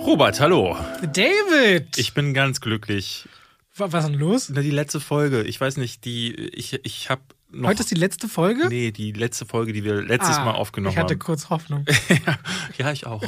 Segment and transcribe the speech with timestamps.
[0.00, 0.74] Robert, hallo.
[1.02, 1.98] David!
[1.98, 3.28] Ich bin ganz glücklich.
[3.78, 4.48] Wa- Was ist denn los?
[4.54, 7.94] Na, die letzte Folge, ich weiß nicht, die ich ich habe noch Heute ist die
[7.94, 8.68] letzte Folge?
[8.68, 11.18] Nee, die letzte Folge, die wir letztes Ah, Mal aufgenommen Ich hatte haben.
[11.18, 11.86] kurz Hoffnung.
[12.78, 13.22] ja, ich auch.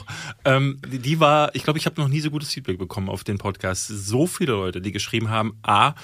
[0.45, 3.25] ähm, die, die war, ich glaube, ich habe noch nie so gutes Feedback bekommen auf
[3.25, 3.87] den Podcast.
[3.89, 5.95] So viele Leute, die geschrieben haben, A,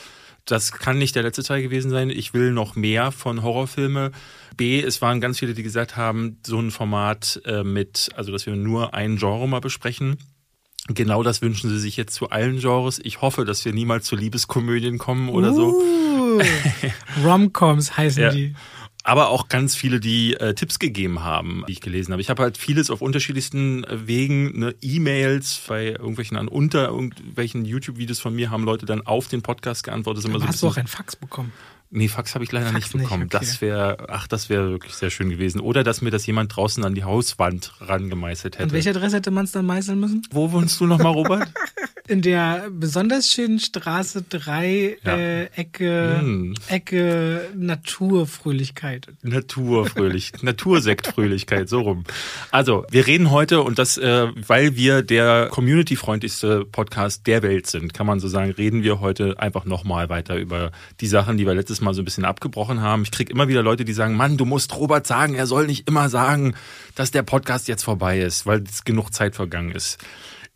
[0.46, 2.08] das kann nicht der letzte Teil gewesen sein.
[2.08, 4.12] Ich will noch mehr von Horrorfilme.
[4.56, 8.46] B, es waren ganz viele, die gesagt haben, so ein Format äh, mit, also dass
[8.46, 10.16] wir nur ein Genre mal besprechen.
[10.88, 13.00] Genau das wünschen sie sich jetzt zu allen Genres.
[13.02, 15.74] Ich hoffe, dass wir niemals zu Liebeskomödien kommen oder so.
[15.74, 16.40] Uh,
[17.24, 18.30] Romcoms heißen Ja.
[18.30, 18.54] die.
[19.02, 22.20] Aber auch ganz viele, die äh, Tipps gegeben haben, die ich gelesen habe.
[22.20, 27.64] Ich habe halt vieles auf unterschiedlichsten äh, Wegen, ne, E-Mails bei irgendwelchen an unter irgendwelchen
[27.64, 30.24] YouTube-Videos von mir haben Leute dann auf den Podcast geantwortet.
[30.24, 31.52] Das ist immer so hast du auch ein Fax bekommen?
[31.90, 33.24] Nee, Fax habe ich leider Fax nicht nicht, bekommen.
[33.24, 33.38] okay.
[33.38, 35.60] Das wäre, ach, das wäre wirklich sehr schön gewesen.
[35.60, 38.72] Oder dass mir das jemand draußen an die Hauswand rangemeißelt An hätte.
[38.74, 40.22] welcher Adresse hätte man es dann meißeln müssen?
[40.30, 41.48] Wo wohnst du nochmal, Robert?
[42.08, 45.16] In der besonders schönen Straße 3, Ja.
[45.16, 46.54] äh, Ecke, Hm.
[46.68, 49.08] Ecke Naturfröhlichkeit.
[49.22, 52.04] Naturfröhlich, Natursektfröhlichkeit, so rum.
[52.50, 57.92] Also, wir reden heute und das, äh, weil wir der community-freundlichste Podcast der Welt sind,
[57.94, 61.54] kann man so sagen, reden wir heute einfach nochmal weiter über die Sachen, die wir
[61.54, 63.02] letztes Mal so ein bisschen abgebrochen haben.
[63.02, 65.88] Ich krieg immer wieder Leute, die sagen, Mann, du musst Robert sagen, er soll nicht
[65.88, 66.54] immer sagen,
[66.94, 69.98] dass der Podcast jetzt vorbei ist, weil es genug Zeit vergangen ist.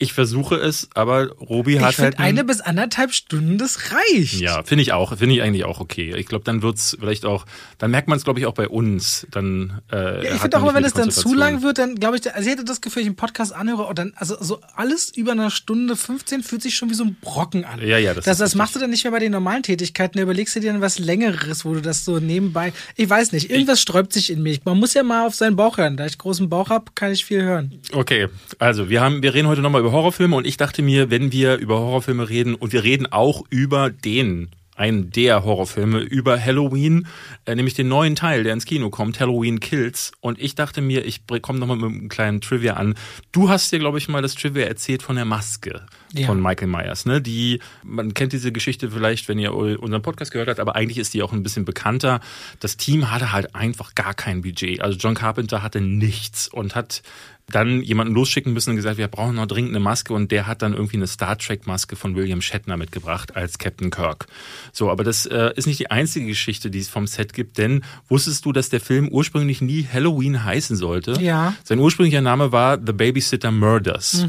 [0.02, 4.40] Ich versuche es, aber Robi hat Ich halt eine bis anderthalb Stunden, das reicht.
[4.40, 5.16] ja, finde ich auch.
[5.16, 6.14] Finde ich eigentlich auch okay.
[6.16, 7.44] Ich glaube, dann wird's vielleicht auch,
[7.78, 9.26] dann merkt man es, glaube ich, auch bei uns.
[9.30, 12.16] Dann, äh, Ja, ich finde auch immer, wenn es dann zu lang wird, dann glaube
[12.16, 15.14] ich, also ich hätte das Gefühl, ich einen Podcast anhöre und dann, also so alles
[15.14, 17.78] über eine Stunde 15 fühlt sich schon wie so ein Brocken an.
[17.86, 20.16] Ja, ja, das Das, ist das machst du dann nicht mehr bei den normalen Tätigkeiten,
[20.16, 23.50] da überlegst du dir dann was Längeres, wo du das so nebenbei, ich weiß nicht,
[23.50, 24.56] irgendwas sträubt sich in mir.
[24.64, 25.98] Man muss ja mal auf seinen Bauch hören.
[25.98, 27.80] Da ich großen Bauch habe, kann ich viel hören.
[27.92, 31.32] Okay, also wir haben, wir reden heute nochmal über Horrorfilme und ich dachte mir, wenn
[31.32, 37.06] wir über Horrorfilme reden und wir reden auch über den einen der Horrorfilme über Halloween,
[37.44, 40.12] äh, nämlich den neuen Teil, der ins Kino kommt, Halloween Kills.
[40.20, 42.94] Und ich dachte mir, ich komme nochmal mit einem kleinen Trivia an.
[43.30, 45.82] Du hast dir, glaube ich, mal das Trivia erzählt von der Maske
[46.14, 46.26] Ja.
[46.28, 47.04] von Michael Myers.
[47.04, 47.20] Ne?
[47.20, 51.12] Die, man kennt diese Geschichte vielleicht, wenn ihr unseren Podcast gehört habt, aber eigentlich ist
[51.12, 52.20] die auch ein bisschen bekannter.
[52.60, 54.80] Das Team hatte halt einfach gar kein Budget.
[54.80, 57.02] Also John Carpenter hatte nichts und hat
[57.50, 60.62] dann jemanden losschicken müssen und gesagt, wir brauchen noch dringend eine Maske und der hat
[60.62, 64.26] dann irgendwie eine Star Trek Maske von William Shatner mitgebracht als Captain Kirk.
[64.72, 67.82] So, aber das äh, ist nicht die einzige Geschichte, die es vom Set gibt, denn
[68.08, 71.20] wusstest du, dass der Film ursprünglich nie Halloween heißen sollte?
[71.20, 71.54] Ja.
[71.64, 74.26] Sein ursprünglicher Name war The Babysitter Murders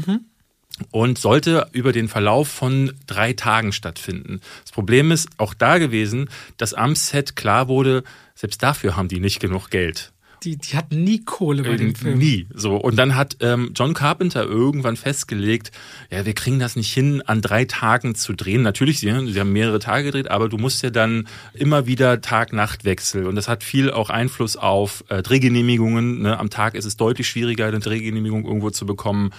[0.90, 4.40] und sollte über den Verlauf von drei Tagen stattfinden.
[4.62, 8.04] Das Problem ist auch da gewesen, dass am Set klar wurde,
[8.34, 10.12] selbst dafür haben die nicht genug Geld.
[10.42, 12.18] Die, die hatten nie Kohle bei Äh, dem Film.
[12.18, 12.46] Nie.
[12.52, 12.76] So.
[12.76, 15.70] Und dann hat ähm, John Carpenter irgendwann festgelegt,
[16.10, 18.62] ja, wir kriegen das nicht hin, an drei Tagen zu drehen.
[18.62, 23.26] Natürlich, sie, sie haben mehrere Tage gedreht, aber du musst ja dann immer wieder Tag-Nacht-Wechsel.
[23.26, 26.22] Und das hat viel auch Einfluss auf äh, Drehgenehmigungen.
[26.22, 26.38] Ne?
[26.38, 29.30] Am Tag ist es deutlich schwieriger, eine Drehgenehmigung irgendwo zu bekommen.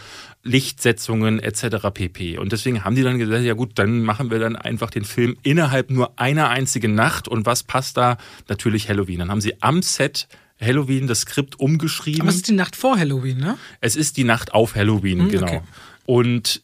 [0.45, 1.87] Lichtsetzungen etc.
[1.93, 2.37] pp.
[2.37, 5.37] Und deswegen haben die dann gesagt, ja gut, dann machen wir dann einfach den Film
[5.41, 7.27] innerhalb nur einer einzigen Nacht.
[7.27, 8.17] Und was passt da?
[8.49, 9.19] Natürlich Halloween.
[9.19, 10.27] Dann haben sie am Set
[10.59, 12.21] Halloween das Skript umgeschrieben.
[12.21, 13.57] Aber es ist die Nacht vor Halloween, ne?
[13.81, 15.47] Es ist die Nacht auf Halloween, Hm, genau.
[15.47, 15.61] okay.
[16.05, 16.61] Und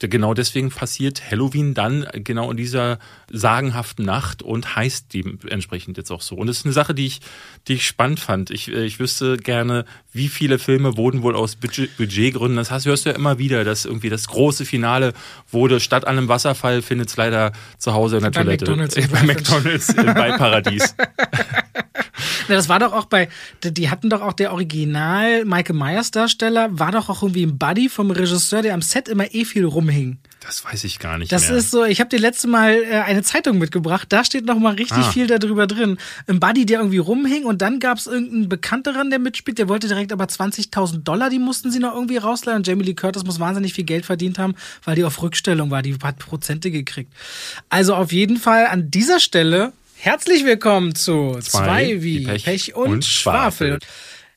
[0.00, 2.98] genau deswegen passiert Halloween dann genau in dieser
[3.30, 6.36] sagenhaften Nacht und heißt dementsprechend jetzt auch so.
[6.36, 7.20] Und das ist eine Sache, die ich,
[7.66, 8.50] die ich spannend fand.
[8.50, 12.86] Ich, äh, ich wüsste gerne, wie viele Filme wurden wohl aus Budget, Budgetgründen, das heißt,
[12.86, 15.12] hörst du ja immer wieder, dass irgendwie das große Finale
[15.50, 18.64] wurde, statt an einem Wasserfall findet es leider zu Hause in der Bei Toilette.
[18.64, 19.22] McDonald's Äh, im bei.
[19.22, 20.94] McDonalds im Beiparadies.
[22.48, 23.28] Na, das war doch auch bei,
[23.62, 27.58] die die hatten doch auch der Original Michael Myers Darsteller, war doch auch irgendwie ein
[27.58, 30.18] Buddy vom Regisseur, der am Set immer eh viel rumhing.
[30.48, 31.58] Das weiß ich gar nicht Das mehr.
[31.58, 34.74] ist so, ich habe dir letzte Mal äh, eine Zeitung mitgebracht, da steht noch mal
[34.76, 35.10] richtig Ah.
[35.12, 35.98] viel darüber drin.
[36.26, 39.88] Ein Buddy, der irgendwie rumhing und dann gab es irgendeinen Bekannteren, der mitspielt, der wollte
[39.88, 43.38] direkt aber 20.000 Dollar, die mussten sie noch irgendwie rausleihen und Jamie Lee Curtis muss
[43.38, 47.12] wahnsinnig viel Geld verdient haben, weil die auf Rückstellung war, die hat Prozente gekriegt.
[47.68, 52.44] Also auf jeden Fall an dieser Stelle herzlich willkommen zu Zwei zwei, wie wie Pech,
[52.44, 53.72] Pech und, und Schwafel.
[53.72, 53.78] Schwafel.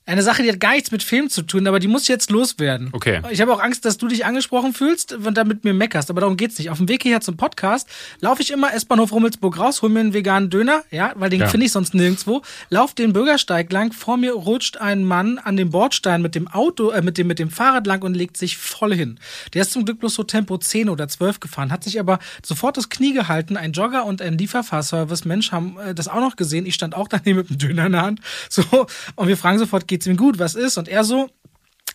[0.07, 2.89] Eine Sache, die hat gar nichts mit Film zu tun, aber die muss jetzt loswerden.
[2.91, 3.21] Okay.
[3.29, 6.21] Ich habe auch Angst, dass du dich angesprochen fühlst und dann mit mir meckerst, aber
[6.21, 6.71] darum geht's nicht.
[6.71, 7.87] Auf dem Weg hierher zum Podcast
[8.19, 11.47] laufe ich immer S-Bahnhof Rummelsburg raus, hol mir einen veganen Döner, ja, weil den Ja.
[11.47, 12.41] finde ich sonst nirgendwo.
[12.69, 16.89] Lauf den Bürgersteig lang, vor mir rutscht ein Mann an dem Bordstein mit dem Auto,
[16.89, 19.19] äh, mit dem mit dem Fahrrad lang und legt sich voll hin.
[19.53, 22.75] Der ist zum Glück bloß so Tempo 10 oder 12 gefahren, hat sich aber sofort
[22.75, 23.55] das Knie gehalten.
[23.55, 26.65] Ein Jogger und ein Lieferfahrservice Mensch haben äh, das auch noch gesehen.
[26.65, 28.19] Ich stand auch daneben mit dem Döner in der Hand.
[28.49, 28.63] So
[29.15, 30.39] und wir fragen sofort, geht's ihm gut?
[30.39, 30.77] Was ist?
[30.77, 31.29] Und er so,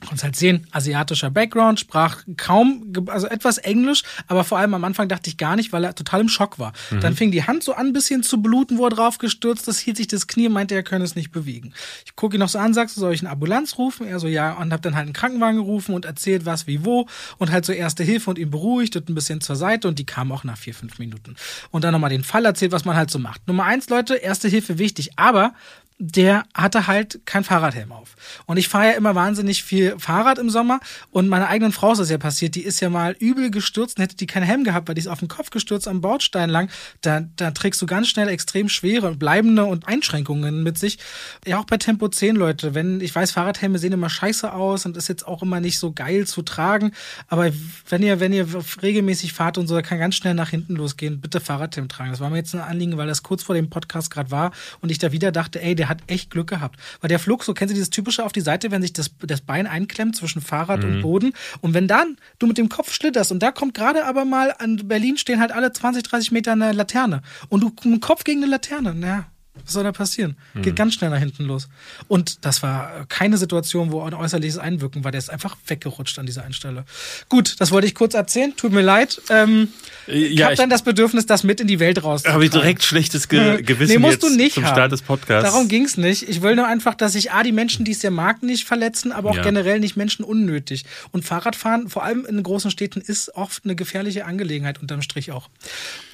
[0.01, 5.09] Konntest halt sehen, asiatischer Background, sprach kaum, also etwas Englisch, aber vor allem am Anfang
[5.09, 6.75] dachte ich gar nicht, weil er total im Schock war.
[7.01, 9.79] Dann fing die Hand so an, ein bisschen zu bluten, wo er drauf gestürzt ist,
[9.79, 11.73] hielt sich das Knie, meinte, er könne es nicht bewegen.
[12.05, 14.07] Ich gucke ihn noch so an, sagst du, soll ich eine Ambulanz rufen?
[14.07, 17.09] Er so, ja, und hab dann halt einen Krankenwagen gerufen und erzählt, was, wie, wo
[17.39, 20.07] und halt so erste Hilfe und ihn beruhigt und ein bisschen zur Seite und die
[20.07, 21.37] kam auch nach vier, fünf Minuten.
[21.71, 23.49] Und dann nochmal den Fall erzählt, was man halt so macht.
[23.49, 25.55] Nummer eins, Leute, erste Hilfe wichtig, aber
[25.99, 28.17] der hatte halt kein Fahrradhelm auf.
[28.45, 31.99] Und ich fahre ja immer wahnsinnig viel Fahrrad im Sommer und meiner eigenen Frau ist
[31.99, 34.89] das ja passiert, die ist ja mal übel gestürzt und hätte die keinen Helm gehabt,
[34.89, 36.69] weil die ist auf den Kopf gestürzt am Bordstein lang.
[37.01, 40.99] Da, da trägst du ganz schnell extrem schwere und bleibende und Einschränkungen mit sich.
[41.47, 44.99] Ja, auch bei Tempo 10, Leute, wenn, ich weiß, Fahrradhelme sehen immer scheiße aus und
[44.99, 46.93] ist jetzt auch immer nicht so geil zu tragen,
[47.29, 47.51] aber
[47.89, 48.47] wenn ihr, wenn ihr
[48.83, 52.11] regelmäßig fahrt und so, da kann ganz schnell nach hinten losgehen, bitte Fahrradhelm tragen.
[52.11, 54.91] Das war mir jetzt ein Anliegen, weil das kurz vor dem Podcast gerade war und
[54.91, 56.79] ich da wieder dachte, ey, der hat echt Glück gehabt.
[57.01, 59.41] Weil der flog, so kennst du dieses typische auf die Seite, wenn sich das, das
[59.41, 61.33] Bein einklemmt zwischen Fahrrad und Boden.
[61.61, 64.77] Und wenn dann du mit dem Kopf schlitterst und da kommt gerade aber mal an
[64.89, 68.43] Berlin stehen halt alle 20, 30 Meter eine Laterne und du mit dem Kopf gegen
[68.43, 69.27] eine Laterne, naja.
[69.67, 70.37] Was soll da passieren?
[70.63, 71.69] Geht ganz schnell nach hinten los.
[72.09, 75.11] Und das war keine Situation, wo ein äußerliches Einwirken war.
[75.11, 76.85] Der ist einfach weggerutscht an dieser einen Stelle.
[77.29, 78.55] Gut, das wollte ich kurz erzählen.
[78.57, 79.21] Tut mir leid.
[79.29, 79.69] Ähm,
[80.07, 82.35] ich Ja, habe ich dann das Bedürfnis, das mit in die Welt rauszutragen.
[82.35, 84.75] habe ich direkt schlechtes Ge Gewissen nee, musst jetzt du nicht zum haben.
[84.75, 85.51] Start des Podcasts.
[85.51, 86.29] Darum ging's nicht.
[86.29, 89.11] Ich will nur einfach, dass sich A, die Menschen, die es ja mag, nicht verletzen,
[89.11, 89.43] aber auch Ja.
[89.43, 90.85] generell nicht Menschen unnötig.
[91.11, 95.49] Und Fahrradfahren, vor allem in großen Städten, ist oft eine gefährliche Angelegenheit, unterm Strich auch.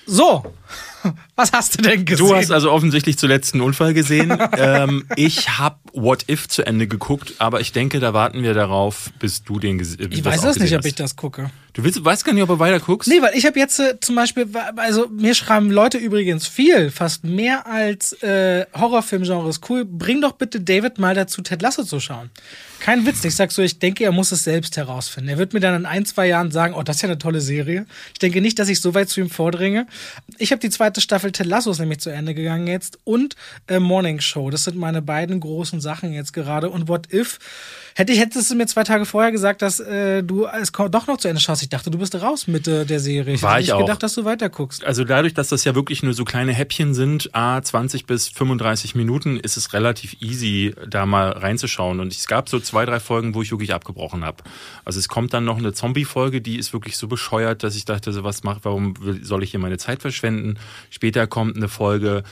[0.06, 0.44] So,
[1.36, 2.26] was hast du denn gesehen?
[2.26, 4.36] Du hast also offensichtlich zuletzt einen Unfall gesehen.
[4.56, 9.10] ähm, ich habe What If zu Ende geguckt, aber ich denke, da warten wir darauf,
[9.18, 10.18] bis du den gesehen hast.
[10.18, 11.50] ich weiß es nicht, ob ich das gucke.
[11.72, 13.08] Du willst, weißt gar nicht, ob du weiter guckst?
[13.08, 14.46] Nee, weil ich habe jetzt äh, zum Beispiel,
[14.76, 19.84] also mir schreiben Leute übrigens viel, fast mehr als äh, Horrorfilmgenre ist cool.
[19.84, 22.30] Bring doch bitte David mal dazu, Ted Lasso zu schauen.
[22.82, 25.28] Kein Witz, ich sag so, ich denke, er muss es selbst herausfinden.
[25.28, 27.40] Er wird mir dann in ein, zwei Jahren sagen, oh, das ist ja eine tolle
[27.40, 27.86] Serie.
[28.12, 29.86] Ich denke nicht, dass ich so weit zu ihm vordringe.
[30.38, 33.36] Ich habe die zweite Staffel Ted Lasso ist nämlich zu Ende gegangen jetzt und
[33.68, 34.50] äh, Morning Show.
[34.50, 36.70] Das sind meine beiden großen Sachen jetzt gerade.
[36.70, 37.38] Und What If?
[37.94, 41.18] Hätte ich, hättest du mir zwei Tage vorher gesagt, dass äh, du es doch noch
[41.18, 41.62] zu Ende schaust.
[41.62, 43.40] Ich dachte, du bist raus mit äh, der Serie.
[43.42, 43.80] War hätte ich nicht auch.
[43.80, 44.84] gedacht, dass du weiter guckst.
[44.84, 48.94] Also dadurch, dass das ja wirklich nur so kleine Häppchen sind, a 20 bis 35
[48.94, 52.00] Minuten, ist es relativ easy, da mal reinzuschauen.
[52.00, 54.42] Und es gab so zwei, drei Folgen, wo ich wirklich abgebrochen habe.
[54.84, 58.12] Also es kommt dann noch eine Zombie-Folge, die ist wirklich so bescheuert, dass ich dachte,
[58.12, 60.58] so was macht, warum soll ich hier meine Zeit verschwenden?
[60.90, 62.22] Später kommt eine Folge,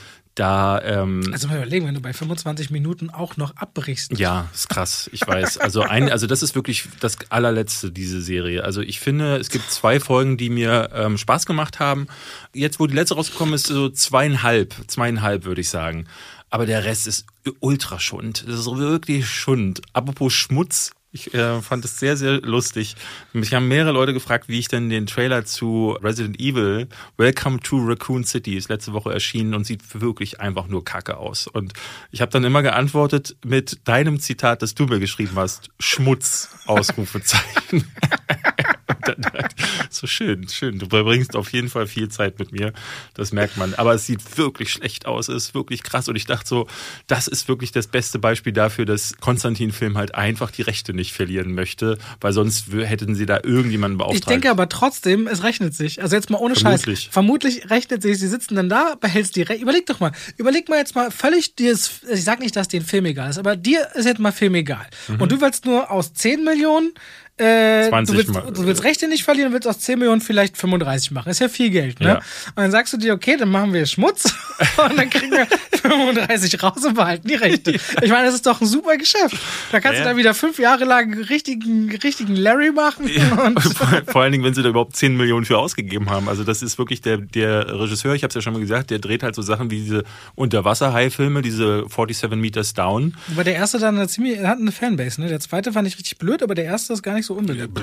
[0.41, 4.17] da ähm, Also mal überlegen, wenn du bei 25 Minuten auch noch abbrichst.
[4.17, 5.59] Ja, ist krass, ich weiß.
[5.59, 8.63] Also ein, also das ist wirklich das allerletzte, diese Serie.
[8.63, 12.07] Also ich finde, es gibt zwei Folgen, die mir ähm, Spaß gemacht haben.
[12.53, 16.07] Jetzt, wo die letzte rausgekommen ist, so zweieinhalb, zweieinhalb würde ich sagen.
[16.49, 17.27] Aber der Rest ist
[17.59, 18.43] ultra Schund.
[18.47, 19.81] Das ist wirklich Schund.
[19.93, 20.91] Apropos Schmutz.
[21.13, 22.95] Ich äh, fand es sehr, sehr lustig.
[23.33, 26.87] Mich haben mehrere Leute gefragt, wie ich denn den Trailer zu Resident Evil
[27.17, 31.47] Welcome to Raccoon City ist letzte Woche erschienen und sieht wirklich einfach nur kacke aus.
[31.47, 31.73] Und
[32.11, 37.83] ich habe dann immer geantwortet mit deinem Zitat, das du mir geschrieben hast, Schmutz, Ausrufezeichen.
[38.11, 38.90] Und dann dachte ich,
[39.89, 40.79] so schön, schön.
[40.79, 42.73] Du verbringst auf jeden Fall viel Zeit mit mir.
[43.13, 43.73] Das merkt man.
[43.75, 45.27] Aber es sieht wirklich schlecht aus.
[45.27, 46.07] Es ist wirklich krass.
[46.07, 46.67] Und ich dachte so,
[47.07, 51.53] das ist wirklich das beste Beispiel dafür, dass Konstantin-Film halt einfach die Rechte nicht verlieren
[51.53, 54.21] möchte, weil sonst hätten sie da irgendjemanden beauftragt.
[54.21, 56.01] Ich denke aber trotzdem, es rechnet sich.
[56.01, 57.03] Also jetzt mal ohne Vermutlich.
[57.03, 57.13] Scheiß.
[57.13, 58.19] Vermutlich rechnet sich.
[58.19, 59.61] Sie sitzen dann da, behältst die Rechte.
[59.61, 60.11] Überleg doch mal.
[60.37, 63.29] Überleg mal jetzt mal völlig dir ist, ich sag nicht, dass dir ein Film egal
[63.29, 64.87] ist, aber dir ist jetzt mal Film egal.
[65.19, 66.93] Und du willst nur aus 10 Millionen
[67.41, 68.51] äh, 20 du, willst, mal.
[68.53, 71.29] du willst Rechte nicht verlieren und willst aus 10 Millionen vielleicht 35 machen.
[71.29, 72.07] Ist ja viel Geld, ne?
[72.07, 72.15] Ja.
[72.17, 72.23] Und
[72.57, 74.33] dann sagst du dir, okay, dann machen wir Schmutz
[74.85, 75.47] und dann kriegen wir
[75.81, 77.71] 35 raus und behalten die Rechte.
[77.71, 79.35] Ich meine, das ist doch ein super Geschäft.
[79.71, 80.05] Da kannst Ja.
[80.05, 83.05] du da wieder fünf Jahre lang richtigen, richtigen Larry machen.
[83.45, 86.29] Und vor, vor allen Dingen, wenn sie da überhaupt 10 Millionen für ausgegeben haben.
[86.29, 88.99] Also das ist wirklich der, der Regisseur, ich habe es ja schon mal gesagt, der
[88.99, 90.03] dreht halt so Sachen wie diese
[90.35, 93.15] Unterwasserhai-Filme, diese 47 Meters Down.
[93.31, 95.27] Aber der erste dann eine ziemlich, hat eine Fanbase, ne?
[95.27, 97.79] Der zweite fand ich richtig blöd, aber der erste ist gar nicht so so unbeliebt.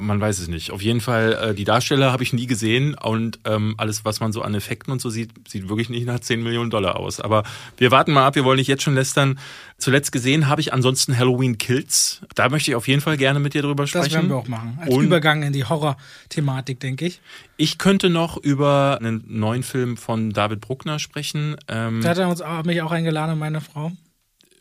[0.00, 0.70] Man weiß es nicht.
[0.70, 4.32] Auf jeden Fall, äh, die Darsteller habe ich nie gesehen und ähm, alles, was man
[4.32, 7.20] so an Effekten und so sieht, sieht wirklich nicht nach 10 Millionen Dollar aus.
[7.20, 7.44] Aber
[7.76, 9.38] wir warten mal ab, wir wollen nicht jetzt schon lästern.
[9.78, 12.22] Zuletzt gesehen habe ich ansonsten Halloween Kills.
[12.34, 14.04] Da möchte ich auf jeden Fall gerne mit dir drüber sprechen.
[14.04, 14.78] Das werden wir auch machen.
[14.80, 17.20] Als und Übergang in die Horror-Thematik, denke ich.
[17.56, 21.56] Ich könnte noch über einen neuen Film von David Bruckner sprechen.
[21.68, 23.92] Ähm, da hat er uns auch, mich auch eingeladen, meine Frau.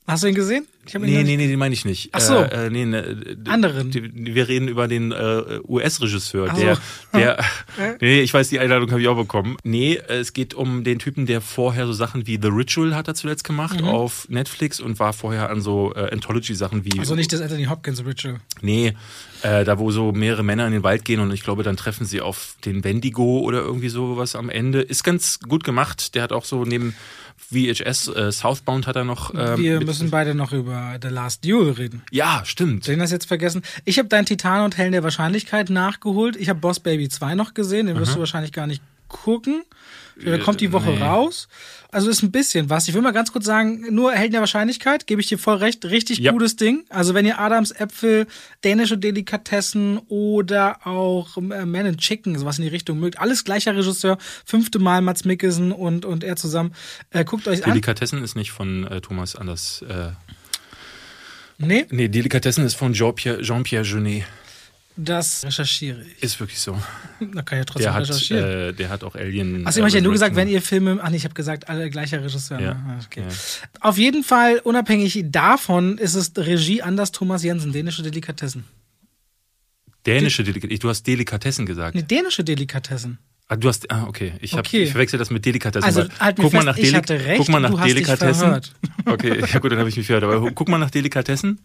[0.10, 0.68] Hast du ihn gesehen?
[0.88, 2.10] Ich nee, nee, nee, den meine ich nicht.
[2.14, 2.34] Ach so.
[2.34, 3.94] Äh, äh, nee, ne, Anderen.
[3.94, 6.82] Wir reden über den äh, US-Regisseur, der, so.
[7.14, 7.46] der,
[8.02, 9.58] nee, ich weiß, die Einladung habe ich auch bekommen.
[9.64, 13.14] Nee, es geht um den Typen, der vorher so Sachen wie The Ritual hat er
[13.14, 13.88] zuletzt gemacht mhm.
[13.88, 16.98] auf Netflix und war vorher an so äh, Anthology-Sachen wie.
[16.98, 18.38] Also nicht das Anthony Hopkins Ritual.
[18.62, 18.96] Nee,
[19.44, 22.06] äh, da wo so mehrere Männer in den Wald gehen und ich glaube, dann treffen
[22.06, 24.82] sie auf den Wendigo oder irgendwie sowas am Ende.
[24.82, 26.16] Ist ganz gut gemacht.
[26.16, 26.96] Der hat auch so neben
[27.52, 29.34] VHS äh, Southbound hat er noch.
[29.34, 32.04] Ähm, Wir müssen beide noch über The Last Duel reden.
[32.12, 32.88] Ja, stimmt.
[32.88, 33.64] Den hast jetzt vergessen.
[33.86, 36.36] Ich habe dein Titan und Hellen der Wahrscheinlichkeit nachgeholt.
[36.36, 37.88] Ich habe Boss Baby 2 noch gesehen.
[37.88, 38.16] Den wirst Aha.
[38.16, 39.64] du wahrscheinlich gar nicht gucken.
[40.24, 41.02] Der kommt die Woche nee.
[41.02, 41.48] raus.
[41.92, 42.88] Also ist ein bisschen was.
[42.88, 45.86] Ich will mal ganz kurz sagen, nur Helden der Wahrscheinlichkeit, gebe ich dir voll recht,
[45.86, 46.32] richtig ja.
[46.32, 46.86] gutes Ding.
[46.90, 48.28] Also wenn ihr Adams Äpfel,
[48.64, 53.76] dänische Delikatessen oder auch äh, Man and Chicken, sowas in die Richtung mögt, alles gleicher
[53.76, 56.76] Regisseur, fünfte Mal Mats Mikkelsen und, und er zusammen.
[57.10, 57.72] Äh, guckt euch an.
[57.72, 59.82] Delikatessen ist nicht von äh, Thomas Anders.
[59.82, 60.12] Äh,
[61.58, 61.88] nee?
[61.90, 64.26] Nee, Delikatessen ist von Jean-Pierre Jean Jeunet.
[65.02, 66.22] Das recherchiere ich.
[66.22, 66.78] Ist wirklich so.
[67.22, 68.70] Da kann ich ja trotzdem der hat, recherchieren.
[68.70, 69.66] Äh, der hat auch Alien.
[69.66, 71.00] Achso, ich habe ja nur gesagt, wenn ihr Filme.
[71.02, 72.60] Ach nee, ich habe gesagt, alle gleicher Regisseur.
[72.60, 72.74] Ja.
[72.74, 73.00] Ne?
[73.06, 73.22] Okay.
[73.22, 73.36] Ja.
[73.80, 78.66] Auf jeden Fall, unabhängig davon, ist es Regie Anders Thomas Jensen, dänische Delikatessen.
[80.06, 80.80] Dänische Delikatessen?
[80.80, 81.96] Du hast Delikatessen gesagt.
[81.96, 83.20] Nee, dänische Delikatessen.
[83.52, 84.34] Ah, du hast, ah, okay.
[84.42, 84.84] Ich, hab, okay.
[84.84, 85.84] ich verwechsel das mit Delikatessen.
[85.84, 88.62] Also, halt guck, fest, mal ich hatte recht, guck mal nach du Delikatessen.
[89.06, 90.24] Okay, ja gut, dann habe ich mich verhört.
[90.26, 91.60] Aber guck mal nach Delikatessen.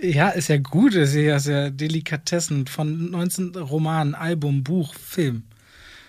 [0.00, 2.66] Ja, ist ja gut, ist ja, ist Delikatessen.
[2.66, 5.44] Von 19 Romanen, Album, Buch, Film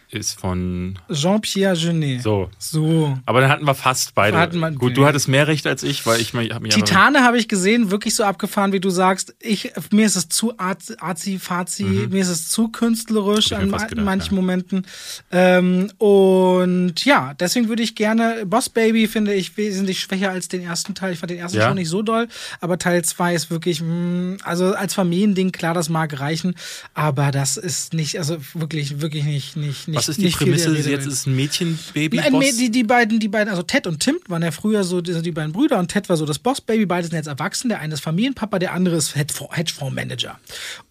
[0.09, 2.21] ist von Jean-Pierre Genet.
[2.21, 2.50] So.
[2.57, 3.17] So.
[3.25, 4.38] Aber dann hatten wir fast beide.
[4.38, 7.38] Hatten wir, Gut, du hattest mehr Recht als ich, weil ich habe mich Titane habe
[7.38, 9.35] ich gesehen, wirklich so abgefahren, wie du sagst.
[9.39, 12.09] Ich mir ist es zu arzi fazi, mhm.
[12.09, 14.41] mir ist es zu künstlerisch an gedacht, manchen ja.
[14.41, 14.85] Momenten.
[15.31, 20.62] Ähm, und ja, deswegen würde ich gerne Boss Baby finde ich wesentlich schwächer als den
[20.62, 21.13] ersten Teil.
[21.13, 21.67] Ich fand den ersten ja.
[21.67, 22.27] schon nicht so doll,
[22.62, 26.55] aber Teil 2 ist wirklich mh, mm, also als Familiending klar, das mag reichen,
[26.93, 30.75] aber das ist nicht also wirklich wirklich nicht nicht nicht was ist die Prämisse?
[30.75, 32.19] Jetzt ist ein Mädchenbaby.
[32.19, 35.21] Ein die, die beiden, die beiden, also Ted und Tim waren ja früher so die,
[35.21, 36.85] die beiden Brüder und Ted war so das Boss-Baby.
[36.85, 37.69] Beide sind jetzt erwachsen.
[37.69, 40.39] Der eine ist Familienpapa, der andere ist Hedgefondsmanager.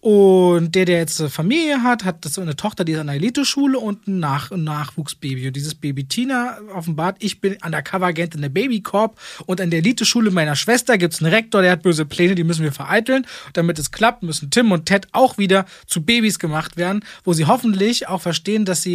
[0.01, 3.79] Und der, der jetzt Familie hat, hat so eine Tochter, die ist an der Elite-Schule
[3.79, 5.47] und ein, Nach ein Nachwuchsbaby.
[5.47, 10.31] Und dieses Baby Tina offenbart, ich bin Undercover-Agent in der Babycorp und an der Elite-Schule
[10.31, 13.25] meiner Schwester gibt es einen Rektor, der hat böse Pläne, die müssen wir vereiteln.
[13.47, 17.33] Und damit es klappt, müssen Tim und Ted auch wieder zu Babys gemacht werden, wo
[17.33, 18.94] sie hoffentlich auch verstehen, dass sie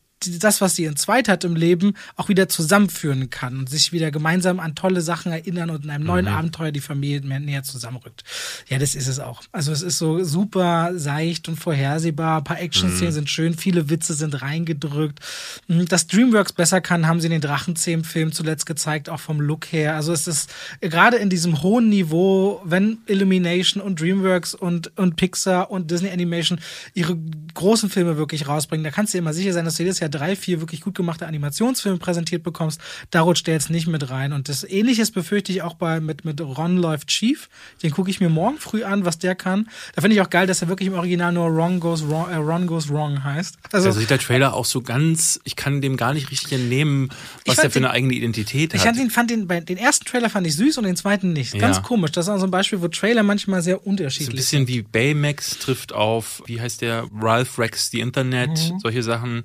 [0.39, 4.59] das, was sie entzweit hat im Leben, auch wieder zusammenführen kann und sich wieder gemeinsam
[4.59, 6.31] an tolle Sachen erinnern und in einem neuen mhm.
[6.33, 8.23] Abenteuer die Familie mehr näher zusammenrückt.
[8.67, 9.41] Ja, das ist es auch.
[9.51, 12.37] Also es ist so super seicht und vorhersehbar.
[12.37, 13.15] Ein paar Action-Szenen mhm.
[13.15, 15.19] sind schön, viele Witze sind reingedrückt.
[15.67, 19.71] Mhm, dass DreamWorks besser kann, haben sie in den Drachenzähmen-Film zuletzt gezeigt, auch vom Look
[19.71, 19.95] her.
[19.95, 25.71] Also es ist gerade in diesem hohen Niveau, wenn Illumination und DreamWorks und, und Pixar
[25.71, 26.59] und Disney Animation
[26.93, 27.17] ihre
[27.53, 30.10] großen Filme wirklich rausbringen, da kannst du dir immer sicher sein, dass du jedes Jahr
[30.11, 34.33] drei, vier wirklich gut gemachte Animationsfilme präsentiert bekommst, da rutscht der jetzt nicht mit rein.
[34.33, 37.49] Und das Ähnliches befürchte ich auch bei mit, mit Ron läuft Chief.
[37.83, 39.69] Den gucke ich mir morgen früh an, was der kann.
[39.95, 42.35] Da finde ich auch geil, dass er wirklich im Original nur Wrong Goes Wrong, äh,
[42.35, 43.57] Ron Goes Wrong heißt.
[43.71, 47.09] Also, also sieht der Trailer auch so ganz, ich kann dem gar nicht richtig entnehmen,
[47.45, 48.75] was der für den, eine eigene Identität hat.
[48.75, 51.57] Ich fand den, fand den, den ersten Trailer fand ich süß und den zweiten nicht.
[51.57, 51.83] Ganz ja.
[51.83, 52.11] komisch.
[52.11, 54.25] Das ist also ein Beispiel, wo Trailer manchmal sehr unterschiedlich sind.
[54.25, 54.75] So ein bisschen sind.
[54.75, 58.79] wie Baymax trifft auf, wie heißt der, Ralph Rex the Internet, mhm.
[58.79, 59.43] solche Sachen.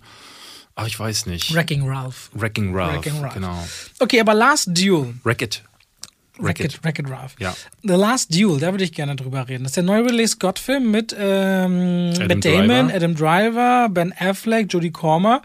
[0.76, 1.54] Ach, ich weiß nicht.
[1.54, 2.30] Wrecking Ralph.
[2.34, 2.96] Wrecking Ralph.
[2.96, 3.34] Wrecking Ralph.
[3.34, 3.66] Genau.
[3.98, 5.14] Okay, aber Last Duel.
[5.24, 5.62] Wreck-It.
[6.38, 6.84] Wreck-It.
[6.84, 7.34] Wreck-It Ralph.
[7.38, 7.56] Ja.
[7.82, 9.64] The Last Duel, da würde ich gerne drüber reden.
[9.64, 12.94] Das ist der neu Release Scott-Film mit ähm, Adam Damon, Driver.
[12.94, 15.40] Adam Driver, Ben Affleck, Jodie Comer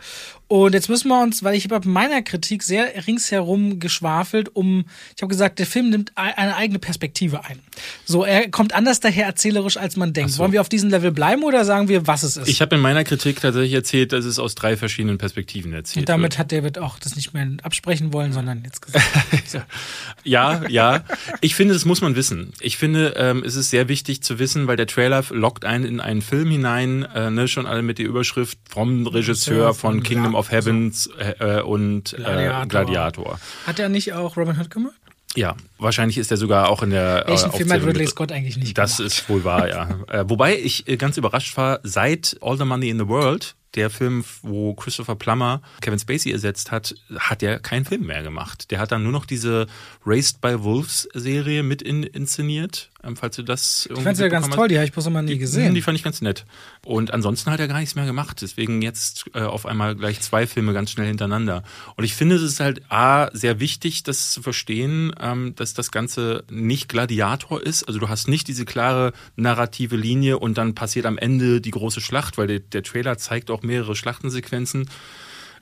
[0.52, 4.84] und jetzt müssen wir uns, weil ich habe meiner Kritik sehr ringsherum geschwafelt, um,
[5.16, 7.60] ich habe gesagt, der Film nimmt eine eigene Perspektive ein.
[8.04, 10.32] So, er kommt anders daher erzählerisch, als man denkt.
[10.32, 10.40] So.
[10.40, 12.50] Wollen wir auf diesem Level bleiben oder sagen wir, was es ist?
[12.50, 16.10] Ich habe in meiner Kritik tatsächlich erzählt, dass es aus drei verschiedenen Perspektiven erzählt Und
[16.10, 16.40] damit wird.
[16.40, 19.06] hat David auch das nicht mehr absprechen wollen, sondern jetzt gesagt.
[20.26, 21.06] ja, ja.
[21.40, 22.52] Ich finde, das muss man wissen.
[22.60, 26.02] Ich finde, ähm, es ist sehr wichtig zu wissen, weil der Trailer lockt einen in
[26.02, 30.41] einen Film hinein, äh, ne, schon alle mit der Überschrift vom Regisseur von Kingdom of
[30.42, 32.66] of Heavens äh, und Gladiator.
[32.68, 33.40] Gladiator.
[33.66, 34.96] Hat er nicht auch Robin Hood gemacht?
[35.36, 37.24] Ja, wahrscheinlich ist er sogar auch in der.
[37.28, 39.14] Welchen äh, Film hat Ridley Scott eigentlich nicht Das gemacht?
[39.14, 39.88] ist wohl wahr, ja.
[40.10, 43.90] äh, wobei ich äh, ganz überrascht war, seit All the Money in the World der
[43.90, 48.70] Film, wo Christopher Plummer Kevin Spacey ersetzt hat, hat er keinen Film mehr gemacht.
[48.72, 49.68] Der hat dann nur noch diese
[50.06, 54.02] Raised by Wolves Serie mit in, inszeniert, ähm, falls du das irgendwie.
[54.02, 55.76] Ich fand sie ja ganz toll, die habe ich bloß immer nie gesehen.
[55.76, 56.46] Die fand ich ganz nett.
[56.86, 58.42] Und ansonsten hat er gar nichts mehr gemacht.
[58.42, 61.64] Deswegen jetzt äh, auf einmal gleich zwei Filme ganz schnell hintereinander.
[61.96, 65.92] Und ich finde, es ist halt A, sehr wichtig, das zu verstehen, ähm, dass das
[65.92, 67.84] Ganze nicht Gladiator ist.
[67.84, 72.02] Also du hast nicht diese klare narrative Linie und dann passiert am Ende die große
[72.02, 74.90] Schlacht, weil der, der Trailer zeigt auch mehrere Schlachtensequenzen.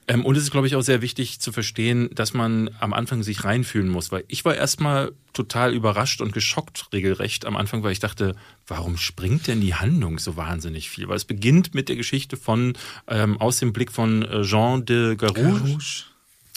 [0.09, 3.21] Ähm, und es ist, glaube ich, auch sehr wichtig zu verstehen, dass man am Anfang
[3.21, 7.91] sich reinfühlen muss, weil ich war erstmal total überrascht und geschockt regelrecht am Anfang, weil
[7.91, 8.35] ich dachte,
[8.67, 11.07] warum springt denn die Handlung so wahnsinnig viel?
[11.07, 12.73] Weil es beginnt mit der Geschichte von,
[13.07, 16.05] ähm, aus dem Blick von äh, Jean de Garouche,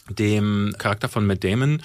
[0.08, 1.82] dem Charakter von Matt Damon.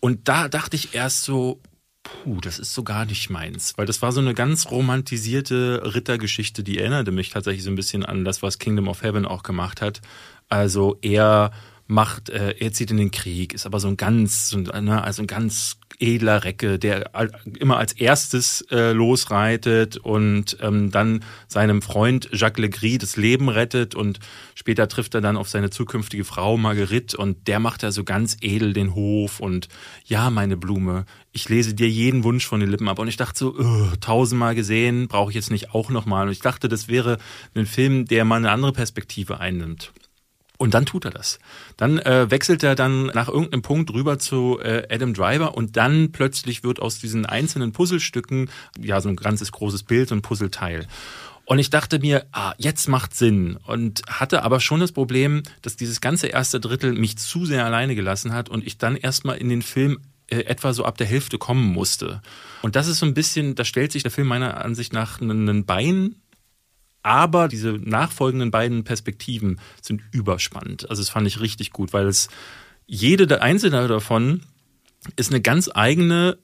[0.00, 1.60] Und da dachte ich erst so,
[2.02, 6.64] Puh, das ist so gar nicht meins, weil das war so eine ganz romantisierte Rittergeschichte,
[6.64, 9.80] die erinnerte mich tatsächlich so ein bisschen an das, was Kingdom of Heaven auch gemacht
[9.80, 10.00] hat.
[10.52, 11.50] Also er
[11.86, 15.02] macht, äh, er zieht in den Krieg, ist aber so ein ganz, so ein, ne,
[15.02, 17.10] also ein ganz edler Recke, der
[17.58, 23.94] immer als erstes äh, losreitet und ähm, dann seinem Freund Jacques Legris das Leben rettet
[23.94, 24.20] und
[24.54, 28.36] später trifft er dann auf seine zukünftige Frau Marguerite und der macht da so ganz
[28.42, 29.68] edel den Hof und
[30.04, 33.38] ja, meine Blume, ich lese dir jeden Wunsch von den Lippen ab und ich dachte
[33.38, 37.16] so, uh, tausendmal gesehen, brauche ich jetzt nicht auch nochmal und ich dachte, das wäre
[37.54, 39.92] ein Film, der mal eine andere Perspektive einnimmt.
[40.62, 41.40] Und dann tut er das.
[41.76, 46.12] Dann äh, wechselt er dann nach irgendeinem Punkt rüber zu äh, Adam Driver und dann
[46.12, 50.86] plötzlich wird aus diesen einzelnen Puzzlestücken ja so ein ganzes großes Bild, so ein Puzzleteil.
[51.46, 53.58] Und ich dachte mir, ah, jetzt macht Sinn.
[53.66, 57.96] Und hatte aber schon das Problem, dass dieses ganze erste Drittel mich zu sehr alleine
[57.96, 61.38] gelassen hat und ich dann erstmal in den Film äh, etwa so ab der Hälfte
[61.38, 62.22] kommen musste.
[62.62, 65.66] Und das ist so ein bisschen, da stellt sich der Film meiner Ansicht nach einen
[65.66, 66.21] Bein
[67.02, 70.88] aber diese nachfolgenden beiden Perspektiven sind überspannend.
[70.88, 72.28] Also das fand ich richtig gut, weil es
[72.86, 74.42] jede einzelne davon
[75.16, 76.38] ist eine ganz eigene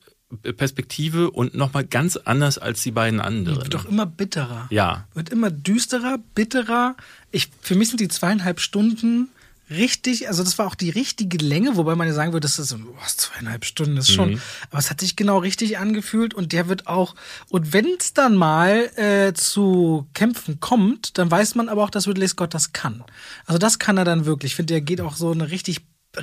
[0.56, 3.58] Perspektive und nochmal ganz anders als die beiden anderen.
[3.58, 4.66] Wird doch immer bitterer.
[4.70, 5.06] Ja.
[5.14, 6.96] Wird immer düsterer, bitterer.
[7.30, 9.30] Ich, für mich sind die zweieinhalb Stunden
[9.70, 12.68] richtig, also das war auch die richtige Länge, wobei man ja sagen würde, das ist
[12.68, 14.32] so, was, zweieinhalb Stunden ist schon.
[14.32, 14.40] Mhm.
[14.70, 17.14] Aber es hat sich genau richtig angefühlt und der wird auch,
[17.48, 22.08] und wenn es dann mal äh, zu Kämpfen kommt, dann weiß man aber auch, dass
[22.08, 23.04] Ridley Scott das kann.
[23.46, 24.52] Also das kann er dann wirklich.
[24.52, 25.80] Ich finde, der geht auch so eine richtig,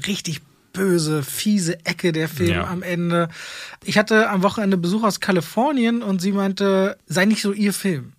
[0.07, 0.41] richtig
[0.75, 2.67] böse, fiese Ecke der Film ja.
[2.67, 3.29] am Ende.
[3.83, 8.13] Ich hatte am Wochenende Besuch aus Kalifornien und sie meinte, sei nicht so ihr Film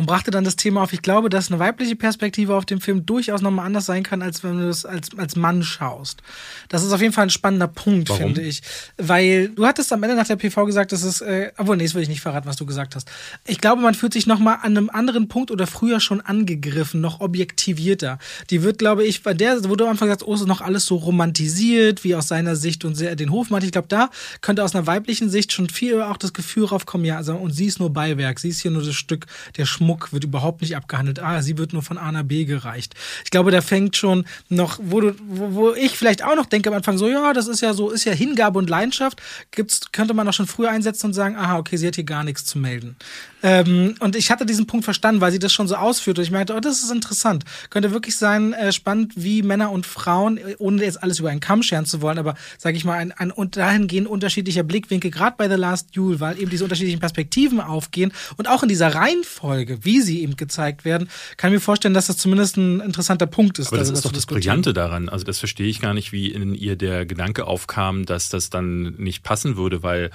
[0.00, 0.94] und brachte dann das Thema auf.
[0.94, 4.42] Ich glaube, dass eine weibliche Perspektive auf dem Film durchaus nochmal anders sein kann, als
[4.42, 6.22] wenn du es als, als Mann schaust.
[6.70, 8.22] Das ist auf jeden Fall ein spannender Punkt, Warum?
[8.22, 8.62] finde ich.
[8.96, 11.94] Weil du hattest am Ende nach der PV gesagt, dass es, äh, obwohl, nee, das
[11.94, 13.10] will ich nicht verraten, was du gesagt hast.
[13.46, 17.20] Ich glaube, man fühlt sich nochmal an einem anderen Punkt oder früher schon angegriffen, noch
[17.20, 18.18] objektivierter.
[18.48, 20.86] Die wird, glaube ich, bei der, wo du am Anfang sagst, oh, ist noch alles
[20.86, 23.64] so romantisiert, wie aus seiner Sicht und sehr den Hof macht.
[23.64, 24.08] Ich glaube, da
[24.40, 27.66] könnte aus einer weiblichen Sicht schon viel auch das Gefühl raufkommen, ja, also, und sie
[27.66, 29.26] ist nur Beiwerk, sie ist hier nur das Stück,
[29.58, 31.18] der Schmuck Schmuck wird überhaupt nicht abgehandelt.
[31.18, 32.94] Ah, sie wird nur von A nach B gereicht.
[33.24, 36.68] Ich glaube, da fängt schon noch, wo du, wo, wo ich vielleicht auch noch denke
[36.68, 39.20] am Anfang so, ja, das ist ja so, ist ja Hingabe und Leidenschaft.
[39.50, 42.22] Gibt's, könnte man auch schon früher einsetzen und sagen, aha, okay, sie hat hier gar
[42.22, 42.96] nichts zu melden.
[43.42, 46.18] Ähm, und ich hatte diesen Punkt verstanden, weil sie das schon so ausführt.
[46.18, 47.44] Und ich meinte, oh, das ist interessant.
[47.70, 51.40] Könnte wirklich sein, äh, spannend, wie Männer und Frauen, äh, ohne jetzt alles über einen
[51.40, 55.36] Kamm scheren zu wollen, aber sage ich mal, ein, ein und dahingehend unterschiedlicher Blickwinkel, gerade
[55.38, 59.84] bei The Last Duel, weil eben diese unterschiedlichen Perspektiven aufgehen und auch in dieser Reihenfolge,
[59.84, 63.58] wie sie eben gezeigt werden, kann ich mir vorstellen, dass das zumindest ein interessanter Punkt
[63.58, 63.68] ist.
[63.68, 65.08] Aber das ist doch das Brillante daran.
[65.08, 68.94] Also das verstehe ich gar nicht, wie in ihr der Gedanke aufkam, dass das dann
[68.96, 70.10] nicht passen würde, weil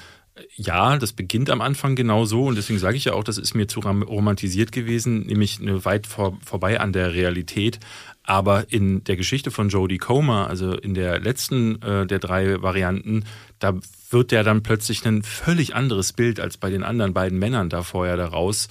[0.56, 3.54] ja, das beginnt am Anfang genau so und deswegen sage ich ja auch, das ist
[3.54, 7.80] mir zu romantisiert gewesen, nämlich weit vor, vorbei an der Realität.
[8.24, 13.24] Aber in der Geschichte von Jodie Comer, also in der letzten äh, der drei Varianten,
[13.60, 13.76] da
[14.10, 17.84] wird der dann plötzlich ein völlig anderes Bild als bei den anderen beiden Männern da
[17.84, 18.68] vorher daraus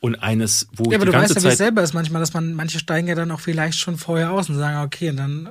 [0.00, 2.20] und eines, wo ja, ich aber die du ganze weißt ja, wie selber ist manchmal,
[2.20, 5.50] dass man manche steigen ja dann auch vielleicht schon vorher aus und sagen, okay, dann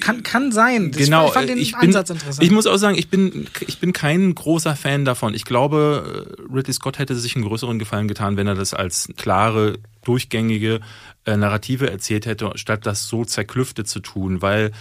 [0.00, 0.90] kann, kann sein.
[0.90, 2.44] Das genau, ich fand den ich Ansatz bin, interessant.
[2.44, 5.34] Ich muss auch sagen, ich bin, ich bin kein großer Fan davon.
[5.34, 9.78] Ich glaube, Ridley Scott hätte sich einen größeren Gefallen getan, wenn er das als klare,
[10.04, 10.80] durchgängige
[11.24, 14.72] äh, Narrative erzählt hätte, statt das so zerklüftet zu tun, weil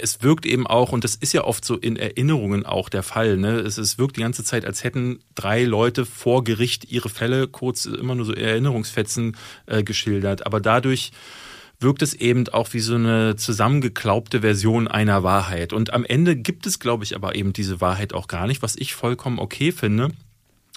[0.00, 3.36] es wirkt eben auch, und das ist ja oft so in Erinnerungen auch der Fall,
[3.36, 3.60] ne?
[3.60, 7.86] es, es wirkt die ganze Zeit, als hätten drei Leute vor Gericht ihre Fälle kurz
[7.86, 10.46] immer nur so Erinnerungsfetzen äh, geschildert.
[10.46, 11.12] Aber dadurch
[11.80, 15.72] wirkt es eben auch wie so eine zusammengeklaubte Version einer Wahrheit.
[15.72, 18.76] Und am Ende gibt es, glaube ich, aber eben diese Wahrheit auch gar nicht, was
[18.76, 20.10] ich vollkommen okay finde.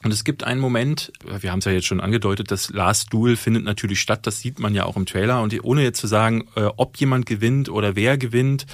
[0.04, 3.36] Und es gibt einen Moment, wir haben es ja jetzt schon angedeutet, das Last Duel
[3.36, 5.42] findet natürlich statt, das sieht man ja auch im Trailer.
[5.42, 8.68] Und ohne jetzt zu sagen, äh, ob jemand gewinnt oder wer gewinnt,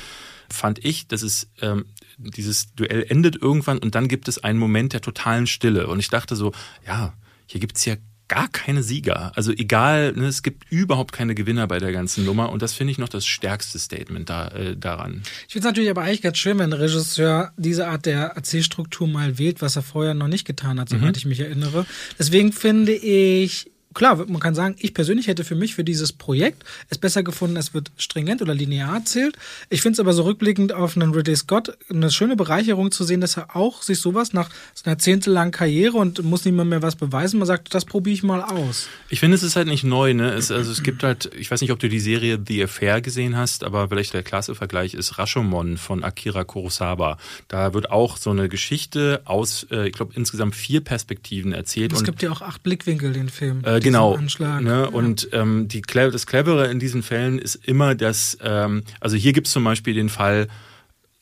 [0.50, 1.86] fand ich, dass es ähm,
[2.18, 5.88] dieses Duell endet irgendwann und dann gibt es einen Moment der totalen Stille.
[5.88, 6.52] Und ich dachte so,
[6.86, 7.14] ja,
[7.48, 7.96] hier gibt's ja
[8.34, 9.32] gar keine Sieger.
[9.36, 12.90] Also egal, ne, es gibt überhaupt keine Gewinner bei der ganzen Nummer und das finde
[12.90, 15.22] ich noch das stärkste Statement da, äh, daran.
[15.48, 19.08] Ich finde es natürlich aber eigentlich ganz schön, wenn ein Regisseur diese Art der Erzählstruktur
[19.08, 21.18] mal wählt, was er vorher noch nicht getan hat, soweit mhm.
[21.18, 21.86] ich mich erinnere.
[22.18, 26.64] Deswegen finde ich klar, man kann sagen, ich persönlich hätte für mich für dieses Projekt
[26.90, 29.38] es besser gefunden, es wird stringent oder linear erzählt.
[29.70, 33.22] Ich finde es aber so rückblickend auf einen Ridley Scott eine schöne Bereicherung zu sehen,
[33.22, 37.40] dass er auch sich sowas nach seiner zehntelangen Karriere und muss niemand mehr was beweisen,
[37.40, 38.88] man sagt, das probiere ich mal aus.
[39.10, 40.32] Ich finde, es ist halt nicht neu, ne?
[40.32, 43.38] Es, also es gibt halt, ich weiß nicht, ob du die Serie The Affair gesehen
[43.38, 47.18] hast, aber vielleicht der klasse Vergleich ist Rashomon von Akira Kurosawa.
[47.48, 51.94] Da wird auch so eine Geschichte aus, äh, ich glaube, insgesamt vier Perspektiven erzählt.
[51.94, 53.64] Es gibt ja auch acht Blickwinkel, den Film.
[53.64, 54.18] Äh, genau.
[54.18, 54.64] Ne?
[54.66, 54.86] Ja.
[54.86, 59.48] Und ähm, die, das Clevere in diesen Fällen ist immer, dass, ähm, also hier gibt
[59.48, 60.48] es zum Beispiel den Fall,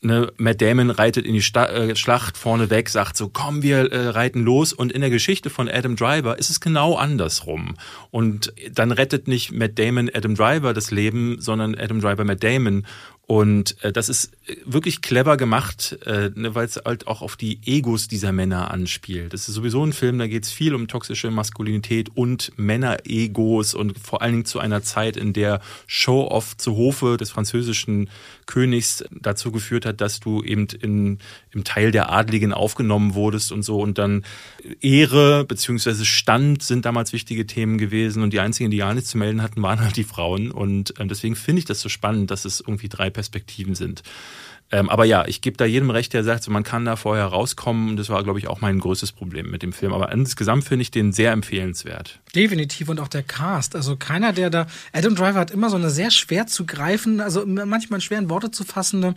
[0.02, 3.92] ne, Matt Damon reitet in die Sta äh, Schlacht vorne weg, sagt so, komm, wir
[3.92, 4.72] äh, reiten los.
[4.72, 7.74] Und in der Geschichte von Adam Driver ist es genau andersrum.
[8.10, 12.86] Und dann rettet nicht Matt Damon Adam Driver das Leben, sondern Adam Driver Matt Damon.
[13.26, 17.36] Und äh, das ist äh, wirklich clever gemacht, äh, ne, weil es halt auch auf
[17.36, 19.32] die Egos dieser Männer anspielt.
[19.32, 23.96] Das ist sowieso ein Film, da geht es viel um toxische Maskulinität und Männer-Egos und
[23.98, 28.10] vor allen Dingen zu einer Zeit, in der Show-off zu Hofe des französischen
[28.46, 31.18] Königs dazu geführt hat, dass du eben in,
[31.50, 33.80] im Teil der Adligen aufgenommen wurdest und so.
[33.80, 34.24] Und dann
[34.80, 38.22] Ehre beziehungsweise Stand sind damals wichtige Themen gewesen.
[38.22, 40.50] Und die einzigen, die ja nichts zu melden hatten, waren halt die Frauen.
[40.50, 44.02] Und äh, deswegen finde ich das so spannend, dass es irgendwie drei Perspektiven sind.
[44.72, 47.98] Ähm, aber ja, ich gebe da jedem recht, der sagt, man kann da vorher rauskommen.
[47.98, 49.92] Das war, glaube ich, auch mein größtes Problem mit dem Film.
[49.92, 52.20] Aber insgesamt finde ich den sehr empfehlenswert.
[52.34, 53.76] Definitiv und auch der Cast.
[53.76, 54.66] Also keiner, der da.
[54.92, 58.50] Adam Driver hat immer so eine sehr schwer zu greifen, also manchmal schwer in Worte
[58.50, 59.14] zu fassende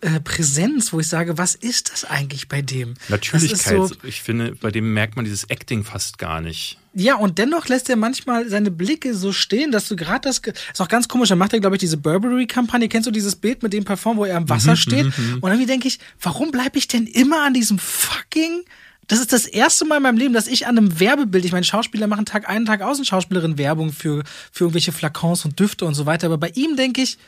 [0.00, 2.94] äh, Präsenz, wo ich sage, was ist das eigentlich bei dem?
[3.08, 3.76] Natürlichkeit.
[3.76, 6.78] So, ich finde, bei dem merkt man dieses Acting fast gar nicht.
[6.94, 10.38] Ja, und dennoch lässt er manchmal seine Blicke so stehen, dass du gerade das.
[10.38, 12.88] Ist auch ganz komisch, da macht er, glaube ich, diese Burberry-Kampagne.
[12.88, 15.18] Kennst du dieses Bild mit dem Perform, wo er am Wasser mhm, steht?
[15.18, 15.38] Mhm, mhm.
[15.40, 18.62] und dann denke ich, warum bleibe ich denn immer an diesem fucking.
[19.08, 21.64] Das ist das erste Mal in meinem Leben, dass ich an einem Werbebild, ich meine,
[21.64, 25.86] Schauspieler machen Tag ein, Tag aus und Schauspielerin Werbung für, für irgendwelche Flakons und Düfte
[25.86, 26.26] und so weiter.
[26.26, 27.18] Aber bei ihm denke ich,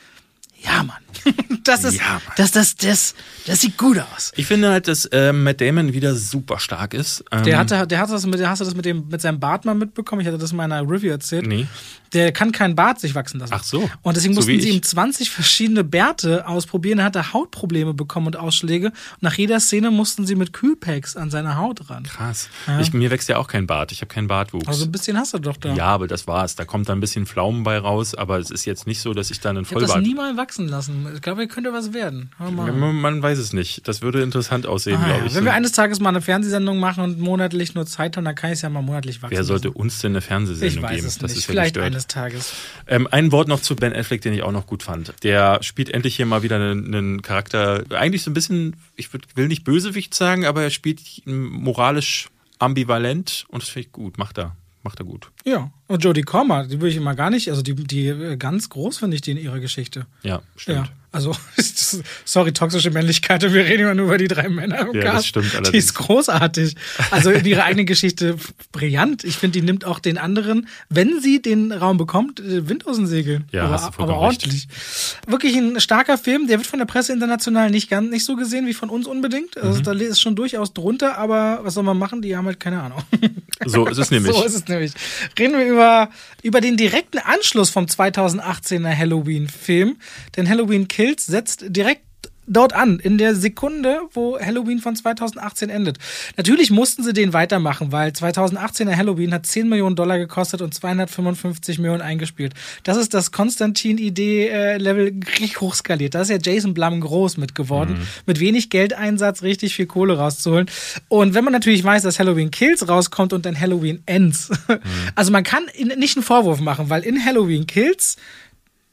[0.63, 0.97] ja, Mann.
[1.63, 2.21] Das ist, ja, Mann.
[2.37, 3.13] Das, das, das,
[3.45, 4.31] das sieht gut aus.
[4.35, 7.23] Ich finde halt, dass äh, Matt Damon wieder super stark ist.
[7.31, 9.65] Ähm der hatte, der hatte das mit, hast du das mit dem, mit seinem Bart
[9.65, 10.21] mal mitbekommen?
[10.21, 11.45] Ich hatte das in meiner Review erzählt.
[11.45, 11.67] Nee.
[12.13, 13.53] Der kann keinen Bart sich wachsen lassen.
[13.55, 13.89] Ach so.
[14.01, 16.99] Und deswegen so mussten sie ihm 20 verschiedene Bärte ausprobieren.
[16.99, 18.87] Er hatte Hautprobleme bekommen und Ausschläge.
[18.87, 22.03] Und nach jeder Szene mussten sie mit Kühlpacks an seine Haut ran.
[22.03, 22.49] Krass.
[22.67, 22.79] Ja.
[22.79, 23.91] Ich, mir wächst ja auch kein Bart.
[23.91, 24.67] Ich habe keinen Bartwuchs.
[24.67, 25.73] Also ein bisschen hast du doch da.
[25.73, 26.55] Ja, aber das war's.
[26.55, 28.15] Da kommt da ein bisschen Pflaumen bei raus.
[28.15, 29.89] Aber es ist jetzt nicht so, dass ich dann einen Vollbart...
[29.89, 31.07] Ich habe das nie mal wachsen lassen.
[31.15, 32.31] Ich glaube, könnte was werden.
[32.39, 33.87] Man weiß es nicht.
[33.87, 35.35] Das würde interessant aussehen, ah, glaube ich.
[35.35, 38.51] Wenn wir eines Tages mal eine Fernsehsendung machen und monatlich nur Zeit haben, dann kann
[38.51, 39.79] ich es ja mal monatlich wachsen Wer sollte lassen.
[39.79, 41.07] uns denn eine Fernsehsendung ich weiß geben?
[41.07, 41.23] Es nicht.
[41.23, 42.53] Das ist Vielleicht ja eines Tages.
[42.87, 45.13] Ähm, ein Wort noch zu Ben Affleck, den ich auch noch gut fand.
[45.23, 49.47] Der spielt endlich hier mal wieder einen, einen Charakter, eigentlich so ein bisschen, ich will
[49.47, 54.55] nicht Bösewicht sagen, aber er spielt moralisch ambivalent und das finde ich gut, macht er.
[54.83, 55.29] Macht er gut.
[55.45, 58.67] Ja, und Jodie Comer, die würde ich immer gar nicht, also die, die äh, ganz
[58.69, 60.07] groß finde ich die in ihrer Geschichte.
[60.23, 60.87] Ja, stimmt.
[60.87, 60.93] Ja.
[61.13, 61.35] Also,
[62.25, 65.15] sorry, toxische Männlichkeit, wir reden immer nur über die drei Männer im ja, Cast.
[65.15, 65.71] Das stimmt allerdings.
[65.71, 66.75] Die ist großartig.
[67.09, 68.37] Also in ihrer eigenen Geschichte
[68.71, 69.25] brillant.
[69.25, 72.95] Ich finde, die nimmt auch den anderen, wenn sie den Raum bekommt, äh, Wind aus
[72.95, 73.43] den Segeln.
[73.51, 74.67] Ja, aber, hast du aber ordentlich.
[74.69, 75.27] Recht.
[75.27, 78.65] Wirklich ein starker Film, der wird von der Presse international nicht ganz nicht so gesehen
[78.65, 79.57] wie von uns unbedingt.
[79.57, 79.83] Also mhm.
[79.83, 82.21] da ist schon durchaus drunter, aber was soll man machen?
[82.21, 82.99] Die haben halt keine Ahnung.
[83.65, 84.35] So ist es nämlich.
[84.35, 84.91] so ist es nämlich.
[85.37, 86.09] Reden wir über,
[86.41, 89.97] über den direkten Anschluss vom 2018er Halloween-Film.
[90.35, 92.03] Denn Halloween Kills setzt direkt
[92.47, 95.97] dort an, in der Sekunde, wo Halloween von 2018 endet.
[96.37, 101.79] Natürlich mussten sie den weitermachen, weil 2018er Halloween hat 10 Millionen Dollar gekostet und 255
[101.79, 102.53] Millionen eingespielt.
[102.83, 106.13] Das ist das Konstantin-Idee-Level richtig hochskaliert.
[106.13, 108.07] Da ist ja Jason Blum groß mit geworden, mhm.
[108.25, 110.69] mit wenig Geldeinsatz richtig viel Kohle rauszuholen.
[111.07, 114.79] Und wenn man natürlich weiß, dass Halloween Kills rauskommt und dann Halloween Ends, mhm.
[115.15, 115.63] also man kann
[115.95, 118.17] nicht einen Vorwurf machen, weil in Halloween Kills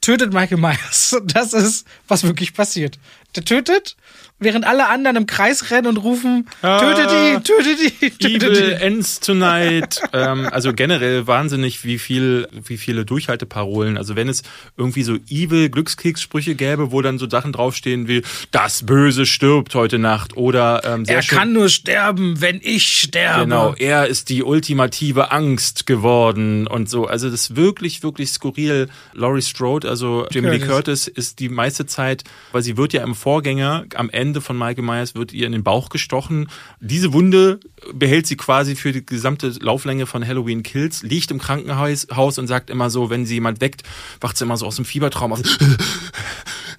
[0.01, 1.15] tötet Michael Myers.
[1.23, 2.99] Das ist, was wirklich passiert.
[3.35, 3.95] Der tötet,
[4.39, 8.83] während alle anderen im Kreis rennen und rufen, tötet die, tötet die, tötet Evil die.
[8.83, 10.01] ends tonight.
[10.13, 13.97] ähm, also generell wahnsinnig, wie viel, wie viele Durchhalteparolen.
[13.97, 14.43] Also wenn es
[14.77, 19.99] irgendwie so evil Glückskekssprüche gäbe, wo dann so Sachen draufstehen wie das Böse stirbt heute
[19.99, 23.43] Nacht oder ähm, Er schön, kann nur sterben, wenn ich sterbe.
[23.43, 27.05] Genau, er ist die ultimative Angst geworden und so.
[27.07, 28.87] Also das ist wirklich, wirklich skurril.
[29.13, 30.59] Laurie Strode, also Jamie Lee.
[30.59, 34.83] Curtis, ist die meiste Zeit, weil sie wird ja im Vorgänger, am Ende von Michael
[34.83, 36.49] Myers, wird ihr in den Bauch gestochen.
[36.79, 37.59] Diese Wunde
[37.93, 42.47] behält sie quasi für die gesamte Lauflänge von Halloween Kills, liegt im Krankenhaus Haus und
[42.47, 43.83] sagt immer so, wenn sie jemand weckt,
[44.21, 45.41] wacht sie immer so aus dem Fiebertraum auf.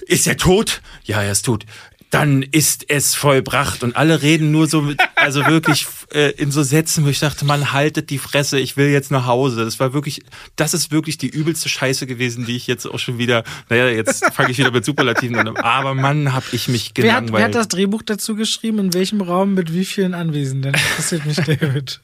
[0.06, 0.82] Ist er tot?
[1.04, 1.66] Ja, er ist tot.
[2.10, 3.82] Dann ist es vollbracht.
[3.82, 7.44] Und alle reden nur so, mit, also wirklich äh, in so Sätzen, wo ich dachte,
[7.44, 9.64] man haltet die Fresse, ich will jetzt nach Hause.
[9.64, 10.22] Das war wirklich,
[10.56, 14.24] das ist wirklich die übelste Scheiße gewesen, die ich jetzt auch schon wieder, naja, jetzt
[14.34, 15.56] fange ich wieder mit Superlativen an.
[15.56, 17.38] Aber Mann, hab ich mich Wer hat, gelangweilt.
[17.40, 18.78] wer hat das Drehbuch dazu geschrieben?
[18.78, 20.74] In welchem Raum mit wie vielen Anwesenden?
[20.74, 22.00] Interessiert mich, David.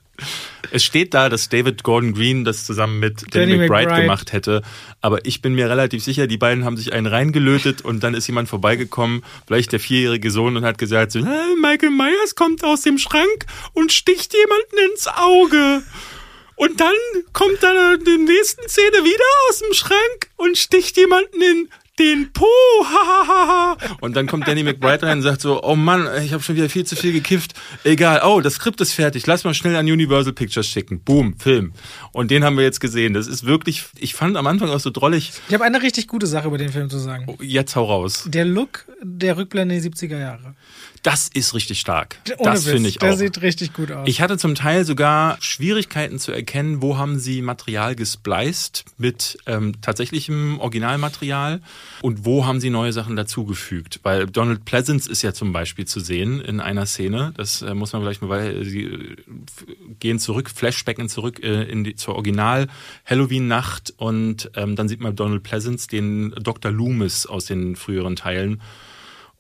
[0.71, 4.03] Es steht da, dass David Gordon Green das zusammen mit Danny, Danny McBride, McBride.
[4.03, 4.63] gemacht hätte.
[5.01, 8.27] Aber ich bin mir relativ sicher, die beiden haben sich einen reingelötet und dann ist
[8.27, 12.83] jemand vorbeigekommen, vielleicht der vierjährige Sohn und hat gesagt, so, "Äh, Michael Myers kommt aus
[12.83, 15.83] dem Schrank und sticht jemanden ins Auge.
[16.57, 16.95] Und dann
[17.33, 22.31] kommt er in der nächsten Szene wieder aus dem Schrank und sticht jemanden in den
[22.33, 22.47] Po.
[22.85, 23.77] Hahaha.
[24.01, 26.69] und dann kommt Danny McBride rein und sagt so, oh Mann, ich habe schon wieder
[26.69, 27.55] viel zu viel gekifft.
[27.85, 29.27] Egal, oh, das Skript ist fertig.
[29.27, 31.01] Lass mal schnell an Universal Pictures schicken.
[31.01, 31.73] Boom, Film.
[32.13, 33.15] Und den haben wir jetzt gesehen.
[33.15, 35.33] Das ist wirklich, ich fand am Anfang auch so drollig.
[35.49, 37.27] Ich habe eine richtig gute Sache über den Film zu sagen.
[37.41, 38.25] Jetzt hau raus.
[38.27, 40.55] Der Look der Rückblende die 70er Jahre.
[41.03, 42.17] Das ist richtig stark.
[42.39, 43.17] Ohne das finde ich Der auch.
[43.17, 44.09] sieht richtig gut aus.
[44.09, 49.81] Ich hatte zum Teil sogar Schwierigkeiten zu erkennen, wo haben sie Material gespliced mit ähm,
[49.83, 51.61] tatsächlichem Originalmaterial
[52.03, 54.01] und wo haben sie neue Sachen dazugefügt.
[54.03, 57.33] Weil Donald Pleasance ist ja zum Beispiel zu sehen in einer Szene.
[57.37, 59.17] Das äh, muss man vielleicht mal, weil sie äh,
[60.01, 62.69] gehen zurück, Flashbacken zurück äh, in die, zur Original
[63.05, 66.71] Halloween-Nacht und ähm, dann sieht man Donald Pleasance, den Dr.
[66.71, 68.61] Loomis aus den früheren Teilen.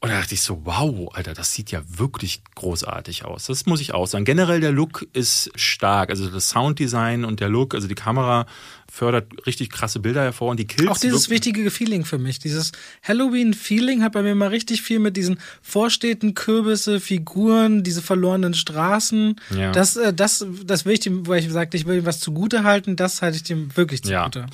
[0.06, 3.46] Und da dachte ich so, wow, Alter, das sieht ja wirklich großartig aus.
[3.46, 4.24] Das muss ich auch sagen.
[4.24, 6.10] Generell der Look ist stark.
[6.10, 8.46] Also das Sounddesign und der Look, also die Kamera
[8.88, 10.88] fördert richtig krasse Bilder hervor und die Kills.
[10.88, 12.38] auch dieses wichtige Feeling für mich.
[12.38, 12.70] Dieses
[13.02, 19.40] Halloween-Feeling hat bei mir mal richtig viel mit diesen Vorstädten, Kürbisse, Figuren, diese verlorenen Straßen.
[19.56, 19.72] Ja.
[19.72, 22.62] Das, äh, das, das will ich dem, weil ich sagte, ich will ihm was zugute
[22.62, 24.30] halten, das halte ich dem wirklich Ja.
[24.30, 24.46] zugute.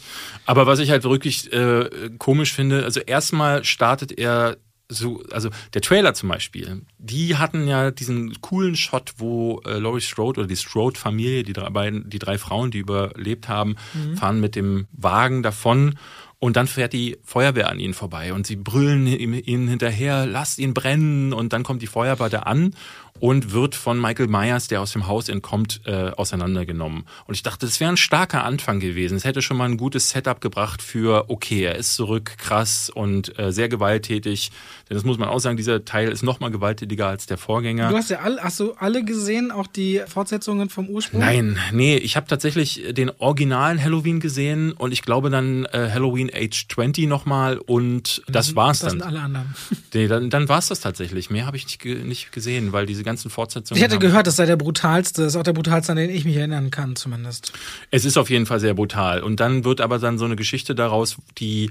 [0.47, 4.57] Aber was ich halt wirklich äh, komisch finde, also erstmal startet er
[4.93, 10.01] so, also der Trailer zum Beispiel, die hatten ja diesen coolen Shot, wo äh, Laurie
[10.01, 13.77] Strode oder die Strode-Familie, die drei beiden, die drei Frauen, die überlebt haben,
[14.17, 15.99] fahren mit dem Wagen davon
[16.39, 20.59] und dann fährt die Feuerwehr an ihnen vorbei und sie brüllen ihm- ihnen hinterher, lasst
[20.59, 21.33] ihn brennen!
[21.33, 22.75] Und dann kommt die Feuerwehr da an
[23.23, 27.05] und wird von Michael Myers, der aus dem Haus entkommt, äh, auseinandergenommen.
[27.29, 29.17] Und ich dachte, das wäre ein starker Anfang gewesen.
[29.17, 33.39] Es hätte schon mal ein gutes Setup gebracht für, okay, er ist zurück, krass und
[33.39, 34.51] äh, sehr gewalttätig.
[34.91, 37.91] Denn das muss man auch sagen, dieser Teil ist noch mal gewalttätiger als der Vorgänger.
[37.91, 41.21] Du hast ja alle, hast du alle gesehen, auch die Fortsetzungen vom Ursprung?
[41.21, 46.29] Nein, nee, ich habe tatsächlich den originalen Halloween gesehen und ich glaube dann äh, Halloween
[46.35, 48.99] Age 20 nochmal und das war's Das dann.
[48.99, 49.55] sind alle anderen.
[49.95, 51.31] Nee, dann, dann war's das tatsächlich.
[51.31, 53.79] Mehr habe ich nicht, nicht gesehen, weil diese ganzen Fortsetzungen.
[53.79, 56.11] Ich hatte haben- gehört, das sei der brutalste, das ist auch der brutalste, an den
[56.11, 57.53] ich mich erinnern kann, zumindest.
[57.91, 59.23] Es ist auf jeden Fall sehr brutal.
[59.23, 61.71] Und dann wird aber dann so eine Geschichte daraus, die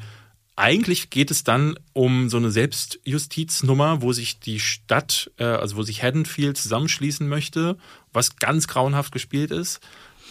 [0.56, 5.84] eigentlich geht es dann um so eine Selbstjustiznummer, wo sich die Stadt, äh, also wo
[5.84, 7.78] sich Haddonfield zusammenschließen möchte,
[8.14, 9.80] was ganz grauenhaft gespielt ist.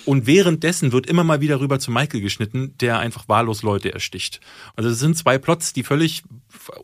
[0.06, 4.40] Und währenddessen wird immer mal wieder rüber zu Michael geschnitten, der einfach wahllos Leute ersticht.
[4.76, 6.22] Also es sind zwei Plots, die völlig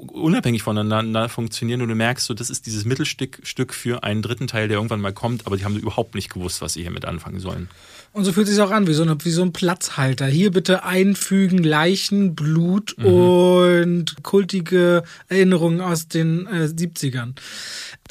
[0.09, 4.46] unabhängig voneinander funktionieren und du merkst so, das ist dieses Mittelstück Stück für einen dritten
[4.46, 7.40] Teil, der irgendwann mal kommt, aber die haben überhaupt nicht gewusst, was sie hiermit anfangen
[7.40, 7.68] sollen.
[8.16, 10.24] Und so fühlt es sich auch an, wie so, eine, wie so ein Platzhalter.
[10.24, 17.35] Hier bitte einfügen Leichen, Blut und kultige Erinnerungen aus den äh, 70ern.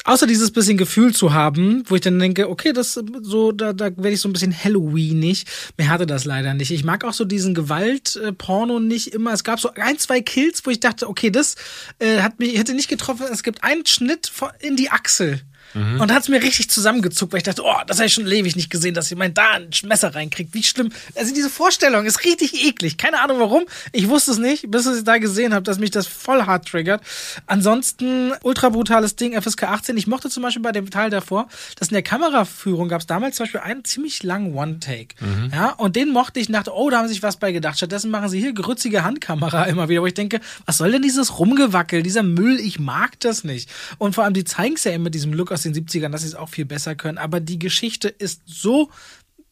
[0.04, 3.86] Außer dieses bisschen Gefühl zu haben, wo ich dann denke, okay, das so, da, da
[3.96, 5.44] werde ich so ein bisschen Halloweenig.
[5.76, 6.70] Mir hatte das leider nicht.
[6.70, 9.32] Ich mag auch so diesen Gewalt-Porno nicht immer.
[9.32, 11.56] Es gab so ein, zwei Kills, wo ich dachte, okay, das
[11.98, 13.26] äh, hat mich, hätte nicht getroffen.
[13.32, 15.40] Es gibt einen Schnitt in die Achsel.
[15.76, 16.00] Mhm.
[16.00, 18.56] Und hat es mir richtig zusammengezuckt, weil ich dachte, oh, das habe ich schon ewig
[18.56, 20.54] nicht gesehen, dass jemand da ein Messer reinkriegt.
[20.54, 20.90] Wie schlimm.
[21.14, 22.96] Also diese Vorstellung ist richtig eklig.
[22.96, 23.64] Keine Ahnung warum.
[23.92, 26.66] Ich wusste es nicht, bis ich es da gesehen habe, dass mich das voll hart
[26.66, 27.02] triggert.
[27.46, 29.96] Ansonsten, ultra brutales Ding, FSK 18.
[29.98, 33.36] Ich mochte zum Beispiel bei dem Teil davor, dass in der Kameraführung gab es damals
[33.36, 35.14] zum Beispiel einen ziemlich langen One-Take.
[35.20, 35.50] Mhm.
[35.52, 37.76] Ja, und den mochte ich, dachte, oh, da haben sie sich was bei gedacht.
[37.76, 41.38] Stattdessen machen sie hier grützige Handkamera immer wieder, wo ich denke, was soll denn dieses
[41.38, 42.58] Rumgewackel, dieser Müll?
[42.60, 43.68] Ich mag das nicht.
[43.98, 46.22] Und vor allem, die zeigen es ja immer mit diesem Look aus den 70ern, dass
[46.22, 47.18] sie es auch viel besser können.
[47.18, 48.90] Aber die Geschichte ist so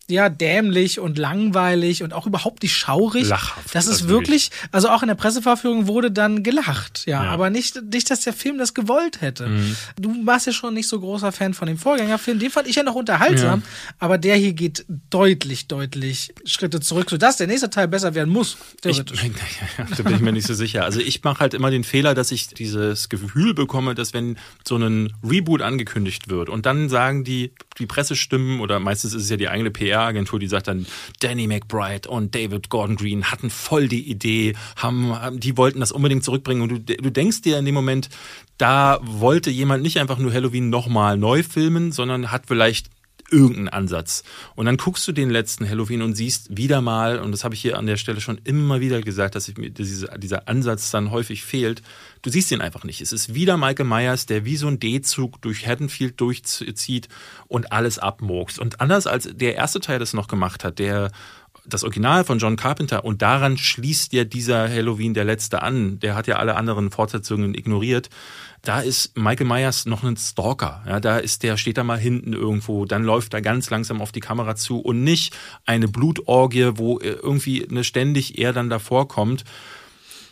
[0.09, 3.29] ja, dämlich und langweilig und auch überhaupt nicht schaurig.
[3.29, 3.75] Lachhaft.
[3.75, 7.31] Das ist also wirklich, also auch in der Presseverführung wurde dann gelacht, ja, ja.
[7.31, 9.47] aber nicht, nicht, dass der Film das gewollt hätte.
[9.47, 9.77] Mhm.
[9.99, 12.83] Du warst ja schon nicht so großer Fan von dem Vorgängerfilm, den fand ich ja
[12.83, 13.95] noch unterhaltsam, ja.
[13.99, 18.59] aber der hier geht deutlich, deutlich Schritte zurück, sodass der nächste Teil besser werden muss,
[18.83, 19.25] theoretisch.
[19.25, 19.31] Ich,
[19.79, 20.85] ja, da bin ich mir nicht so sicher.
[20.85, 24.37] Also ich mache halt immer den Fehler, dass ich dieses Gefühl bekomme, dass wenn
[24.67, 29.31] so ein Reboot angekündigt wird und dann sagen die, die Pressestimmen oder meistens ist es
[29.31, 30.87] ja die eigene PR, PR-Agentur, die sagt dann,
[31.21, 36.25] Danny McBride und David Gordon Green hatten voll die Idee, haben, die wollten das unbedingt
[36.25, 36.63] zurückbringen.
[36.63, 38.09] Und du, du denkst dir in dem Moment,
[38.59, 42.89] da wollte jemand nicht einfach nur Halloween nochmal neu filmen, sondern hat vielleicht
[43.35, 44.23] irgendeinen Ansatz.
[44.55, 47.61] Und dann guckst du den letzten Halloween und siehst wieder mal, und das habe ich
[47.61, 51.11] hier an der Stelle schon immer wieder gesagt, dass ich mir dieser, dieser Ansatz dann
[51.11, 51.83] häufig fehlt.
[52.23, 53.01] Du siehst ihn einfach nicht.
[53.01, 57.09] Es ist wieder Michael Myers, der wie so ein D-Zug durch Haddonfield durchzieht
[57.49, 58.59] und alles abmurkst.
[58.59, 61.11] Und anders als der erste Teil das noch gemacht hat, der
[61.67, 65.99] das Original von John Carpenter und daran schließt ja dieser Halloween der letzte an.
[66.01, 68.11] Der hat ja alle anderen Fortsetzungen ignoriert
[68.65, 70.83] da ist Michael Myers noch ein Stalker.
[70.87, 74.11] Ja, da ist der, steht da mal hinten irgendwo, dann läuft er ganz langsam auf
[74.11, 79.45] die Kamera zu und nicht eine Blutorgie, wo irgendwie eine ständig er dann davor kommt.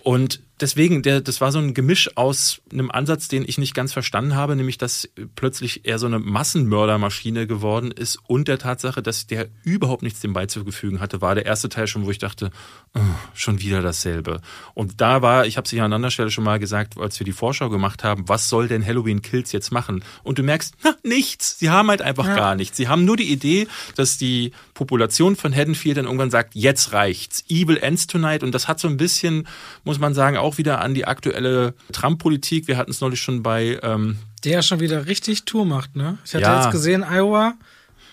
[0.03, 3.93] Und deswegen, der, das war so ein Gemisch aus einem Ansatz, den ich nicht ganz
[3.93, 9.27] verstanden habe, nämlich dass plötzlich er so eine Massenmördermaschine geworden ist und der Tatsache, dass
[9.27, 12.51] der überhaupt nichts dem beizufügen hatte, war der erste Teil schon, wo ich dachte,
[12.95, 13.01] oh,
[13.35, 14.41] schon wieder dasselbe.
[14.75, 17.25] Und da war, ich habe es hier an anderer Stelle schon mal gesagt, als wir
[17.25, 20.05] die Vorschau gemacht haben, was soll denn Halloween Kills jetzt machen?
[20.23, 21.59] Und du merkst, na, nichts.
[21.59, 22.37] Sie haben halt einfach ja.
[22.37, 22.77] gar nichts.
[22.77, 27.45] Sie haben nur die Idee, dass die Population von Haddonfield dann irgendwann sagt, jetzt reicht's.
[27.49, 28.43] Evil ends tonight.
[28.43, 29.49] Und das hat so ein bisschen,
[29.85, 32.69] muss man sagen, auch auch wieder an die aktuelle Trump-Politik.
[32.69, 33.79] Wir hatten es neulich schon bei.
[33.83, 36.19] Ähm, der schon wieder richtig Tour macht, ne?
[36.25, 36.63] Ich hatte ja.
[36.63, 37.55] jetzt gesehen, Iowa.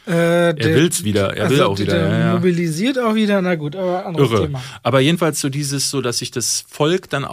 [0.08, 1.94] Äh, er will's wieder, er also will auch wieder.
[1.94, 4.42] Der ja, mobilisiert auch wieder, na gut, aber anderes Irre.
[4.44, 4.64] Thema.
[4.82, 7.26] Aber jedenfalls so dieses, so dass sich das Volk dann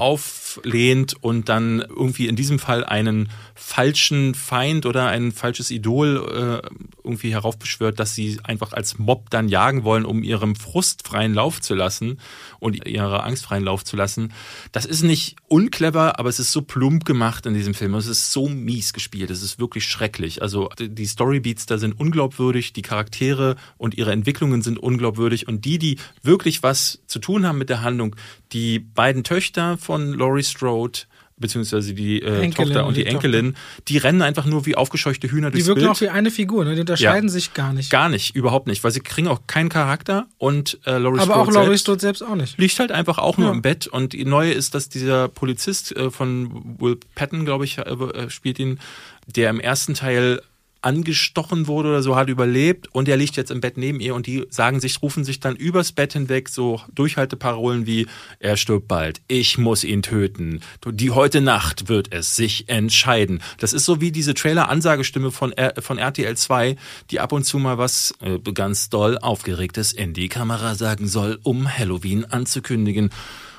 [0.56, 6.68] auflehnt und dann irgendwie in diesem Fall einen falschen Feind oder ein falsches Idol äh,
[7.04, 11.60] irgendwie heraufbeschwört, dass sie einfach als Mob dann jagen wollen, um ihrem Frust freien Lauf
[11.60, 12.18] zu lassen
[12.58, 14.32] und ihrer Angst freien Lauf zu lassen.
[14.72, 17.94] Das ist nicht unclever, aber es ist so plump gemacht in diesem Film.
[17.94, 19.30] Es ist so mies gespielt.
[19.30, 20.42] Es ist wirklich schrecklich.
[20.42, 25.78] Also die Storybeats da sind unglaubwürdig, die Charaktere und ihre Entwicklungen sind unglaubwürdig und die,
[25.78, 28.16] die wirklich was zu tun haben mit der Handlung,
[28.52, 31.00] die beiden Töchter von Laurie Strode,
[31.38, 33.82] beziehungsweise die äh, Enkelin, Tochter und die, die Enkelin, Tochter.
[33.88, 35.90] die rennen einfach nur wie aufgescheuchte Hühner durchs Die wirken Bild.
[35.90, 36.74] auch wie eine Figur, ne?
[36.74, 37.32] Die unterscheiden ja.
[37.32, 37.90] sich gar nicht.
[37.90, 41.40] Gar nicht, überhaupt nicht, weil sie kriegen auch keinen Charakter und äh, Laurie Aber Strode
[41.40, 42.58] auch Laurie Strode selbst auch nicht.
[42.58, 43.54] Liegt halt einfach auch nur ja.
[43.54, 47.78] im Bett und die neue ist, dass dieser Polizist äh, von Will Patton, glaube ich,
[47.78, 48.78] äh, spielt ihn,
[49.26, 50.40] der im ersten Teil
[50.86, 54.26] angestochen wurde oder so, hat überlebt und er liegt jetzt im Bett neben ihr und
[54.26, 58.06] die sagen sich, rufen sich dann übers Bett hinweg so Durchhalteparolen wie,
[58.38, 63.42] er stirbt bald, ich muss ihn töten, die heute Nacht wird es sich entscheiden.
[63.58, 66.76] Das ist so wie diese Trailer-Ansagestimme von, von RTL 2,
[67.10, 71.40] die ab und zu mal was äh, ganz doll Aufgeregtes in die Kamera sagen soll,
[71.42, 73.10] um Halloween anzukündigen.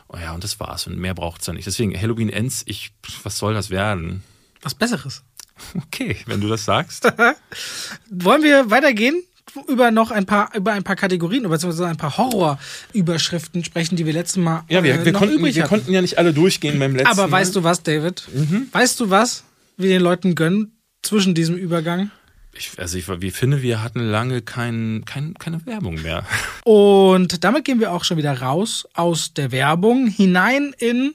[0.08, 0.88] Oh ja, und das war's.
[0.88, 1.68] Und mehr braucht's ja nicht.
[1.68, 4.24] Deswegen, Halloween Ends, ich, was soll das werden?
[4.62, 5.24] Was Besseres.
[5.88, 7.12] Okay, wenn du das sagst.
[8.10, 9.24] Wollen wir weitergehen?
[9.68, 14.14] über noch ein paar über ein paar Kategorien beziehungsweise ein paar Horrorüberschriften sprechen, die wir
[14.14, 17.32] letztes Mal ja wir, wir, konnten, wir konnten ja nicht alle durchgehen beim letzten Aber
[17.32, 17.62] weißt Mal.
[17.62, 18.28] du was, David?
[18.34, 18.68] Mhm.
[18.72, 19.44] Weißt du was,
[19.78, 22.12] wir den Leuten gönnen zwischen diesem Übergang?
[22.54, 26.24] Ich, also ich, wie finde, wir hatten lange kein, kein, keine Werbung mehr.
[26.64, 31.14] Und damit gehen wir auch schon wieder raus aus der Werbung hinein in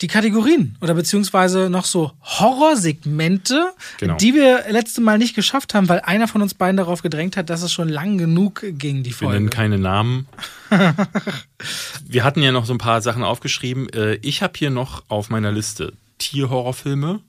[0.00, 4.16] die Kategorien oder beziehungsweise noch so Horrorsegmente, genau.
[4.16, 7.48] die wir letzte Mal nicht geschafft haben, weil einer von uns beiden darauf gedrängt hat,
[7.48, 9.34] dass es schon lang genug ging, die Folge.
[9.34, 10.26] Wir nennen keine Namen.
[12.06, 13.88] wir hatten ja noch so ein paar Sachen aufgeschrieben.
[13.90, 17.20] Äh, ich habe hier noch auf meiner Liste Tierhorrorfilme.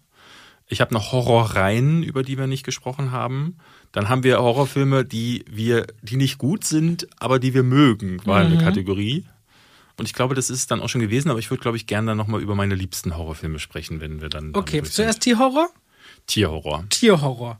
[0.68, 3.58] Ich habe noch Horrorreihen, über die wir nicht gesprochen haben.
[3.92, 8.44] Dann haben wir Horrorfilme, die wir, die nicht gut sind, aber die wir mögen, war
[8.44, 8.54] mhm.
[8.54, 9.26] eine Kategorie.
[9.98, 12.12] Und ich glaube, das ist dann auch schon gewesen, aber ich würde, glaube ich, gerne
[12.12, 14.52] dann nochmal über meine liebsten Horrorfilme sprechen, wenn wir dann.
[14.54, 15.70] Okay, zuerst Tierhorror?
[16.28, 16.86] Tierhorror.
[16.90, 17.60] Tierhorror.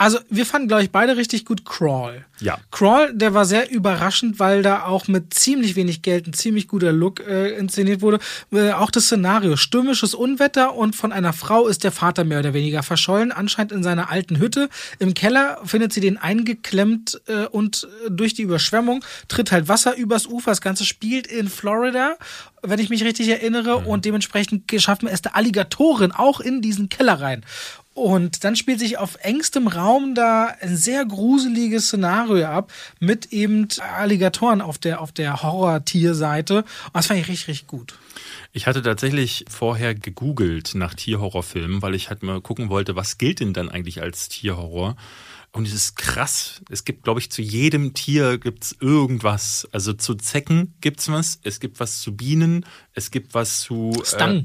[0.00, 2.24] Also, wir fanden, glaube ich, beide richtig gut Crawl.
[2.38, 2.58] Ja.
[2.70, 6.92] Crawl, der war sehr überraschend, weil da auch mit ziemlich wenig Geld ein ziemlich guter
[6.92, 8.20] Look äh, inszeniert wurde.
[8.52, 12.54] Äh, auch das Szenario, stürmisches Unwetter und von einer Frau ist der Vater mehr oder
[12.54, 14.68] weniger verschollen, anscheinend in seiner alten Hütte.
[15.00, 20.26] Im Keller findet sie den eingeklemmt äh, und durch die Überschwemmung tritt halt Wasser übers
[20.26, 20.52] Ufer.
[20.52, 22.14] Das Ganze spielt in Florida,
[22.62, 27.20] wenn ich mich richtig erinnere, und dementsprechend schaffen es der Alligatoren auch in diesen Keller
[27.20, 27.44] rein.
[27.98, 33.66] Und dann spielt sich auf engstem Raum da ein sehr gruseliges Szenario ab mit eben
[33.96, 36.58] Alligatoren auf der, auf der Horror-Tierseite.
[36.58, 37.98] Und das fand ich richtig, richtig gut.
[38.52, 43.40] Ich hatte tatsächlich vorher gegoogelt nach Tierhorrorfilmen, weil ich halt mal gucken wollte, was gilt
[43.40, 44.94] denn dann eigentlich als Tierhorror?
[45.50, 46.62] Und es ist krass.
[46.70, 49.66] Es gibt, glaube ich, zu jedem Tier gibt's irgendwas.
[49.72, 51.40] Also zu Zecken gibt's was.
[51.42, 52.64] Es gibt was zu Bienen.
[52.92, 53.92] Es gibt was zu.
[54.04, 54.28] Stung.
[54.30, 54.44] Äh,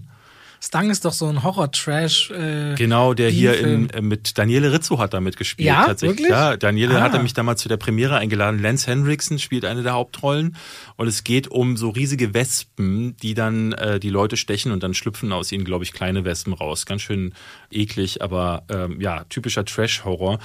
[0.66, 2.32] Stung ist doch so ein Horror-Trash.
[2.32, 5.68] Äh, Genau, der hier in, äh, mit Daniele Rizzo hat da mitgespielt.
[5.68, 6.20] Ja, tatsächlich.
[6.20, 6.30] wirklich?
[6.32, 7.02] Ja, Daniele Ah.
[7.02, 8.62] hatte mich damals zu der Premiere eingeladen.
[8.62, 10.56] Lance Henriksen spielt eine der Hauptrollen.
[10.96, 14.94] Und es geht um so riesige Wespen, die dann äh, die Leute stechen und dann
[14.94, 16.86] schlüpfen aus ihnen, glaube ich, kleine Wespen raus.
[16.86, 17.34] Ganz schön
[17.70, 20.40] eklig, aber ähm, ja, typischer Trash-Horror.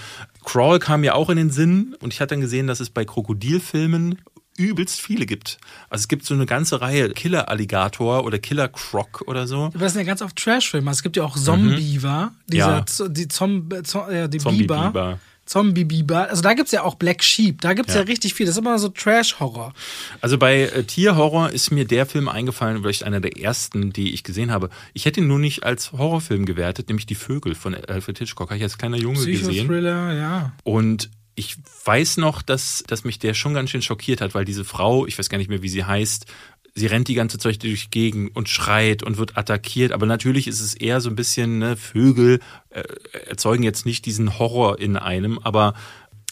[0.44, 3.04] Crawl kam mir auch in den Sinn und ich hatte dann gesehen, dass es bei
[3.04, 4.18] Krokodilfilmen
[4.58, 5.58] übelst viele gibt.
[5.88, 9.70] Also es gibt so eine ganze Reihe Killer Alligator oder Killer Croc oder so.
[9.78, 10.90] Das sind ja ganz oft Trash-Filme.
[10.90, 11.34] Es gibt ja auch.
[11.36, 11.78] Dieser, Mhm.
[12.52, 12.84] Ja.
[13.08, 14.86] Die, Zom Zo- äh, die Zombie Biber.
[14.88, 15.18] Biber.
[15.46, 16.28] Zombie-Biber.
[16.28, 17.62] Also da gibt's ja auch Black Sheep.
[17.62, 18.06] Da gibt's ja, Ja.
[18.06, 18.44] richtig viel.
[18.44, 19.72] Das ist immer so Trash-Horror.
[20.20, 24.24] Also bei äh, Tierhorror ist mir der Film eingefallen, vielleicht einer der ersten, die ich
[24.24, 24.68] gesehen habe.
[24.92, 28.50] Ich hätte ihn nur nicht als Horrorfilm gewertet, nämlich Die Vögel von Alfred Hitchcock.
[28.50, 29.48] Habe ich als kleiner Junge gesehen.
[29.48, 30.52] Psychothriller, ja.
[30.64, 34.64] Und ich weiß noch, dass, dass mich der schon ganz schön schockiert hat, weil diese
[34.64, 36.26] Frau, ich weiß gar nicht mehr, wie sie heißt,
[36.74, 39.92] sie rennt die ganze Zeit durch die und schreit und wird attackiert.
[39.92, 42.82] Aber natürlich ist es eher so ein bisschen, ne, Vögel äh,
[43.28, 45.74] erzeugen jetzt nicht diesen Horror in einem, aber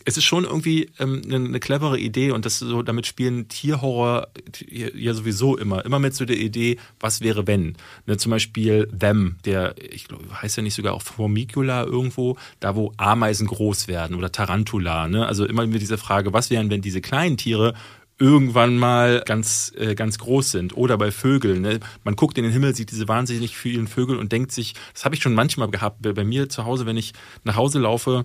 [0.07, 4.29] es ist schon irgendwie ähm, eine, eine clevere Idee und das so, damit spielen Tierhorror
[4.71, 5.85] ja sowieso immer.
[5.85, 7.77] Immer mit so der Idee, was wäre wenn?
[8.07, 12.77] Ne, zum Beispiel Them, der, ich glaube, heißt ja nicht sogar auch Formicula irgendwo, da
[12.77, 15.09] wo Ameisen groß werden oder Tarantula.
[15.09, 15.27] Ne?
[15.27, 17.75] Also immer mit dieser Frage, was wären, wenn diese kleinen Tiere
[18.19, 20.77] irgendwann mal ganz, äh, ganz groß sind.
[20.77, 21.63] Oder bei Vögeln.
[21.63, 21.81] Ne?
[22.05, 25.17] Man guckt in den Himmel, sieht diese wahnsinnig vielen Vögel und denkt sich, das habe
[25.17, 27.13] ich schon manchmal gehabt, bei mir zu Hause, wenn ich
[27.45, 28.25] nach Hause laufe,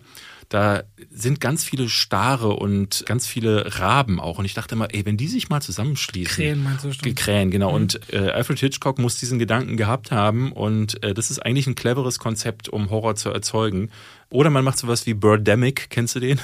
[0.51, 4.37] da sind ganz viele Stare und ganz viele Raben auch.
[4.37, 6.35] Und ich dachte immer, ey, wenn die sich mal zusammenschließen.
[6.35, 7.15] Krähen meinst du Die bestimmt.
[7.15, 7.73] Krähen, genau.
[7.73, 10.51] Und äh, Alfred Hitchcock muss diesen Gedanken gehabt haben.
[10.51, 13.89] Und äh, das ist eigentlich ein cleveres Konzept, um Horror zu erzeugen.
[14.29, 16.39] Oder man macht sowas wie Birdemic, kennst du den?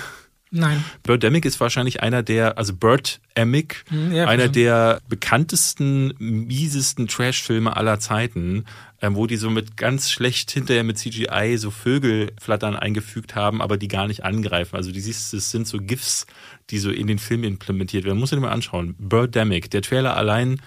[0.49, 0.81] Nein.
[1.03, 4.53] Birdemic ist wahrscheinlich einer der, also Birdemic, Hm, ja, einer verstanden.
[4.53, 8.63] der bekanntesten, miesesten Trash-Filme aller Zeiten,
[9.01, 13.77] ähm, wo die so mit ganz schlecht hinterher mit CGI so Vögelflattern eingefügt haben, aber
[13.77, 14.75] die gar nicht angreifen.
[14.75, 16.25] Also die siehst, es sind so GIFs,
[16.69, 18.19] die so in den Film implementiert werden.
[18.19, 18.95] Muss ich dir mal anschauen.
[18.97, 19.69] Birdemic.
[19.71, 20.61] Der Trailer allein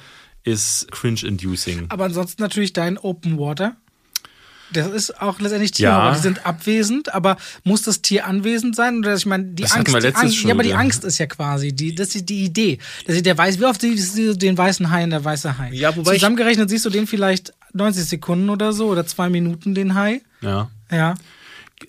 [0.45, 1.87] ist cringe-inducing.
[1.89, 3.77] Aber ansonsten natürlich dein Open Water.
[4.73, 6.05] Das ist auch letztendlich Tierhorror.
[6.11, 6.15] Ja.
[6.15, 8.99] Die sind abwesend, aber muss das Tier anwesend sein?
[8.99, 9.93] Oder ich meine, die Das Angst.
[9.93, 10.75] wir die Angst schon ja, aber die.
[10.75, 12.79] Angst ist ja quasi, die, das ist die Idee.
[13.07, 15.71] Das ist der weiß, wie oft siehst du den weißen Hai in der weiße Hai?
[15.73, 19.75] Ja, wobei ich- Zusammengerechnet siehst du den vielleicht 90 Sekunden oder so oder zwei Minuten,
[19.75, 20.21] den Hai.
[20.41, 20.71] Ja.
[20.91, 21.15] Ja.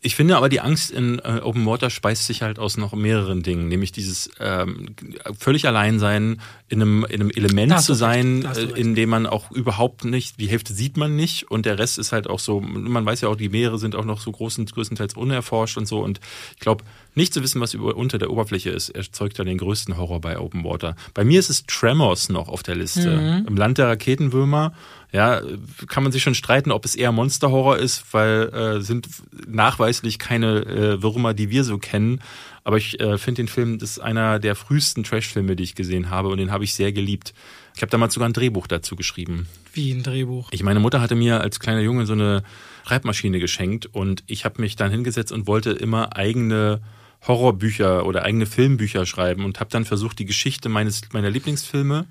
[0.01, 3.43] Ich finde aber, die Angst in äh, Open Water speist sich halt aus noch mehreren
[3.43, 4.95] Dingen, nämlich dieses ähm,
[5.37, 9.51] völlig allein sein, in einem, in einem Element zu sein, äh, in dem man auch
[9.51, 13.05] überhaupt nicht, die Hälfte sieht man nicht und der Rest ist halt auch so, man
[13.05, 16.21] weiß ja auch, die Meere sind auch noch so großen, größtenteils unerforscht und so und
[16.53, 19.97] ich glaube, nicht zu wissen, was über, unter der Oberfläche ist, erzeugt ja den größten
[19.97, 20.95] Horror bei Open Water.
[21.13, 23.17] Bei mir ist es Tremors noch auf der Liste.
[23.17, 23.47] Mhm.
[23.47, 24.73] Im Land der Raketenwürmer,
[25.11, 25.41] ja,
[25.87, 29.09] kann man sich schon streiten, ob es eher Monsterhorror ist, weil äh, sind
[29.45, 32.21] nachweislich keine äh, Würmer, die wir so kennen.
[32.63, 36.09] Aber ich äh, finde den Film, das ist einer der frühesten Trash-Filme, die ich gesehen
[36.09, 37.33] habe und den habe ich sehr geliebt.
[37.75, 39.47] Ich habe damals sogar ein Drehbuch dazu geschrieben.
[39.73, 40.49] Wie ein Drehbuch.
[40.51, 42.43] Ich, meine Mutter hatte mir als kleiner Junge so eine
[42.85, 46.81] Schreibmaschine geschenkt und ich habe mich dann hingesetzt und wollte immer eigene
[47.27, 52.07] Horrorbücher oder eigene Filmbücher schreiben und habe dann versucht, die Geschichte meines meiner Lieblingsfilme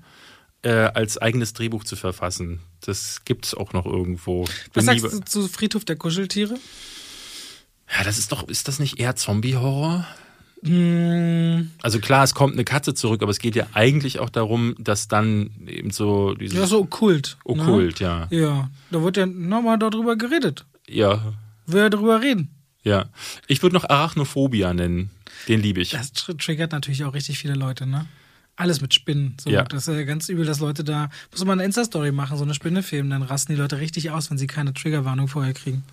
[0.63, 2.61] äh, als eigenes Drehbuch zu verfassen.
[2.81, 4.45] Das gibt's auch noch irgendwo.
[4.73, 6.55] Was Bin sagst du zu Friedhof der Kuscheltiere?
[7.97, 10.05] Ja, das ist doch, ist das nicht eher Zombie-Horror?
[10.63, 14.75] Hm, Also klar, es kommt eine Katze zurück, aber es geht ja eigentlich auch darum,
[14.77, 17.37] dass dann eben so dieses ja, so okkult.
[17.43, 18.27] Okkult, ja.
[18.29, 18.39] Ne?
[18.39, 20.65] Ja, da wird ja nochmal darüber geredet.
[20.87, 21.33] Ja,
[21.65, 22.49] Wir darüber reden.
[22.83, 23.05] Ja.
[23.47, 25.09] Ich würde noch Arachnophobia nennen.
[25.47, 25.91] Den liebe ich.
[25.91, 28.05] Das tr triggert natürlich auch richtig viele Leute, ne?
[28.55, 29.37] Alles mit Spinnen.
[29.39, 29.63] So, Ja.
[29.63, 31.09] Das ist ja ganz übel, dass Leute da.
[31.31, 34.29] Muss man eine Insta-Story machen, so eine Spinne filmen, dann rasten die Leute richtig aus,
[34.29, 35.83] wenn sie keine Triggerwarnung vorher kriegen.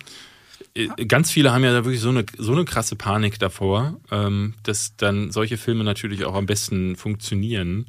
[0.75, 4.53] Äh, ganz viele haben ja da wirklich so eine, so eine krasse Panik davor, ähm,
[4.63, 7.85] dass dann solche Filme natürlich auch am besten funktionieren.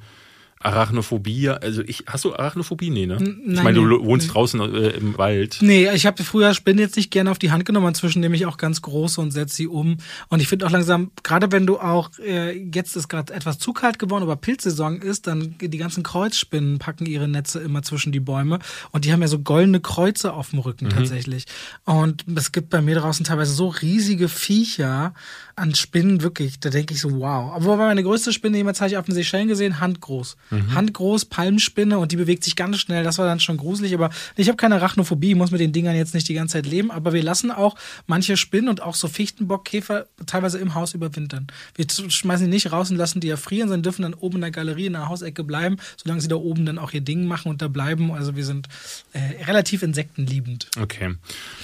[0.62, 2.90] Arachnophobie, also ich, hast du Arachnophobie?
[2.90, 3.16] Nee, ne?
[3.16, 4.32] N- ich nein, meine, du wohnst Nee.
[4.34, 5.58] draußen äh, im Wald.
[5.62, 8.44] Nee, ich habe früher Spinnen jetzt nicht gerne auf die Hand genommen, inzwischen nehme ich
[8.44, 9.96] auch ganz große und setze sie um.
[10.28, 13.72] Und ich finde auch langsam, gerade wenn du auch, äh, jetzt ist gerade etwas zu
[13.72, 18.20] kalt geworden, aber Pilzsaison ist, dann die ganzen Kreuzspinnen packen ihre Netze immer zwischen die
[18.20, 18.58] Bäume
[18.92, 21.46] und die haben ja so goldene Kreuze auf dem Rücken tatsächlich.
[21.84, 25.14] Und es gibt bei mir draußen teilweise so riesige Viecher
[25.60, 27.52] an Spinnen, wirklich, da denke ich so, wow.
[27.52, 30.36] Aber meine größte Spinne, jemals habe ich auf den Seychellen gesehen, handgroß.
[30.74, 34.48] Handgroß, Palmspinne und die bewegt sich ganz schnell, das war dann schon gruselig, aber ich
[34.48, 37.12] habe keine Arachnophobie, ich muss mit den Dingern jetzt nicht die ganze Zeit leben, aber
[37.12, 41.46] wir lassen auch manche Spinnen und auch so Fichtenbockkäfer teilweise im Haus überwintern.
[41.74, 44.50] Wir schmeißen die nicht raus und lassen die erfrieren, sondern dürfen dann oben in der
[44.50, 47.60] Galerie in der Hausecke bleiben, solange sie da oben dann auch ihr Ding machen und
[47.60, 48.12] da bleiben.
[48.12, 48.68] Also wir sind
[49.12, 50.68] äh, relativ insektenliebend.
[50.80, 51.14] Okay.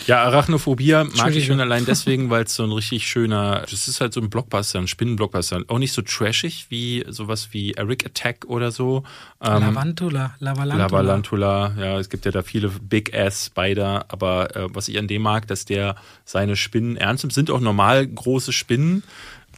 [0.06, 4.00] Ja, Arachnophobie mag ich schon allein deswegen, weil es so ein richtig schöner, das ist
[4.00, 5.62] halt so ein Blockbuster, ein Spinnenblockbuster.
[5.68, 9.04] Auch nicht so trashig wie sowas wie Eric Attack oder so.
[9.40, 10.76] Ähm, Lavantula, Lavalantula.
[10.76, 15.08] Lavalantula, ja, es gibt ja da viele Big Ass Spider, aber äh, was ich an
[15.08, 19.02] dem mag, dass der seine Spinnen ernst nimmt, sind auch normal große Spinnen.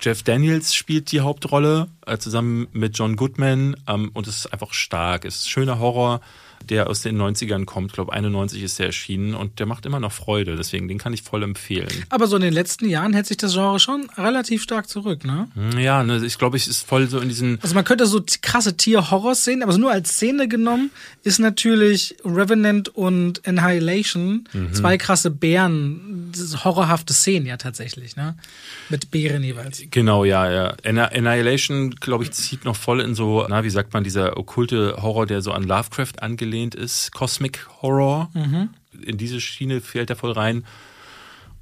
[0.01, 4.73] Jeff Daniels spielt die Hauptrolle, äh, zusammen mit John Goodman, ähm, und es ist einfach
[4.73, 5.25] stark.
[5.25, 6.21] Es ist schöner Horror,
[6.69, 7.89] der aus den 90ern kommt.
[7.89, 11.13] Ich glaube, 91 ist der erschienen und der macht immer noch Freude, deswegen den kann
[11.13, 11.89] ich voll empfehlen.
[12.09, 15.49] Aber so in den letzten Jahren hält sich das Genre schon relativ stark zurück, ne?
[15.79, 18.77] Ja, ne, ich glaube, es ist voll so in diesen Also man könnte so krasse
[18.77, 20.91] Tier-Horror-Szenen, aber so nur als Szene genommen
[21.25, 26.33] ist natürlich Revenant und Annihilation zwei krasse Bären,
[26.65, 28.37] horrorhafte Szenen ja tatsächlich, ne?
[28.89, 29.83] Mit Bären jeweils.
[29.91, 30.75] Genau, ja, ja.
[30.85, 34.97] Anni- Annihilation, glaube ich, zieht noch voll in so, na, wie sagt man, dieser okkulte
[35.01, 37.13] Horror, der so an Lovecraft angelehnt ist.
[37.13, 38.31] Cosmic Horror.
[39.03, 40.65] In diese Schiene fällt er voll rein.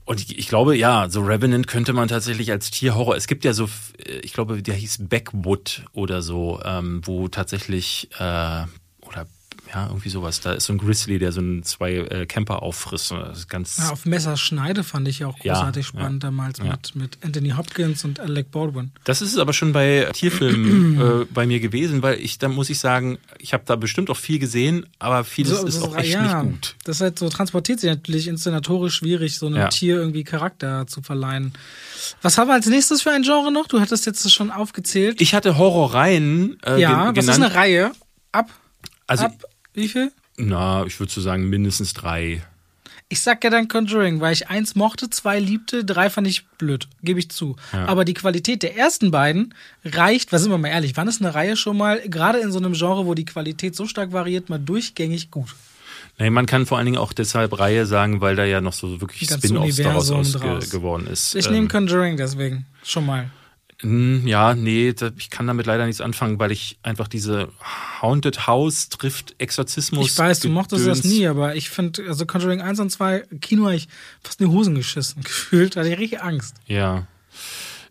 [0.05, 3.17] Und ich, ich glaube, ja, so Revenant könnte man tatsächlich als Tierhorror.
[3.17, 3.69] Es gibt ja so,
[3.99, 8.65] äh, ich glaube, der hieß Backwood oder so, ähm, wo tatsächlich, äh,
[9.73, 10.41] ja, irgendwie sowas.
[10.41, 13.11] Da ist so ein Grizzly, der so ein, zwei äh, Camper auffrisst.
[13.11, 13.79] Das ganz.
[13.79, 15.89] Ja, auf Messerschneide fand ich ja auch großartig ja.
[15.89, 16.65] spannend damals Ja.
[16.65, 18.93] mit, mit Anthony Hopkins und Alec Baldwin.
[19.05, 22.71] Das ist es aber schon bei Tierfilmen äh, bei mir gewesen, weil ich, da muss
[22.71, 26.43] ich sagen, ich habe da bestimmt auch viel gesehen, aber vieles ist auch echt ja,
[26.43, 26.77] nicht gut.
[26.85, 29.67] Das ist halt so, transportiert sich natürlich inszenatorisch schwierig, so einem.
[29.71, 31.53] Tier irgendwie Charakter zu verleihen.
[32.23, 33.67] Was haben wir als nächstes für ein Genre noch?
[33.67, 35.21] Du hattest jetzt schon aufgezählt.
[35.21, 37.93] Ich hatte Horrorreihen äh, ja, was ist eine Reihe?
[38.33, 38.51] Ab,
[39.07, 39.45] also, ab,
[39.77, 40.13] wie viel?
[40.39, 42.43] na, ich würde so sagen mindestens drei.
[43.09, 46.89] Ich sag ja dann Conjuring, weil ich eins mochte, zwei liebte, drei fand ich blöd,
[47.05, 47.55] gebe ich zu.
[47.73, 49.55] Aber die Qualität der ersten beiden
[49.85, 52.59] reicht, was sind wir mal ehrlich, wann ist eine Reihe schon mal, gerade in so
[52.59, 55.55] einem Genre, wo die Qualität so stark variiert, mal durchgängig gut?
[56.19, 59.01] Nee, man kann vor allen Dingen auch deshalb Reihe sagen, weil da ja noch so
[59.01, 60.71] wirklich Spin-offs daraus draus.
[60.71, 61.35] geworden ist.
[61.37, 63.31] Ich Ähm, nehme Conjuring deswegen, schon mal.
[63.83, 67.49] Mm, Ja, nee, ich kann damit leider nichts anfangen, weil ich einfach diese
[68.01, 70.07] Haunted House trifft Exorzismus.
[70.11, 73.65] Ich weiß, du mochtest das nie, aber ich finde, also Conjuring 1 und 2, Kino
[73.65, 73.89] habe ich
[74.23, 76.57] fast in die Hosen geschissen gefühlt, da hatte ich richtig Angst.
[76.67, 77.07] Ja.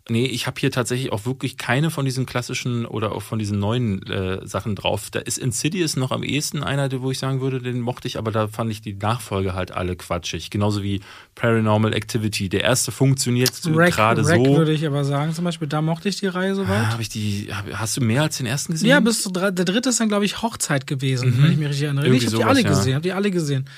[0.08, 3.58] Nee, ich habe hier tatsächlich auch wirklich keine von diesen klassischen oder auch von diesen
[3.58, 5.08] neuen äh, Sachen drauf.
[5.10, 8.30] Da ist Insidious noch am ehesten einer, wo ich sagen würde, den mochte ich, aber
[8.30, 10.50] da fand ich die Nachfolge halt alle quatschig.
[10.50, 11.00] Genauso wie
[11.34, 12.48] Paranormal Activity.
[12.48, 14.44] Der erste funktioniert gerade so.
[14.56, 16.82] würde ich aber sagen, zum Beispiel, da mochte ich die Reihe soweit.
[16.82, 18.88] Ah, Hab ich die, hast du mehr als den ersten gesehen?
[18.88, 21.68] Ja, bis zu drei, der dritte ist dann, glaube ich, Hochzeit gewesen, wenn ich mich
[21.68, 22.06] richtig erinnere.
[22.06, 22.12] Mhm.
[22.12, 22.68] Irgendwie ich habe die alle ja.
[22.68, 23.68] gesehen, habe die alle gesehen.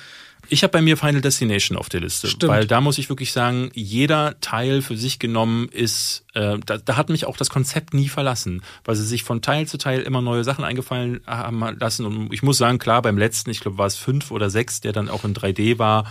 [0.50, 2.50] Ich habe bei mir Final Destination auf der Liste, Stimmt.
[2.50, 6.96] weil da muss ich wirklich sagen, jeder Teil für sich genommen ist, äh, da, da
[6.96, 10.22] hat mich auch das Konzept nie verlassen, weil sie sich von Teil zu Teil immer
[10.22, 12.06] neue Sachen eingefallen haben lassen.
[12.06, 14.92] Und ich muss sagen, klar, beim letzten, ich glaube, war es fünf oder sechs, der
[14.92, 16.10] dann auch in 3D war.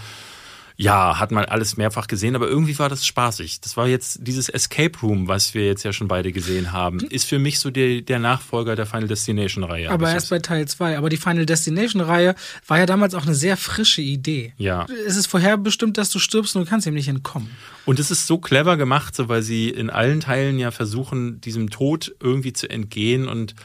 [0.80, 3.62] Ja, hat man alles mehrfach gesehen, aber irgendwie war das spaßig.
[3.62, 7.26] Das war jetzt dieses Escape Room, was wir jetzt ja schon beide gesehen haben, ist
[7.26, 9.90] für mich so der, der Nachfolger der Final Destination Reihe.
[9.90, 11.00] Aber erst bei Teil 2.
[11.00, 12.36] Aber die Final Destination-Reihe
[12.68, 14.54] war ja damals auch eine sehr frische Idee.
[14.58, 14.86] Ja.
[15.08, 17.50] Es ist vorherbestimmt, dass du stirbst und du kannst ihm nicht entkommen.
[17.86, 21.72] Und es ist so clever gemacht, so weil sie in allen Teilen ja versuchen, diesem
[21.72, 23.28] Tod irgendwie zu entgehen.
[23.28, 23.56] Und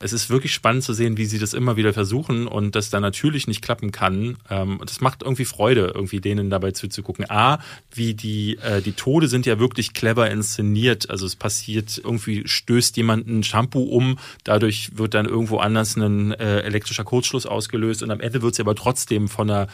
[0.00, 3.02] es ist wirklich spannend zu sehen, wie sie das immer wieder versuchen und das dann
[3.02, 4.36] natürlich nicht klappen kann.
[4.50, 7.30] Ähm, Das macht irgendwie Freude, irgendwie denen dabei zuzugucken.
[7.30, 7.58] A,
[7.92, 11.10] wie die, äh, die Tode sind ja wirklich clever inszeniert.
[11.10, 16.32] Also es passiert, irgendwie stößt jemand ein Shampoo um, dadurch wird dann irgendwo anders ein
[16.32, 19.68] äh, elektrischer Kurzschluss ausgelöst und am Ende wird sie aber trotzdem von der,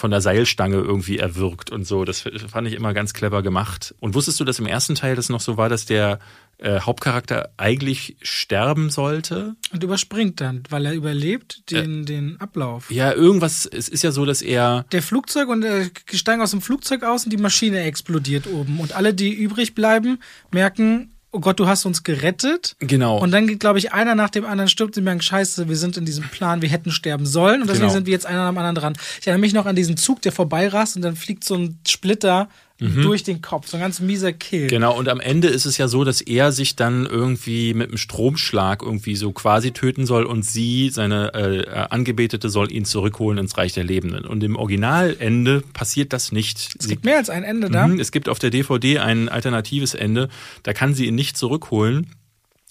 [0.00, 2.04] von der Seilstange irgendwie erwürgt und so.
[2.04, 3.94] Das fand ich immer ganz clever gemacht.
[4.00, 6.18] Und wusstest du, dass im ersten Teil das noch so war, dass der
[6.58, 9.54] äh, Hauptcharakter eigentlich sterben sollte?
[9.72, 12.90] Und überspringt dann, weil er überlebt den, den Ablauf.
[12.90, 14.86] Ja, irgendwas, es ist ja so, dass er.
[14.90, 18.80] Der Flugzeug und er steigen aus dem Flugzeug aus und die Maschine explodiert oben.
[18.80, 20.18] Und alle, die übrig bleiben,
[20.50, 22.76] merken, oh Gott, du hast uns gerettet.
[22.80, 23.18] Genau.
[23.18, 25.96] Und dann geht, glaube ich, einer nach dem anderen stirbt und merken, scheiße, wir sind
[25.96, 27.92] in diesem Plan, wir hätten sterben sollen und deswegen Genau.
[27.94, 28.96] sind wir jetzt einer am anderen dran.
[29.20, 32.48] Ich erinnere mich noch an diesen Zug, der vorbeirast und dann fliegt so ein Splitter
[32.80, 34.64] durch den Kopf, so ein ganz mieser Kill.
[34.64, 34.68] Mhm.
[34.68, 37.98] Genau, und am Ende ist es ja so, dass er sich dann irgendwie mit einem
[37.98, 43.56] Stromschlag irgendwie so quasi töten soll und sie, seine äh, Angebetete, soll ihn zurückholen ins
[43.58, 44.24] Reich der Lebenden.
[44.24, 46.74] Und im Originalende passiert das nicht.
[46.78, 47.86] Es gibt mehr als ein Ende da.
[47.86, 50.28] Mhm, Es gibt auf der DVD ein alternatives Ende.
[50.62, 52.06] Da kann sie ihn nicht zurückholen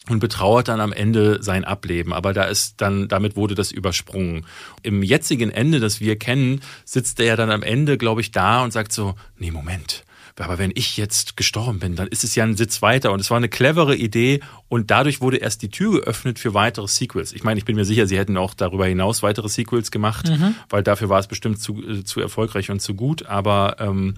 [0.08, 2.14] und betrauert dann am Ende sein Ableben.
[2.14, 4.46] Aber da ist dann, damit wurde das übersprungen.
[4.82, 8.64] Im jetzigen Ende, das wir kennen, sitzt er ja dann am Ende, glaube ich, da
[8.64, 10.04] und sagt so, nee, Moment.
[10.40, 13.12] Aber wenn ich jetzt gestorben bin, dann ist es ja ein Sitz weiter.
[13.12, 14.40] Und es war eine clevere Idee.
[14.70, 17.34] Und dadurch wurde erst die Tür geöffnet für weitere Sequels.
[17.34, 20.30] Ich meine, ich bin mir sicher, sie hätten auch darüber hinaus weitere Sequels gemacht,
[20.70, 23.26] weil dafür war es bestimmt zu, äh, zu erfolgreich und zu gut.
[23.26, 24.16] Aber ähm,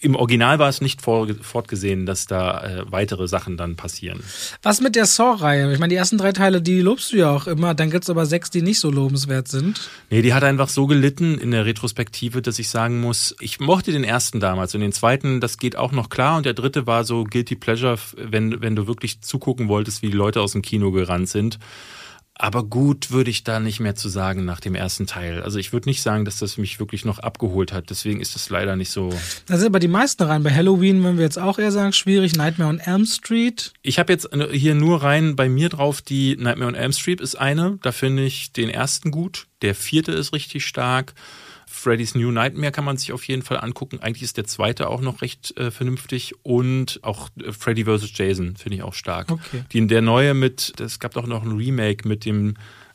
[0.00, 4.20] im Original war es nicht fortgesehen, dass da äh, weitere Sachen dann passieren.
[4.62, 5.72] Was mit der Saw-Reihe?
[5.72, 7.74] Ich meine, die ersten drei Teile, die lobst du ja auch immer.
[7.74, 9.90] Dann gibt's aber sechs, die nicht so lobenswert sind.
[10.10, 13.92] Nee, die hat einfach so gelitten in der Retrospektive, dass ich sagen muss, ich mochte
[13.92, 17.04] den ersten damals und den zweiten, das geht auch noch klar und der dritte war
[17.04, 20.92] so Guilty Pleasure, wenn, wenn du wirklich zugucken wolltest, wie die Leute aus dem Kino
[20.92, 21.58] gerannt sind.
[22.40, 25.42] Aber gut würde ich da nicht mehr zu sagen nach dem ersten Teil.
[25.42, 27.90] Also ich würde nicht sagen, dass das mich wirklich noch abgeholt hat.
[27.90, 29.10] Deswegen ist es leider nicht so.
[29.46, 30.44] Da sind aber die meisten rein.
[30.44, 32.36] Bei Halloween, wenn wir jetzt auch eher sagen, schwierig.
[32.36, 33.72] Nightmare on Elm Street.
[33.82, 37.34] Ich habe jetzt hier nur rein bei mir drauf, die Nightmare on Elm Street ist
[37.34, 37.80] eine.
[37.82, 39.48] Da finde ich den ersten gut.
[39.62, 41.14] Der vierte ist richtig stark.
[41.78, 44.00] Freddy's New Nightmare kann man sich auf jeden Fall angucken.
[44.00, 46.34] Eigentlich ist der zweite auch noch recht äh, vernünftig.
[46.42, 48.10] Und auch äh, Freddy vs.
[48.14, 49.30] Jason finde ich auch stark.
[49.30, 49.64] Okay.
[49.72, 52.54] Die, der neue mit, es gab doch noch ein Remake mit dem,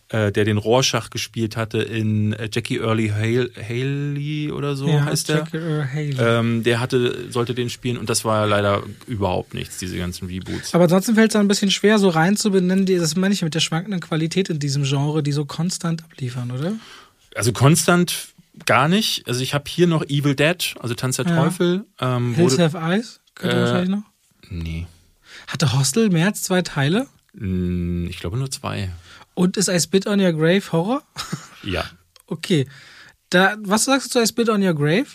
[0.09, 5.29] äh, der den Rorschach gespielt hatte in äh, Jackie Early Hale, Haley oder so heißt
[5.29, 5.37] der.
[5.37, 6.15] Jackie Earle Haley.
[6.19, 10.75] Ähm, der hatte, sollte den spielen und das war leider überhaupt nichts, diese ganzen Reboots.
[10.75, 13.41] Aber ansonsten fällt es ein bisschen schwer, so rein zu benennen, die- das meine ich
[13.41, 16.73] mit der schwankenden Qualität in diesem Genre, die so konstant abliefern, oder?
[17.35, 18.32] Also konstant
[18.65, 19.27] gar nicht.
[19.27, 21.43] Also ich habe hier noch Evil Dead, also Tanz der Ja.
[21.43, 21.85] Teufel.
[21.99, 23.19] Ähm, Hills wurde, Have Eyes?
[23.35, 24.03] Könnte Äh, wahrscheinlich noch.
[24.49, 24.87] nee,
[25.47, 27.07] Hatte Hostel mehr als zwei Teile?
[27.33, 28.91] Mm, ich glaube nur zwei.
[29.33, 31.03] Und ist I Spit on Your Grave Horror?
[31.63, 31.83] Ja.
[32.27, 32.67] Okay.
[33.29, 35.05] Da, was sagst du zu I Spit on Your Grave?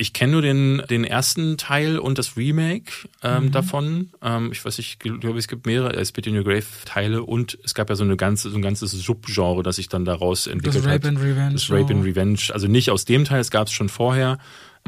[0.00, 2.92] Ich kenne nur den, den ersten Teil und das Remake
[3.24, 3.50] ähm, Mhm.
[3.50, 4.10] davon.
[4.22, 7.58] Ähm, ich weiß, ich glaube, es gibt mehrere äh, Spit in Your Grave Teile und
[7.64, 10.52] es gab ja so eine ganze, so ein ganzes Subgenre, das sich dann daraus Das
[10.52, 11.06] entwickelt Rape hat.
[11.06, 11.52] and Revenge.
[11.54, 12.06] Das Rape and Genre.
[12.06, 12.38] Revenge.
[12.52, 14.38] Also nicht aus dem Teil, es gab es schon vorher,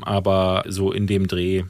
[0.01, 1.65] aber so in dem Dreh.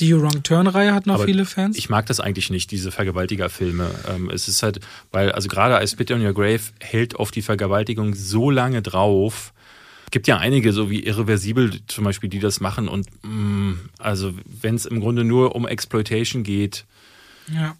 [0.00, 1.76] Die You Wrong Turn-Reihe hat noch Aber viele Fans.
[1.76, 3.90] Ich mag das eigentlich nicht, diese Vergewaltigerfilme.
[4.14, 4.80] Ähm, es ist halt,
[5.12, 9.52] weil, also gerade I Spit on Your Grave hält auf die Vergewaltigung so lange drauf.
[10.10, 12.88] Gibt ja einige, so wie Irreversibel zum Beispiel, die das machen.
[12.88, 16.86] Und mh, also wenn es im Grunde nur um Exploitation geht,
[17.54, 17.74] ja.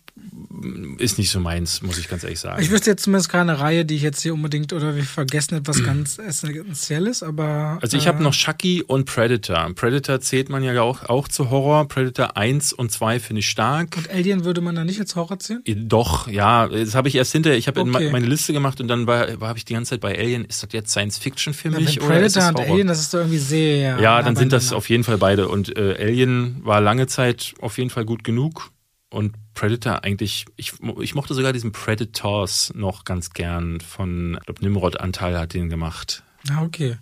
[0.98, 2.60] ist nicht so meins, muss ich ganz ehrlich sagen.
[2.62, 5.84] Ich wüsste jetzt zumindest keine Reihe, die ich jetzt hier unbedingt oder wir vergessen etwas
[5.84, 6.18] ganz
[6.52, 7.78] Essentielles, aber.
[7.80, 9.72] Also ich äh, habe noch Chucky und Predator.
[9.74, 11.86] Predator zählt man ja auch, auch zu Horror.
[11.88, 13.96] Predator 1 und 2 finde ich stark.
[13.96, 15.62] Und Alien würde man da nicht als Horror zählen?
[15.88, 17.90] Doch, ja, das habe ich erst hinterher, ich habe Okay.
[18.06, 20.44] me- meine Liste gemacht und dann war, war habe ich die ganze Zeit bei Alien,
[20.44, 22.72] ist das jetzt Science Fiction für Ja, mich wenn oder ist Predator das und?
[22.72, 24.00] Alien, das ist doch irgendwie sehr.
[24.00, 27.78] ja, dann sind das auf jeden Fall beide und äh, Alien war lange Zeit auf
[27.78, 28.70] jeden Fall gut genug
[29.10, 34.62] und Predator eigentlich, ich, ich mochte sogar diesen Predators noch ganz gern von, ich glaube
[34.62, 36.22] Nimrod Anteil hat den gemacht.
[36.50, 36.96] Ah, okay.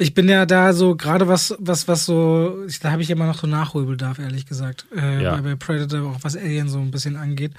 [0.00, 3.26] Ich bin ja da so, gerade was, was, was so, ich, da habe ich immer
[3.26, 4.86] noch so Nachholbedarf, ehrlich gesagt.
[4.96, 5.34] Äh, Ja.
[5.34, 7.52] bei, bei Predator, auch was Alien so ein bisschen angeht.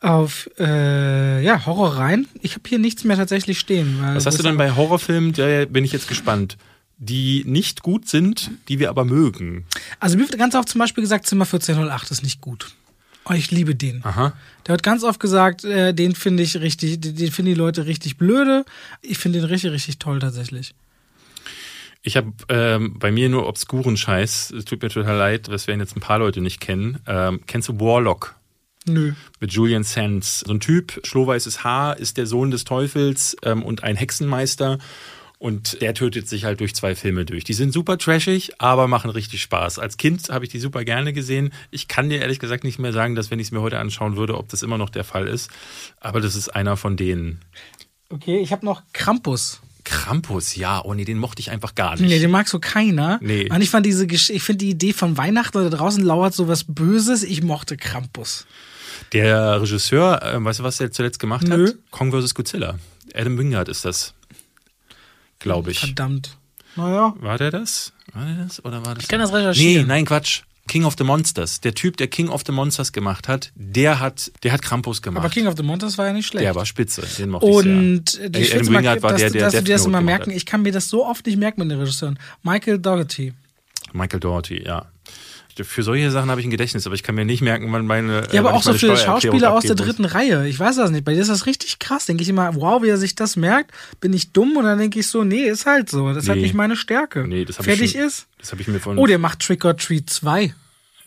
[0.00, 2.26] Auf, äh, ja, Horror rein.
[2.42, 3.98] Ich habe hier nichts mehr tatsächlich stehen.
[4.02, 6.56] Was hast du denn bei Horrorfilmen, da bin ich jetzt gespannt,
[6.98, 9.64] die nicht gut sind, die wir aber mögen?
[10.00, 12.74] Also mir wird ganz oft zum Beispiel gesagt, Zimmer 1408 ist nicht gut.
[13.26, 14.04] Oh, ich liebe den.
[14.04, 14.32] Aha.
[14.66, 17.86] Der wird ganz oft gesagt, äh, den finde ich richtig, den den finden die Leute
[17.86, 18.64] richtig blöde.
[19.00, 20.74] Ich finde den richtig, richtig toll tatsächlich.
[22.06, 24.50] Ich habe ähm, bei mir nur obskuren Scheiß.
[24.50, 26.98] Es tut mir total leid, das werden jetzt ein paar Leute nicht kennen.
[27.06, 28.34] Ähm, kennst du Warlock
[28.84, 29.14] Nö.
[29.40, 30.40] mit Julian Sands?
[30.40, 34.78] So ein Typ, schlohweißes Haar, ist der Sohn des Teufels ähm, und ein Hexenmeister.
[35.38, 37.44] Und der tötet sich halt durch zwei Filme durch.
[37.44, 39.78] Die sind super trashig, aber machen richtig Spaß.
[39.78, 41.52] Als Kind habe ich die super gerne gesehen.
[41.70, 44.16] Ich kann dir ehrlich gesagt nicht mehr sagen, dass wenn ich es mir heute anschauen
[44.16, 45.50] würde, ob das immer noch der Fall ist.
[46.00, 47.40] Aber das ist einer von denen.
[48.08, 49.60] Okay, ich habe noch Krampus.
[49.84, 52.08] Krampus, ja, oh nee, den mochte ich einfach gar nicht.
[52.08, 53.18] Nee, den mag so keiner.
[53.20, 53.50] Nee.
[53.50, 56.48] Und ich fand diese, Gesch ich finde die Idee von Weihnachten, da draußen lauert so
[56.48, 57.22] was Böses.
[57.22, 58.46] Ich mochte Krampus.
[59.12, 61.68] Der Regisseur, äh, weißt du, was er zuletzt gemacht Nö.
[61.68, 61.76] hat?
[61.90, 62.34] Kong vs.
[62.34, 62.78] Godzilla.
[63.14, 64.14] Adam Wingard ist das.
[65.44, 65.80] Glaube ich.
[65.80, 66.38] Verdammt.
[66.74, 67.14] Naja.
[67.20, 67.92] War der das?
[68.14, 68.64] War der das?
[68.64, 69.04] Oder war das?
[69.04, 69.82] Ich kann das recherchieren.
[69.82, 70.40] Nee, nein, Quatsch.
[70.66, 71.60] King of the Monsters.
[71.60, 75.22] Der Typ, der King of the Monsters gemacht hat, der hat, der hat Krampus gemacht.
[75.22, 76.46] Aber King of the Monsters war ja nicht schlecht.
[76.46, 77.02] der war spitze.
[77.18, 78.30] Den mochte ich Und sehr.
[78.30, 80.30] die Ey, Spitze Adam Wingard war dass, der, der dass du dir das immer merken,
[80.30, 82.18] ich kann mir das so oft nicht merken mit den Regisseuren.
[82.42, 83.34] Michael Dougherty.
[83.92, 84.86] Michael Doherty, ja.
[85.62, 88.22] Für solche Sachen habe ich ein Gedächtnis, aber ich kann mir nicht merken, wann meine.
[88.28, 89.96] Ja, äh, aber wann auch so Steuererklärung Schauspieler aus der abgeben muss.
[89.96, 90.48] dritten Reihe.
[90.48, 91.04] Ich weiß das nicht.
[91.04, 92.06] Bei dir ist das richtig krass.
[92.06, 93.70] Denke ich immer, wow, wie er sich das merkt.
[94.00, 94.56] Bin ich dumm?
[94.56, 96.08] Und dann denke ich so, nee, ist halt so.
[96.12, 96.44] Das ist halt Nee.
[96.44, 97.26] nicht meine Stärke.
[97.28, 98.26] Nee, das habe ich Fertig ist.
[98.38, 98.98] Das habe ich mir von.
[98.98, 100.54] Oh, der macht Trick or Treat 2.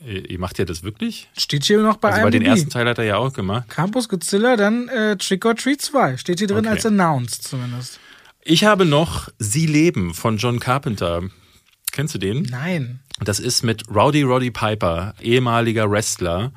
[0.05, 1.27] Äh, Ihr macht ja das wirklich?
[1.37, 3.67] Steht hier noch bei Also bei den ersten Teil hat er ja auch gemacht.
[3.69, 6.17] Campus Godzilla, dann äh, Trick or Treat 2.
[6.17, 6.69] Steht hier drin Okay.
[6.69, 7.99] als announced zumindest.
[8.43, 11.23] Ich habe noch Sie leben von John Carpenter.
[11.91, 12.43] Kennst du den?
[12.43, 12.99] Nein.
[13.19, 16.51] Das ist mit Rowdy Roddy Piper, ehemaliger Wrestler.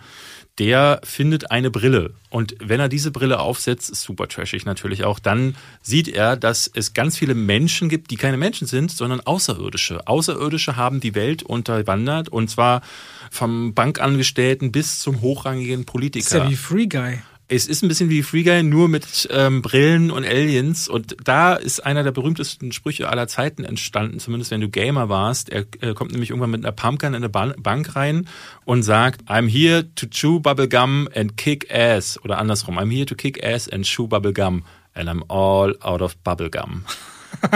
[0.59, 2.13] Der findet eine Brille.
[2.29, 6.71] Und wenn er diese Brille aufsetzt, ist super trashig natürlich auch, dann sieht er, dass
[6.73, 10.07] es ganz viele Menschen gibt, die keine Menschen sind, sondern Außerirdische.
[10.07, 12.83] Außerirdische haben die Welt unterwandert und zwar
[13.31, 16.39] vom Bankangestellten bis zum hochrangigen Ist Politiker.
[16.39, 17.21] ja wie Free Guy.
[17.53, 20.89] Es ist ein bisschen wie Free Guy, nur mit ähm, Brillen und Aliens.
[20.89, 25.49] Und da ist einer der berühmtesten Sprüche aller Zeiten entstanden, zumindest wenn du Gamer warst.
[25.49, 28.29] Er äh, kommt nämlich irgendwann mit einer Pumpkin in eine Ban Bank rein
[28.65, 32.21] und sagt, I'm here to chew bubblegum and kick ass.
[32.23, 34.63] Oder andersrum, I'm here to kick ass and chew bubblegum.
[34.95, 36.85] And I'm all out of bubblegum.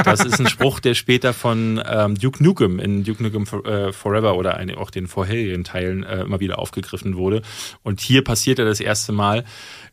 [0.05, 3.93] Das ist ein Spruch, der später von ähm, Duke Nukem in Duke Nukem For, äh,
[3.93, 7.43] Forever oder eine, auch den vorherigen Teilen äh, immer wieder aufgegriffen wurde.
[7.83, 9.45] Und hier passiert er das erste Mal.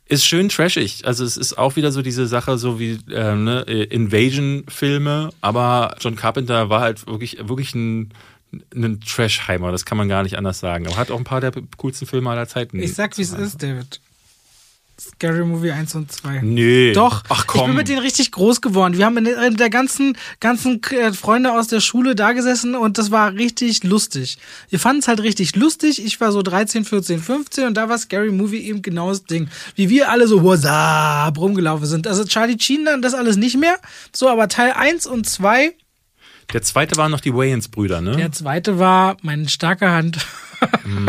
[0.05, 1.05] Ist schön trashig.
[1.05, 6.15] Also es ist auch wieder so diese Sache, so wie äh, ne, Invasion-Filme, aber John
[6.15, 8.09] Carpenter war halt wirklich, wirklich ein,
[8.75, 10.87] ein Trashheimer, das kann man gar nicht anders sagen.
[10.87, 12.79] Aber hat auch ein paar der coolsten Filme aller Zeiten.
[12.79, 14.01] Ich sag, wie es ist, David.
[15.01, 16.41] Scary Movie 1 und 2.
[16.43, 16.93] Nee.
[16.93, 17.67] Doch, Ach ich komm.
[17.67, 18.95] bin mit denen richtig groß geworden.
[18.97, 23.09] Wir haben in der, ganzen, ganzen äh, Freunde aus der Schule da gesessen und das
[23.09, 24.37] war richtig lustig.
[24.69, 26.05] Wir fanden es halt richtig lustig.
[26.05, 29.49] Ich war so 13, 14, 15 und da war Scary Movie eben genau das Ding.
[29.75, 32.05] Wie wir alle so WhatsApp rumgelaufen sind.
[32.05, 33.77] Also Charlie Sheen dann das alles nicht mehr.
[34.13, 35.73] So, aber Teil 1 und 2,
[36.53, 38.17] Der zweite waren noch die Wayans-Brüder, ne?
[38.17, 40.19] der zweite war meine starke Hand.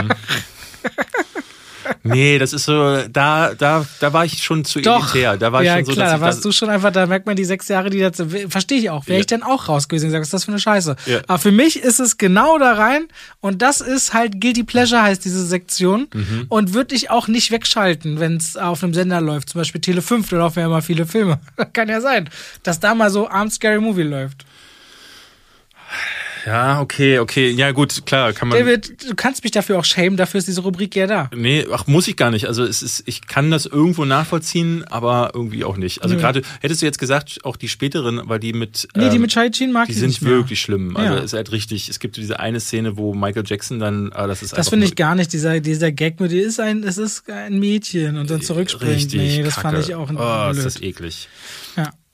[2.03, 5.37] Nee, das ist so, da, da, da war ich schon zu elitär.
[5.37, 7.27] Da war ich ja, schon so, klar, da ich warst du schon einfach, da merkt
[7.27, 9.07] man die sechs Jahre, die das, verstehe ich auch.
[9.07, 9.21] Wäre Ja.
[9.21, 10.97] ich dann auch raus gewesen und sag, was ist das für eine Scheiße?
[11.07, 11.21] Ja.
[11.29, 13.07] Aber für mich ist es genau da rein
[13.41, 16.47] und das ist halt Guilty Pleasure heißt diese Sektion Mhm.
[16.49, 20.03] und würde ich auch nicht wegschalten, wenn es auf einem Sender läuft, zum Beispiel Tele
[20.03, 21.39] 5, da laufen ja immer viele Filme.
[21.73, 22.29] Kann ja sein,
[22.63, 24.45] dass da mal so abends Scary Movie läuft.
[26.47, 27.51] Ja, okay, okay.
[27.51, 28.59] Ja, gut, klar, kann man.
[28.59, 31.31] David, du kannst mich dafür auch schämen, dafür ist diese Rubrik ja da.
[31.35, 32.47] Nee, ach, muss ich gar nicht.
[32.47, 36.03] Also es ist, ich kann das irgendwo nachvollziehen, aber irgendwie auch nicht.
[36.03, 36.21] Also Nö.
[36.21, 38.89] gerade, hättest du jetzt gesagt, auch die späteren, weil die mit.
[38.97, 40.97] Nee, die ähm, mit Charlie Sheen mag die ich sind wirklich schlimm.
[40.97, 41.21] Also Ja.
[41.21, 41.89] ist halt richtig.
[41.89, 44.97] Es gibt diese eine Szene, wo Michael Jackson dann, ah, das ist Das finde ich
[44.97, 48.93] gar nicht, dieser, dieser Gag mit, ist ein, es ist ein Mädchen und dann zurückspringt.
[48.97, 49.21] Richtig.
[49.21, 49.77] nee, das kacke.
[49.77, 50.67] fand ich auch ein Oh, ist blöd.
[50.67, 51.29] das eklig.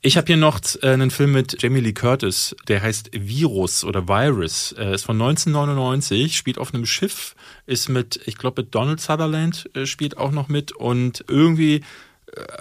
[0.00, 4.06] Ich habe hier noch äh, einen Film mit Jamie Lee Curtis, der heißt Virus oder
[4.06, 4.72] Virus.
[4.78, 7.34] Äh, ist von 1999, spielt auf einem Schiff,
[7.66, 11.82] ist mit, ich glaube, mit Donald Sutherland äh, spielt auch noch mit und irgendwie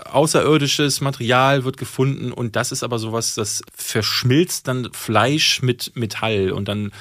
[0.06, 6.52] außerirdisches Material wird gefunden und das ist aber sowas, das verschmilzt dann Fleisch mit Metall
[6.52, 6.92] und dann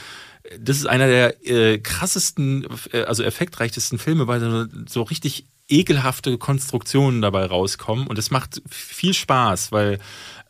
[0.58, 7.46] das ist einer der äh, krassesten, also effektreichsten Filme, weil so richtig ekelhafte Konstruktionen dabei
[7.46, 9.98] rauskommen und es macht viel Spaß, weil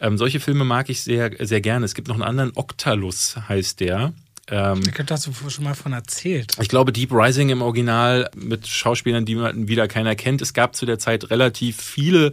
[0.01, 1.85] ähm, solche Filme mag ich sehr, sehr gerne.
[1.87, 4.13] Es gibt noch einen anderen, Octalus heißt der.
[4.49, 6.55] Ähm, Ich glaube, da hast du schon mal von erzählt.
[6.61, 10.43] ich glaube, Deep Rising im Original mit Schauspielern, die man wieder keiner kennt.
[10.43, 12.33] Es gab zu der Zeit relativ viele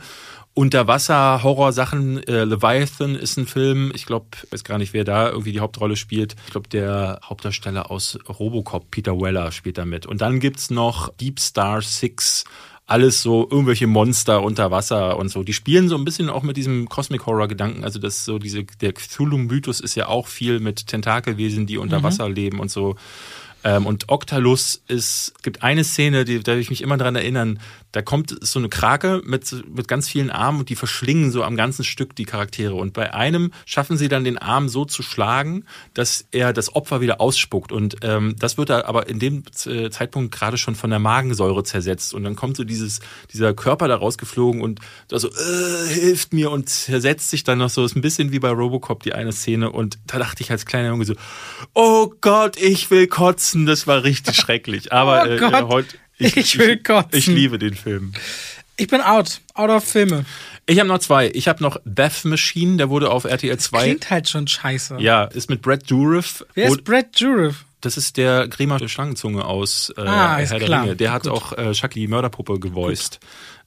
[0.56, 2.22] Unterwasser-Horror-Sachen.
[2.28, 3.92] Äh, Leviathan ist ein Film.
[3.96, 6.36] Ich glaube, weiß gar nicht, wer da irgendwie die Hauptrolle spielt.
[6.46, 10.06] Ich glaube, der Hauptdarsteller aus Robocop, Peter Weller, spielt da mit.
[10.06, 12.44] Und dann gibt's noch Deep Star Six.
[12.94, 15.42] Alles so irgendwelche Monster unter Wasser und so.
[15.42, 17.84] Die spielen so ein bisschen auch mit diesem Cosmic Horror Gedanken.
[17.84, 22.04] Also das so diese der Cthulhu Mythos ist ja auch viel mit Tentakelwesen, die unter
[22.04, 22.96] Wasser leben und so.
[23.64, 27.60] Ähm, und Octalus ist, gibt eine Szene, die, da will ich mich immer dran erinnern,
[27.94, 31.56] da kommt so eine Krake mit, mit ganz vielen Armen und die verschlingen so am
[31.56, 32.74] ganzen Stück die Charaktere.
[32.74, 37.02] Und bei einem schaffen sie dann den Arm so zu schlagen, dass er das Opfer
[37.02, 37.72] wieder ausspuckt.
[37.72, 41.64] Und ähm, das wird da aber in dem äh, Zeitpunkt gerade schon von der Magensäure
[41.64, 42.16] zersetzt.
[42.16, 43.00] Und dann kommt so dieses,
[43.32, 47.70] dieser Körper da rausgeflogen und da so, äh, hilft mir und zersetzt sich dann noch
[47.70, 47.86] so.
[47.86, 49.72] Ist ein bisschen wie bei Robocop die eine Szene.
[49.72, 51.14] Und da dachte ich als kleiner Junge so,
[51.76, 53.68] oh Gott, ich will kotzen.
[53.68, 54.92] Das war richtig schrecklich.
[54.92, 55.54] Aber Oh äh, Gott.
[55.54, 57.10] äh, heute Ich will kotzen.
[57.18, 58.14] Ich liebe den Film.
[58.78, 59.42] Ich bin out.
[59.54, 60.26] Out of Filme.
[60.66, 61.30] Ich habe noch zwei.
[61.34, 63.84] Ich habe noch Death Machine, der wurde auf RTL 2.
[63.84, 64.98] Klingt halt schon scheiße.
[65.00, 66.46] Ja, ist mit Brad Dourif.
[66.54, 67.66] Wer ist Brad Dourif?
[67.82, 70.84] das ist der Griemer Schlangenzunge aus äh, Ah, Herr der klar.
[70.84, 70.96] Ringe.
[70.96, 71.32] Der hat Gut.
[71.34, 73.20] auch äh, Chucky die Mörderpuppe gevoiced.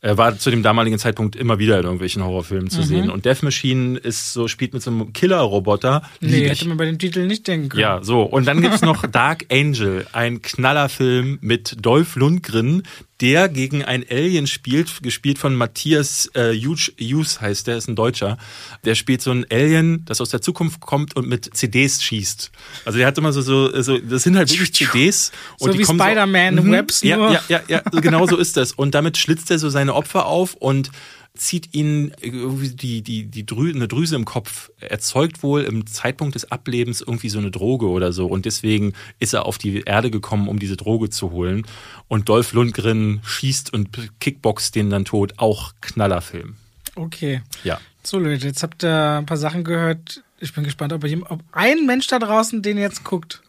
[0.03, 2.71] Er war zu dem damaligen Zeitpunkt immer wieder in irgendwelchen Horrorfilmen Mhm.
[2.71, 3.11] zu sehen.
[3.11, 6.03] Und Death Machine ist so, spielt mit so einem Killer-Roboter.
[6.21, 7.81] Nee, hätte man bei dem Titel nicht denken können.
[7.81, 8.23] Ja, so.
[8.23, 12.83] Und dann gibt's noch Dark Angel, ein Knallerfilm mit Dolph Lundgren,
[13.21, 18.37] der gegen ein Alien spielt, gespielt von Matthias äh, Hughes, heißt der, ist ein Deutscher.
[18.85, 22.51] Der spielt so ein Alien, das aus der Zukunft kommt und mit CDs schießt.
[22.85, 25.33] Also der hat immer so, so, so das sind halt wirklich CDs.
[25.59, 26.73] Und So die wie Spider-Man im Mhm.
[26.73, 27.33] Webs ja, nur.
[27.33, 28.73] Ja, ja, ja, genau so ist das.
[28.73, 30.91] Und damit schlitzt er so seine Opfer auf und
[31.37, 36.35] zieht ihnen irgendwie die, die, die Drü eine Drüse im Kopf, erzeugt wohl im Zeitpunkt
[36.35, 38.27] des Ablebens irgendwie so eine Droge oder so.
[38.27, 41.67] Und deswegen ist er auf die Erde gekommen, um diese Droge zu holen.
[42.09, 45.35] Und Dolph Lundgren schießt und kickboxt den dann tot.
[45.37, 46.57] Auch Knallerfilm.
[46.95, 47.43] Okay.
[47.63, 47.81] Ja.
[48.03, 50.23] So, Leute, jetzt habt ihr ein paar Sachen gehört.
[50.39, 53.43] Ich bin gespannt, ob, ihr, ob ein Mensch da draußen den jetzt guckt.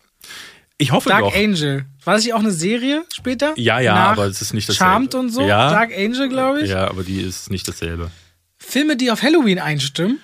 [0.80, 1.36] Ich hoffe Dark doch.
[1.36, 1.86] Angel.
[2.04, 3.54] War das nicht auch eine Serie später?
[3.58, 4.92] Ja, ja, Nach aber es ist nicht dasselbe.
[4.92, 5.42] Charmed und so?
[5.42, 5.72] Ja.
[5.72, 6.70] Dark Angel, glaube ich.
[6.70, 8.12] Ja, aber die ist nicht dasselbe.
[8.58, 10.20] Filme, die auf Halloween einstimmen.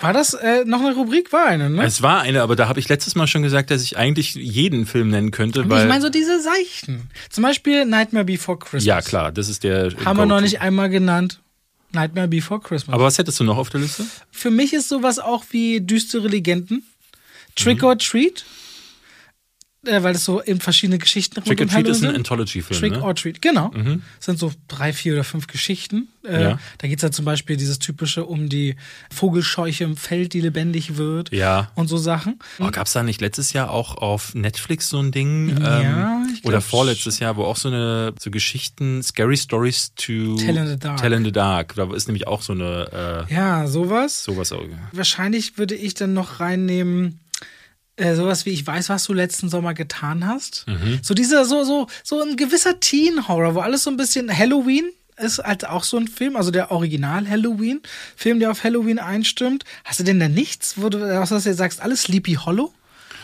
[0.00, 1.32] War das äh, noch eine Rubrik?
[1.32, 1.82] War eine, ne?
[1.84, 4.86] Es war eine, aber da habe ich letztes Mal schon gesagt, dass ich eigentlich jeden
[4.86, 7.08] Film nennen könnte, weil ich meine so diese Seichten.
[7.30, 8.84] Zum Beispiel Nightmare Before Christmas.
[8.84, 9.92] ja klar, das ist der.
[10.04, 11.40] Haben wir noch nicht einmal genannt.
[11.92, 12.92] Nightmare Before Christmas.
[12.94, 14.04] Aber was hättest du noch auf der Liste?
[14.30, 16.84] Für mich ist sowas auch wie düstere Legenden.
[17.54, 17.84] Trick Mhm.
[17.88, 18.44] or Treat.
[19.86, 22.14] Äh, weil das so in verschiedene Geschichten Trick or um Treat ist ein.
[22.14, 23.02] Anthology-Film, Trick ne?
[23.02, 23.72] or Treat, genau.
[24.20, 26.08] Sind so drei, vier oder fünf Geschichten.
[26.24, 26.58] Äh, Ja.
[26.78, 28.76] Da geht's ja zum Beispiel dieses typische um die
[29.12, 31.32] Vogelscheuche im Feld, die lebendig wird.
[31.32, 31.70] Ja.
[31.74, 32.38] Und so Sachen.
[32.58, 35.56] Oh, Gab es da nicht letztes Jahr auch auf Netflix so ein Ding?
[35.60, 35.80] Ja,
[36.22, 40.36] ähm, ich glaub oder vorletztes Jahr, wo auch so eine so Geschichten, Scary Stories to
[40.36, 41.00] Tell in the Dark.
[41.00, 41.74] Tell in the Dark.
[41.74, 44.24] Da ist nämlich auch so eine äh, Ja, sowas.
[44.24, 44.52] sowas.
[44.52, 44.62] auch.
[44.92, 47.20] Wahrscheinlich würde ich dann noch reinnehmen,
[47.96, 50.66] äh, sowas wie ich weiß, was du letzten Sommer getan hast.
[50.66, 51.00] Mhm.
[51.02, 55.38] So dieser, so, so, so ein gewisser Teen-Horror, wo alles so ein bisschen Halloween ist
[55.38, 57.80] halt auch so ein Film, also der Original Halloween,
[58.16, 59.64] Film, der auf Halloween einstimmt.
[59.84, 62.72] Hast du denn da nichts, wo du, was du jetzt sagst, alles Sleepy Hollow?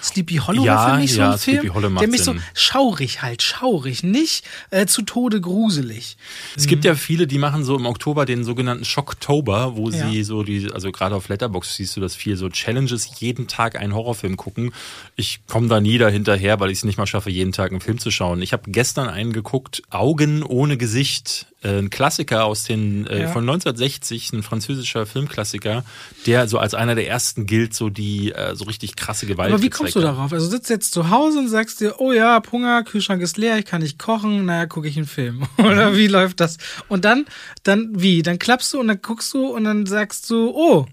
[0.02, 2.22] Sleepy Hollow Ja, war für mich so ja, ein Film, Sleepy Hollow macht der mich
[2.22, 2.42] so Sinn.
[2.54, 6.16] schaurig halt, schaurig, nicht äh, zu Tode gruselig.
[6.56, 10.08] Es gibt ja viele, die machen so im Oktober den sogenannten Shocktober, wo Ja.
[10.10, 13.76] sie so die, also gerade auf Letterbox siehst du das viel, so Challenges, jeden Tag
[13.78, 14.72] einen Horrorfilm gucken.
[15.16, 17.98] Ich komme da nie dahinterher, weil ich es nicht mal schaffe, jeden Tag einen Film
[17.98, 18.42] zu schauen.
[18.42, 23.28] Ich habe gestern einen geguckt, Augen ohne Gesicht, äh, ein Klassiker aus den äh, Ja.
[23.28, 25.84] von 1960, ein französischer Filmklassiker,
[26.26, 29.52] der so als einer der ersten gilt, so die äh, so richtig krasse Gewalt.
[29.52, 30.16] Aber wie kommst du gezeigt hat.
[30.16, 30.32] darauf?
[30.32, 33.58] Also sitzt jetzt zu Hause und sagst dir, oh ja, hab Hunger, Kühlschrank ist leer,
[33.58, 35.42] ich kann nicht kochen, naja, gucke ich einen Film.
[35.58, 36.56] Oder wie läuft das?
[36.88, 37.26] Und dann,
[37.62, 38.22] dann wie?
[38.22, 40.86] Dann klappst du und dann guckst du und dann sagst du, oh,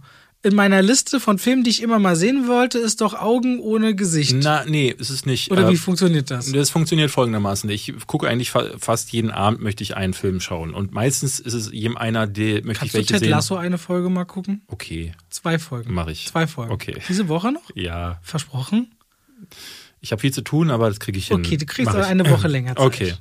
[0.44, 3.96] in meiner Liste von Filmen, die ich immer mal sehen wollte, ist doch Augen ohne
[3.96, 4.36] Gesicht.
[4.38, 5.52] Na, nee, ist es nicht.
[5.52, 6.52] Oder Äh, wie funktioniert das?
[6.52, 7.70] Das funktioniert folgendermaßen.
[7.70, 10.74] Ich gucke eigentlich fa fast jeden Abend möchte ich einen Film schauen.
[10.74, 13.30] Und meistens ist es jedem einer, der möchte Kannst ich du welche Ted sehen.
[13.32, 14.62] Lasso eine Folge mal gucken?
[14.68, 15.94] Okay, Zwei Folgen.
[15.94, 16.28] Mach ich.
[16.28, 16.72] Zwei Folgen.
[16.72, 16.96] Okay.
[17.10, 17.70] Diese Woche noch?
[17.76, 18.20] ja.
[18.22, 18.92] Versprochen?
[20.00, 21.38] Ich habe viel zu tun, aber das kriege ich hin.
[21.38, 22.86] Okay, du kriegst aber eine Woche länger Zeit.
[22.86, 23.14] Okay.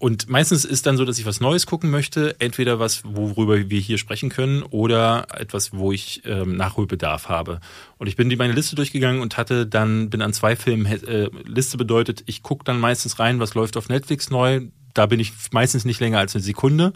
[0.00, 3.80] Und meistens ist dann so, dass ich was Neues gucken möchte, entweder was, worüber wir
[3.80, 7.60] hier sprechen können, oder etwas, wo ich ähm, Nachholbedarf habe.
[7.98, 11.28] Und ich bin die meine Liste durchgegangen und hatte dann bin an zwei Filmen äh,
[11.44, 14.62] Liste bedeutet, ich gucke dann meistens rein, was läuft auf Netflix neu.
[14.94, 16.94] Da bin ich meistens nicht länger als eine Sekunde.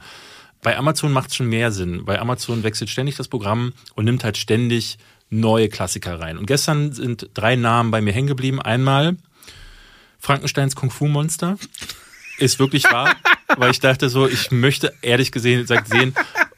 [0.62, 2.06] Bei Amazon macht es schon mehr Sinn.
[2.06, 4.96] Bei Amazon wechselt ständig das Programm und nimmt halt ständig
[5.28, 6.38] neue Klassiker rein.
[6.38, 8.62] Und gestern sind drei Namen bei mir hängen geblieben.
[8.62, 9.18] Einmal
[10.18, 11.58] Frankensteins Kung Fu Monster.
[12.38, 13.14] Ist wirklich wahr,
[13.56, 16.14] weil ich dachte so, ich möchte ehrlich gesehen gesagt sehen.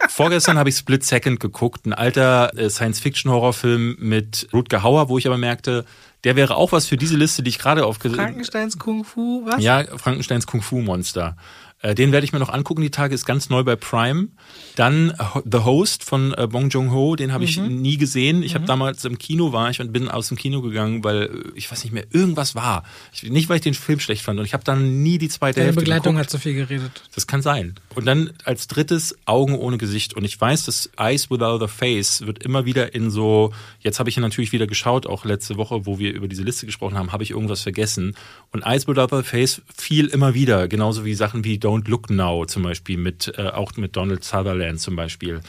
[0.08, 5.26] Vorgestern habe ich Split Second geguckt, ein alter äh, Science-Fiction-Horrorfilm mit Rutger Hauer, wo ich
[5.26, 5.84] aber merkte,
[6.24, 9.62] der wäre auch was für diese Liste, die ich gerade aufgesetzt Frankensteins Kung Fu, was?
[9.62, 11.36] ja, Frankensteins Kung Fu Monster.
[11.82, 12.80] Äh, Den werde ich mir noch angucken.
[12.82, 14.28] Die Tage ist ganz neu bei Prime.
[14.76, 18.42] Dann Ho- The Host von äh, Bong Joon-ho, den habe ich nie gesehen.
[18.42, 21.28] Ich habe damals im Kino war ich und bin aus dem Kino gegangen, weil äh,
[21.54, 22.82] ich weiß nicht mehr, irgendwas war.
[23.12, 24.38] Ich, nicht, weil ich den Film schlecht fand.
[24.38, 26.26] Und ich habe dann nie die zweite Deine Hälfte Begleitung geguckt.
[26.26, 27.02] hat so viel geredet.
[27.14, 27.74] Das kann sein.
[27.94, 30.14] Und dann als drittes Augen ohne Gesicht.
[30.14, 34.08] Und ich weiß, dass Eyes Without a Face wird immer wieder in so, jetzt habe
[34.08, 37.12] ich ja natürlich wieder geschaut, auch letzte Woche, wo wir über diese Liste gesprochen haben,
[37.12, 38.14] habe ich irgendwas vergessen.
[38.52, 42.46] Und Eyes Without a Face fiel immer wieder, genauso wie Sachen wie Don't Look Now
[42.46, 45.40] zum Beispiel, mit, äh, auch mit Donald Sutherland zum Beispiel,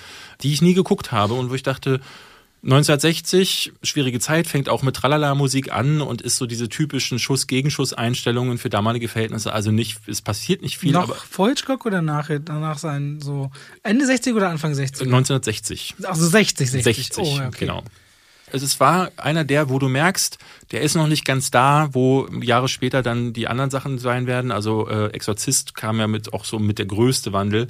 [0.41, 2.01] die ich nie geguckt habe und wo ich dachte,
[2.63, 8.69] 1960, schwierige Zeit, fängt auch mit Tralala-Musik an und ist so diese typischen Schuss-Gegenschuss-Einstellungen für
[8.69, 9.53] damalige Verhältnisse.
[9.53, 10.91] Also nicht, es passiert nicht viel.
[10.91, 13.51] Noch aber vor Hitchcock oder nach, danach sein so
[13.83, 15.05] Ende 60 oder Anfang 60?
[15.05, 15.95] 1960.
[16.03, 16.95] Also 60, 60.
[16.95, 17.57] 60, oh, ja, okay.
[17.59, 17.83] genau.
[18.51, 20.37] Also es war einer der, wo du merkst,
[20.71, 24.51] der ist noch nicht ganz da, wo Jahre später dann die anderen Sachen sein werden.
[24.51, 27.67] Also äh, Exorzist kam ja mit auch so mit der größte Wandel,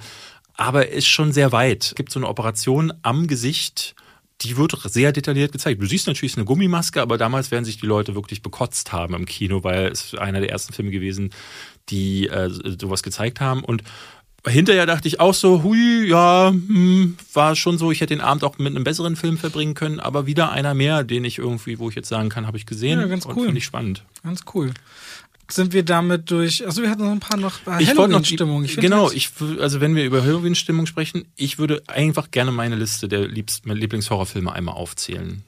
[0.55, 1.85] aber ist schon sehr weit.
[1.85, 3.95] Es gibt so eine Operation am Gesicht,
[4.41, 5.81] die wird sehr detailliert gezeigt.
[5.81, 9.25] Du siehst natürlich eine Gummimaske, aber damals werden sich die Leute wirklich bekotzt haben im
[9.25, 11.31] Kino, weil es einer der ersten Filme gewesen,
[11.89, 12.49] die äh,
[12.79, 13.83] sowas gezeigt haben und
[14.47, 18.43] Hinterher dachte ich auch so, hui, ja, hm, war schon so, ich hätte den Abend
[18.43, 21.89] auch mit einem besseren Film verbringen können, aber wieder einer mehr, den ich irgendwie, wo
[21.89, 22.99] ich jetzt sagen kann, habe ich gesehen.
[22.99, 23.45] Ja, ganz cool.
[23.45, 24.03] Finde ich spannend.
[24.23, 24.71] Ganz cool.
[25.49, 28.19] Sind wir damit durch, also wir hatten noch ein paar noch äh, Ich wollte noch
[28.19, 28.65] Halloween-Stimmung.
[28.65, 29.29] Genau, das- ich,
[29.61, 33.29] also wenn wir über Halloween-Stimmung sprechen, ich würde einfach gerne meine Liste der
[33.63, 35.43] meine Lieblingshorrorfilme einmal aufzählen.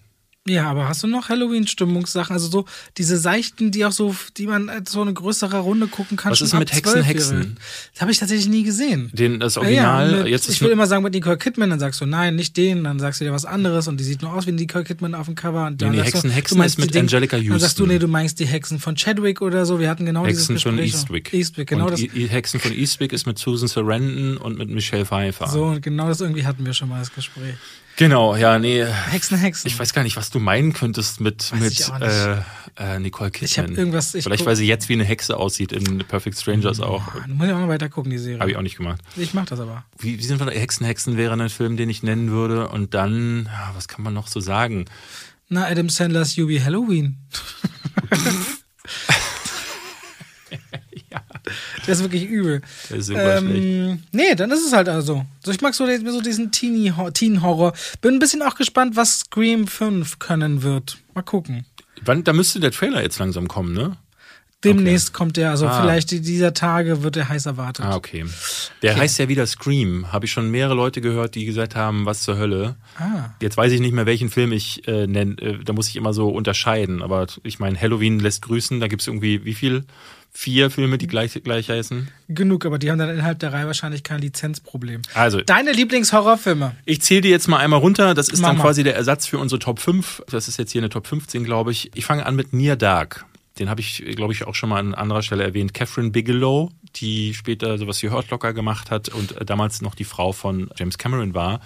[0.50, 2.34] Ja, aber hast du noch Halloween-Stimmungssachen?
[2.34, 2.66] Also so
[2.97, 6.32] diese seichten, die auch so, die man als so eine größere Runde gucken kann.
[6.32, 7.58] Was ist mit Hexen, 12 Hexen?
[7.93, 9.12] Das habe ich tatsächlich nie gesehen.
[9.14, 12.02] Den, das Original, ja, mit, jetzt ich will immer sagen mit Nicole Kidman, dann sagst
[12.02, 14.47] du nein, nicht den, dann sagst du dir was anderes und die sieht nur aus
[14.47, 15.68] wie Nicole Kidman auf dem Cover.
[15.68, 17.60] Und dann Nee, sagst Hexen, du, Hexen du meinst ist mit die Ding- Angelica Dann
[17.60, 17.88] sagst du, Houston.
[17.93, 19.80] nee, du meinst die Hexen von Chadwick oder so.
[19.80, 20.93] Wir hatten genau Hexen dieses von Gespräch.
[20.93, 21.34] Eastwick.
[21.34, 22.02] Eastwick, genau und das.
[22.02, 25.47] I- Hexen von Eastwick ist mit Susan Sarandon und mit Michelle Pfeiffer.
[25.47, 27.56] So, und genau das irgendwie hatten wir schon mal das Gespräch.
[28.00, 28.86] Genau, ja, nee.
[28.86, 29.68] Hexen, Hexen.
[29.68, 32.38] Ich weiß gar nicht, was du meinen könntest mit, Weiß mit ich auch äh,
[32.78, 33.45] äh, Nicole Kidman.
[33.45, 36.80] Ich hab irgendwas- ich Vielleicht, weil sie jetzt wie eine Hexe aussieht in Perfect Strangers
[36.80, 37.06] auch.
[37.10, 38.39] Ah, Du musst ja auch mal weiter gucken, die Serie.
[38.39, 39.02] Habe ich auch nicht gemacht.
[39.18, 39.84] Ich mach das aber.
[39.97, 40.54] Wie, wie sind wir da?
[40.54, 42.70] Hexen, Hexen wäre ein Film, den ich nennen würde.
[42.70, 44.86] Und dann, ja, was kann man noch so sagen?
[45.50, 47.18] Na, Adam Sandlers You Be Halloween.
[51.89, 52.61] Der ist wirklich übel.
[52.89, 53.55] der ist super schlecht.
[53.55, 55.25] Ähm, nee, dann ist es halt also.
[55.43, 57.73] So, ich mag so, so diesen Teen-Horror.
[58.01, 60.97] Bin ein bisschen auch gespannt, was Scream 5 können wird.
[61.15, 61.65] Mal gucken.
[62.05, 63.97] Wann, da müsste der Trailer jetzt langsam kommen, ne?
[64.65, 65.81] Demnächst kommt der, also Ah.
[65.81, 67.85] vielleicht die- dieser Tage wird er heiß erwartet.
[67.85, 68.25] Ah, okay.
[68.81, 70.11] Der heißt ja wieder Scream.
[70.11, 72.75] Habe ich schon mehrere Leute gehört, die gesagt haben, was zur Hölle.
[72.97, 73.29] Ah.
[73.41, 75.37] Jetzt weiß ich nicht mehr, welchen Film ich äh, nenne.
[75.41, 77.01] Äh, da muss ich immer so unterscheiden.
[77.01, 78.81] Aber ich meine, Halloween lässt grüßen.
[78.81, 79.85] Da gibt es irgendwie, wie viel?
[80.32, 82.09] Vier Filme, die gleich, gleich heißen.
[82.30, 85.01] Genug, aber die haben dann innerhalb der Reihe wahrscheinlich kein Lizenzproblem.
[85.13, 86.75] Also, Deine Lieblingshorrorfilme?
[86.86, 88.13] ich zähle die jetzt mal einmal runter.
[88.13, 90.23] Das ist Mach dann quasi der Ersatz für unsere Top 5.
[90.30, 91.91] Das ist jetzt hier eine Top 15, glaube ich.
[91.95, 93.25] Ich fange an mit Near Dark.
[93.57, 95.73] Den habe ich, glaube ich, auch schon mal an anderer Stelle erwähnt.
[95.73, 100.05] Catherine Bigelow, die später sowas wie Hurt Locker gemacht hat und äh, damals noch die
[100.05, 101.59] Frau von James Cameron war.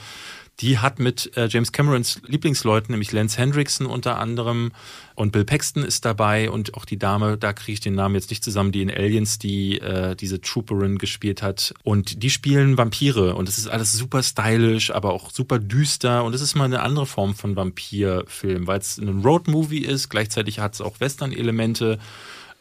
[0.59, 4.71] Die hat mit äh, James Camerons Lieblingsleuten, nämlich Lance Hendrickson unter anderem
[5.15, 8.29] und Bill Paxton ist dabei und auch die Dame, da kriege ich den Namen jetzt
[8.29, 11.73] nicht zusammen, die in Aliens die äh, diese Trooperin gespielt hat.
[11.83, 16.33] Und die spielen Vampire und es ist alles super stylisch, aber auch super düster und
[16.33, 20.73] es ist mal eine andere Form von Vampirfilm, weil es ein Roadmovie ist, gleichzeitig hat
[20.73, 21.99] es auch Western-Elemente.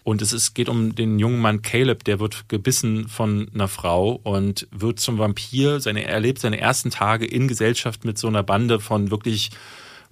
[0.04, 4.20] Und es ist, geht um den jungen Mann Caleb, der wird gebissen von einer Frau
[4.22, 5.80] und wird zum Vampir.
[5.80, 9.50] Seine, er erlebt seine ersten Tage in Gesellschaft mit so einer Bande von wirklich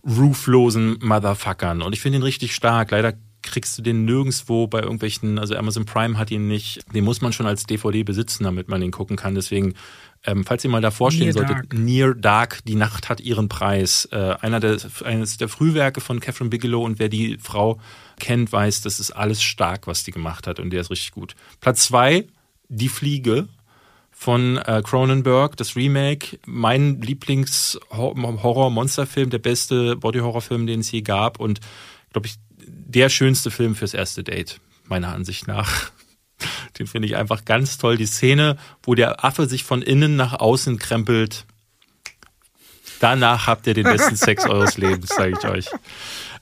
[0.07, 1.82] rooflosen Motherfuckern.
[1.82, 2.91] Und ich finde ihn richtig stark.
[2.93, 6.80] Leider kriegst du den nirgendwo bei irgendwelchen, also Amazon Prime hat ihn nicht.
[6.95, 9.34] Den muss man schon als DVD besitzen, damit man ihn gucken kann.
[9.34, 9.74] Deswegen,
[10.24, 11.74] ähm, falls ihr mal davor stehen Near solltet, Dark.
[11.74, 14.09] Near Dark, die Nacht hat ihren Preis.
[14.12, 17.80] Äh, einer der, eines der Frühwerke von Catherine Bigelow und wer die Frau
[18.21, 21.35] kennt, weiß, das ist alles stark, was die gemacht hat und der ist richtig gut.
[21.61, 22.29] Platz zwei,
[22.68, 23.49] Die Fliege
[24.12, 31.61] von äh, Cronenberg, das Remake, mein Lieblings-Horror-Monsterfilm, der beste Body-Horror-Film, den es je gab und
[32.12, 35.91] glaube ich der schönste Film fürs erste Date, meiner Ansicht nach.
[36.79, 37.97] Den finde ich einfach ganz toll.
[37.97, 41.47] Die Szene, wo der Affe sich von innen nach außen krempelt.
[43.01, 45.66] Danach habt ihr den besten Sex eures Lebens, sage ich euch.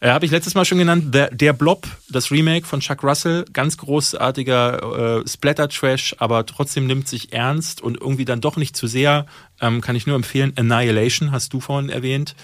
[0.01, 1.15] Äh, Habe ich letztes Mal schon genannt.
[1.15, 7.09] Der, der Blob, das Remake von Chuck Russell, ganz großartiger äh, Splatter-Trash, aber trotzdem nimmt
[7.09, 9.27] sich ernst und irgendwie dann doch nicht zu sehr.
[9.61, 10.53] Ähm, kann ich nur empfehlen.
[10.57, 12.35] Annihilation hast du vorhin erwähnt.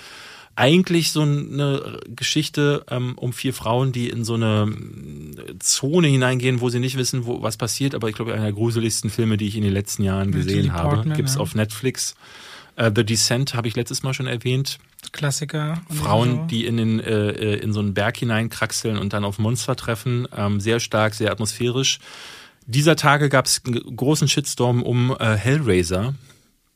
[0.57, 4.73] Eigentlich so eine Geschichte ähm, um vier Frauen, die in so eine
[5.37, 7.97] äh, Zone hineingehen, wo sie nicht wissen, wo was passiert.
[7.97, 10.97] Aber ich glaube, einer der gruseligsten Filme, die ich in den letzten Jahren gesehen habe,
[10.97, 11.41] Portman, gibt's ja.
[11.41, 12.15] auf Netflix.
[12.77, 14.79] Äh, The Descent habe ich letztes Mal schon erwähnt.
[15.13, 15.83] Klassiker.
[15.91, 16.47] Frauen, so.
[16.47, 20.27] die in, den, äh, äh, in so einen Berg hineinkraxeln und dann auf Monster treffen.
[20.37, 21.99] Ähm, sehr stark, sehr atmosphärisch.
[22.67, 26.15] Dieser Tage gab es einen großen Shitstorm um äh, Hellraiser.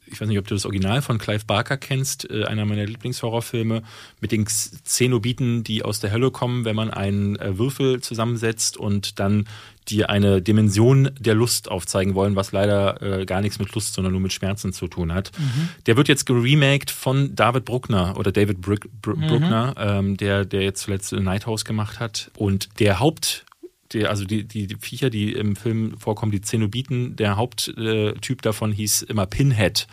[0.06, 3.82] ich weiß nicht, ob du das Original von Clive Barker kennst, äh, einer meiner Lieblingshorrorfilme,
[4.20, 9.18] mit den Xenobiten, die aus der Hölle kommen, wenn man einen äh, Würfel zusammensetzt und
[9.18, 9.48] dann
[9.88, 14.12] die eine Dimension der Lust aufzeigen wollen, was leider äh, gar nichts mit Lust, sondern
[14.12, 15.32] nur mit Schmerzen zu tun hat.
[15.38, 15.68] Mhm.
[15.86, 19.26] Der wird jetzt geremaked von David Bruckner oder David Br Br mhm.
[19.26, 22.30] Bruckner, ähm, der, der jetzt zuletzt Night House gemacht hat.
[22.36, 23.44] Und der Haupt
[23.92, 28.72] die, also die, die, die Viecher, die im Film vorkommen, die Zenobiten, der Haupttyp davon
[28.72, 29.86] hieß immer Pinhead.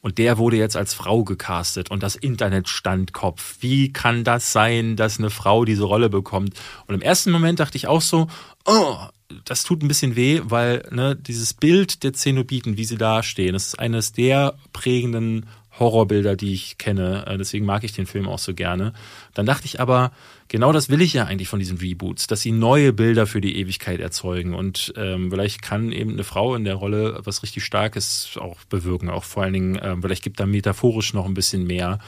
[0.00, 3.56] Und der wurde jetzt als Frau gecastet und das Internet stand Kopf.
[3.60, 6.60] Wie kann das sein, dass eine Frau diese Rolle bekommt?
[6.86, 8.28] Und im ersten Moment dachte ich auch so,
[8.66, 8.96] oh,
[9.44, 13.52] das tut ein bisschen weh, weil ne, dieses Bild der Zenobiten, wie sie da stehen,
[13.52, 15.46] das ist eines der prägenden
[15.78, 17.26] Horrorbilder, die ich kenne.
[17.26, 18.92] Äh, deswegen mag ich den Film auch so gerne.
[19.34, 20.12] Dann dachte ich aber,
[20.48, 23.56] genau das will ich ja eigentlich von diesen Reboots, dass sie neue Bilder für die
[23.56, 24.54] Ewigkeit erzeugen.
[24.54, 29.10] Und ähm, vielleicht kann eben eine Frau in der Rolle was richtig Starkes auch bewirken.
[29.10, 31.98] Auch vor allen Dingen, ähm, vielleicht gibt da metaphorisch noch ein bisschen mehr.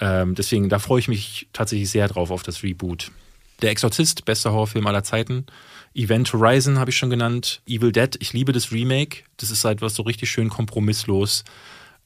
[0.00, 3.12] Ähm, deswegen, da freue ich mich tatsächlich sehr drauf auf das Reboot.
[3.60, 5.46] Der Exorzist, bester Horrorfilm aller Zeiten.
[5.94, 7.62] Event Horizon habe ich schon genannt.
[7.66, 9.24] Evil Dead, ich liebe das Remake.
[9.36, 11.44] Das ist halt was so richtig schön kompromisslos.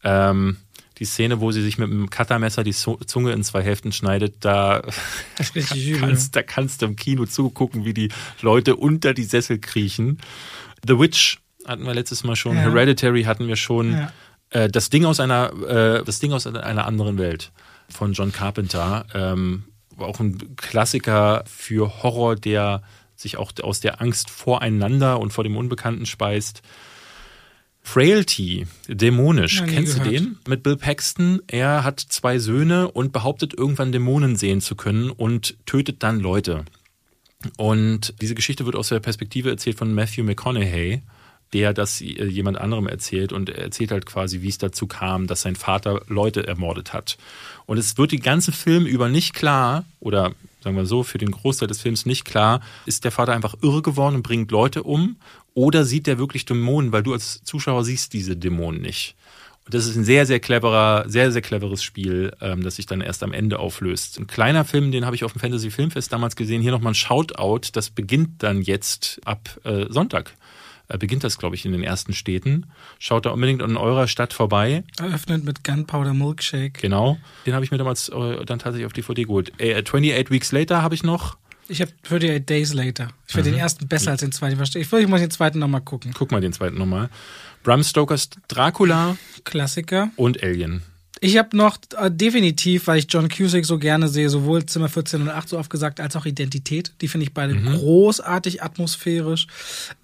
[0.02, 0.56] Ähm,
[0.98, 4.82] die Szene, wo sie sich mit dem Cuttermesser die Zunge in zwei Hälften schneidet, da
[6.00, 8.08] kannst, da kannst du im Kino zugucken, wie die
[8.40, 10.18] Leute unter die Sessel kriechen.
[10.86, 12.62] The Witch hatten wir letztes Mal schon, ja.
[12.62, 13.92] Hereditary hatten wir schon.
[13.92, 14.12] Ja.
[14.50, 17.52] Äh, das Ding aus einer, äh, das Ding aus einer anderen Welt
[17.88, 19.64] von John Carpenter, ähm,
[19.98, 22.82] auch ein Klassiker für Horror, der
[23.16, 26.62] sich auch aus der Angst voreinander und vor dem Unbekannten speist.
[27.82, 29.60] Frailty, dämonisch.
[29.60, 30.06] Ja, Kennst gehört.
[30.06, 30.38] du den?
[30.48, 31.40] Mit Bill Paxton.
[31.46, 36.64] Er hat zwei Söhne und behauptet irgendwann Dämonen sehen zu können und tötet dann Leute.
[37.56, 41.02] Und diese Geschichte wird aus der Perspektive erzählt von Matthew McConaughey,
[41.52, 45.28] der das äh, jemand anderem erzählt und er erzählt halt quasi, wie es dazu kam,
[45.28, 47.16] dass sein Vater Leute ermordet hat.
[47.66, 50.32] Und es wird den ganzen Film über nicht klar, oder
[50.66, 53.82] sagen wir so, für den Großteil des Films nicht klar, ist der Vater einfach irre
[53.82, 55.16] geworden und bringt Leute um
[55.54, 59.14] oder sieht der wirklich Dämonen, weil du als Zuschauer siehst diese Dämonen nicht.
[59.64, 63.00] Und das ist ein sehr, sehr cleverer, sehr, sehr cleveres Spiel, ähm, das sich dann
[63.00, 64.18] erst am Ende auflöst.
[64.18, 66.62] Ein kleiner Film, den habe ich auf dem Fantasy Filmfest damals gesehen.
[66.62, 67.68] Hier nochmal ein Shoutout.
[67.72, 70.34] Das beginnt dann jetzt ab äh, Sonntag.
[70.88, 72.66] Äh, beginnt das, glaube ich, in den ersten Städten.
[72.98, 74.84] Schaut da unbedingt in eurer Stadt vorbei.
[74.98, 76.80] Eröffnet mit Gunpowder Milkshake.
[76.80, 77.18] Genau.
[77.44, 79.52] Den habe ich mir damals äh, dann tatsächlich auf DVD geholt.
[79.58, 81.36] Äh, 28 Weeks Later habe ich noch.
[81.68, 83.08] Ich habe 38 Days Later.
[83.26, 83.54] Ich finde mhm.
[83.54, 84.60] den ersten besser als den zweiten.
[84.74, 86.12] Ich würde mal den zweiten nochmal gucken.
[86.14, 87.10] Guck mal den zweiten nochmal.
[87.64, 89.16] Bram Stokers Dracula.
[89.44, 90.10] Klassiker.
[90.14, 90.82] Und Alien.
[91.20, 95.22] Ich habe noch äh, definitiv, weil ich John Cusack so gerne sehe, sowohl Zimmer 14
[95.22, 96.92] und 8 so oft gesagt, als auch Identität.
[97.00, 97.74] Die finde ich beide mhm.
[97.74, 99.46] großartig atmosphärisch.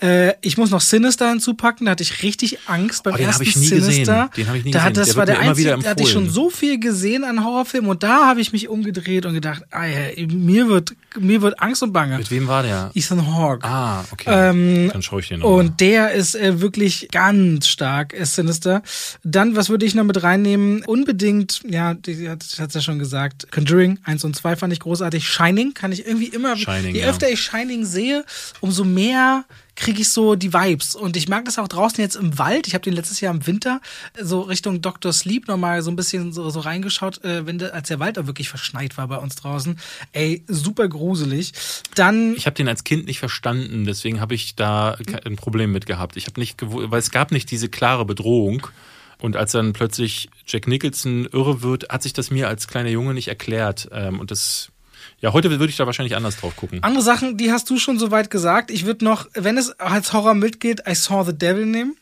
[0.01, 3.43] Äh, ich muss noch Sinister hinzupacken, da hatte ich richtig Angst beim oh, den ersten
[3.43, 4.31] ich nie Sinister.
[4.31, 4.31] Gesehen.
[4.37, 4.95] Den habe ich nie da gesehen.
[4.95, 8.03] Das der war der einzige, da hatte ich schon so viel gesehen an Horrorfilmen und
[8.03, 12.19] da habe ich mich umgedreht und gedacht, ey, mir wird mir wird Angst und Bange.
[12.19, 12.91] Mit wem war der?
[12.95, 13.67] Ethan Hawke.
[13.67, 14.25] Ah, okay.
[14.29, 15.47] Ähm, Dann schaue ich den noch.
[15.47, 18.83] Und der ist äh, wirklich ganz stark, ist Sinister.
[19.23, 20.85] Dann, was würde ich noch mit reinnehmen?
[20.85, 24.79] Und unbedingt, ja, die hat es ja schon gesagt, Conjuring 1 und 2 fand ich
[24.79, 25.29] großartig.
[25.29, 27.09] Shining kann ich irgendwie immer, Shining, je ja.
[27.09, 28.25] öfter ich Shining sehe,
[28.61, 29.45] umso mehr
[29.75, 30.95] kriege ich so die Vibes.
[30.95, 32.69] Und ich mag das auch draußen jetzt im Wald.
[32.69, 33.81] Ich habe den letztes Jahr im Winter
[34.21, 35.13] so Richtung Dr.
[35.13, 38.27] Sleep nochmal so ein bisschen so, so reingeschaut, äh, wenn der, als der Wald auch
[38.27, 39.79] wirklich verschneit war bei uns draußen.
[40.13, 41.53] Ey, super gruselig.
[41.97, 42.37] Dann.
[42.37, 46.17] Ich habe den als Kind nicht verstanden, deswegen habe ich da ein Problem mit gehabt.
[46.17, 48.69] Ich habe nicht weil es gab nicht diese klare Bedrohung.
[49.23, 53.15] Und als dann plötzlich Jack Nicholson irre wird, hat sich das mir als kleiner Junge
[53.15, 53.89] nicht erklärt.
[53.93, 54.73] Ähm, und das
[55.21, 56.83] ja, heute würde ich da wahrscheinlich anders drauf gucken.
[56.83, 58.73] Andere Sachen, die hast du schon soweit gesagt.
[58.73, 61.97] Ich würde noch, wenn es als Horror mitgeht, I Saw the Devil nehmen.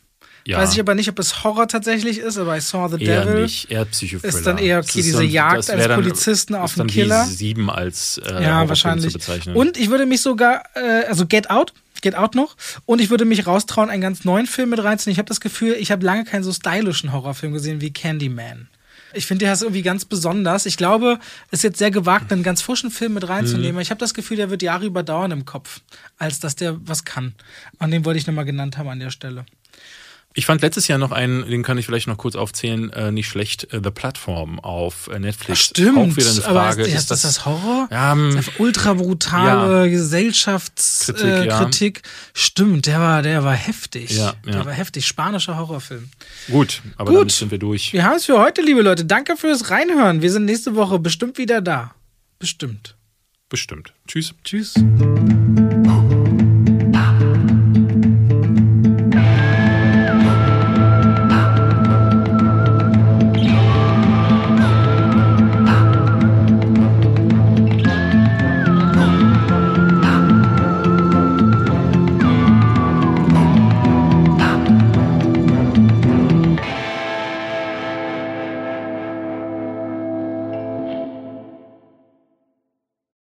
[0.47, 0.59] Ja.
[0.59, 3.43] Weiß ich aber nicht, ob es Horror tatsächlich ist, aber I Saw the eher Devil.
[3.43, 4.35] Nicht, eher Psychothriller.
[4.35, 7.27] Ist dann eher, okay, diese Jagd als Polizisten auf den Killer.
[7.27, 9.15] Sieben als äh, ja, wahrscheinlich.
[9.55, 12.57] Und ich würde mich sogar, äh, also Get Out, Get Out noch.
[12.87, 15.13] Und ich würde mich raustrauen, einen ganz neuen Film mit reinzunehmen.
[15.13, 18.69] Ich habe das Gefühl, ich habe lange keinen so stylischen Horrorfilm gesehen wie Candyman.
[19.13, 20.67] Ich finde, der ist irgendwie ganz besonders.
[20.67, 21.19] Ich glaube,
[21.51, 23.75] es ist jetzt sehr gewagt, einen ganz frischen Film mit reinzunehmen.
[23.75, 23.81] Mhm.
[23.81, 25.81] Ich habe das Gefühl, der wird Jahre überdauern im Kopf,
[26.19, 27.35] als dass der was kann.
[27.79, 29.47] Und den wollte ich nochmal genannt haben an der Stelle.
[30.33, 33.27] Ich fand letztes Jahr noch einen, den kann ich vielleicht noch kurz aufzählen, äh, nicht
[33.27, 35.61] schlecht, äh, The Platform auf äh, Netflix.
[35.61, 35.99] Ach, stimmt.
[35.99, 36.83] Auch wieder eine Frage.
[36.83, 37.89] Aber ist, ist das, das Horror?
[37.91, 39.91] Ja, ähm, ultra brutale ja.
[39.91, 41.25] Gesellschaftskritik.
[41.25, 41.59] Äh, ja.
[41.59, 42.03] Kritik.
[42.33, 44.13] Stimmt, der war, der war heftig.
[44.13, 44.53] Ja, ja.
[44.53, 45.05] Der war heftig.
[45.05, 46.09] Spanischer Horrorfilm.
[46.49, 47.21] Gut, aber Gut.
[47.23, 47.93] dann sind wir durch.
[47.93, 49.05] Wir haben es für heute, liebe Leute.
[49.05, 50.23] Danke fürs Reinhören.
[50.23, 51.95] Wir sind nächste Woche bestimmt wieder da.
[52.39, 52.97] Bestimmt.
[53.49, 53.93] Bestimmt.
[54.07, 54.33] Tschüss.
[54.45, 54.75] Tschüss.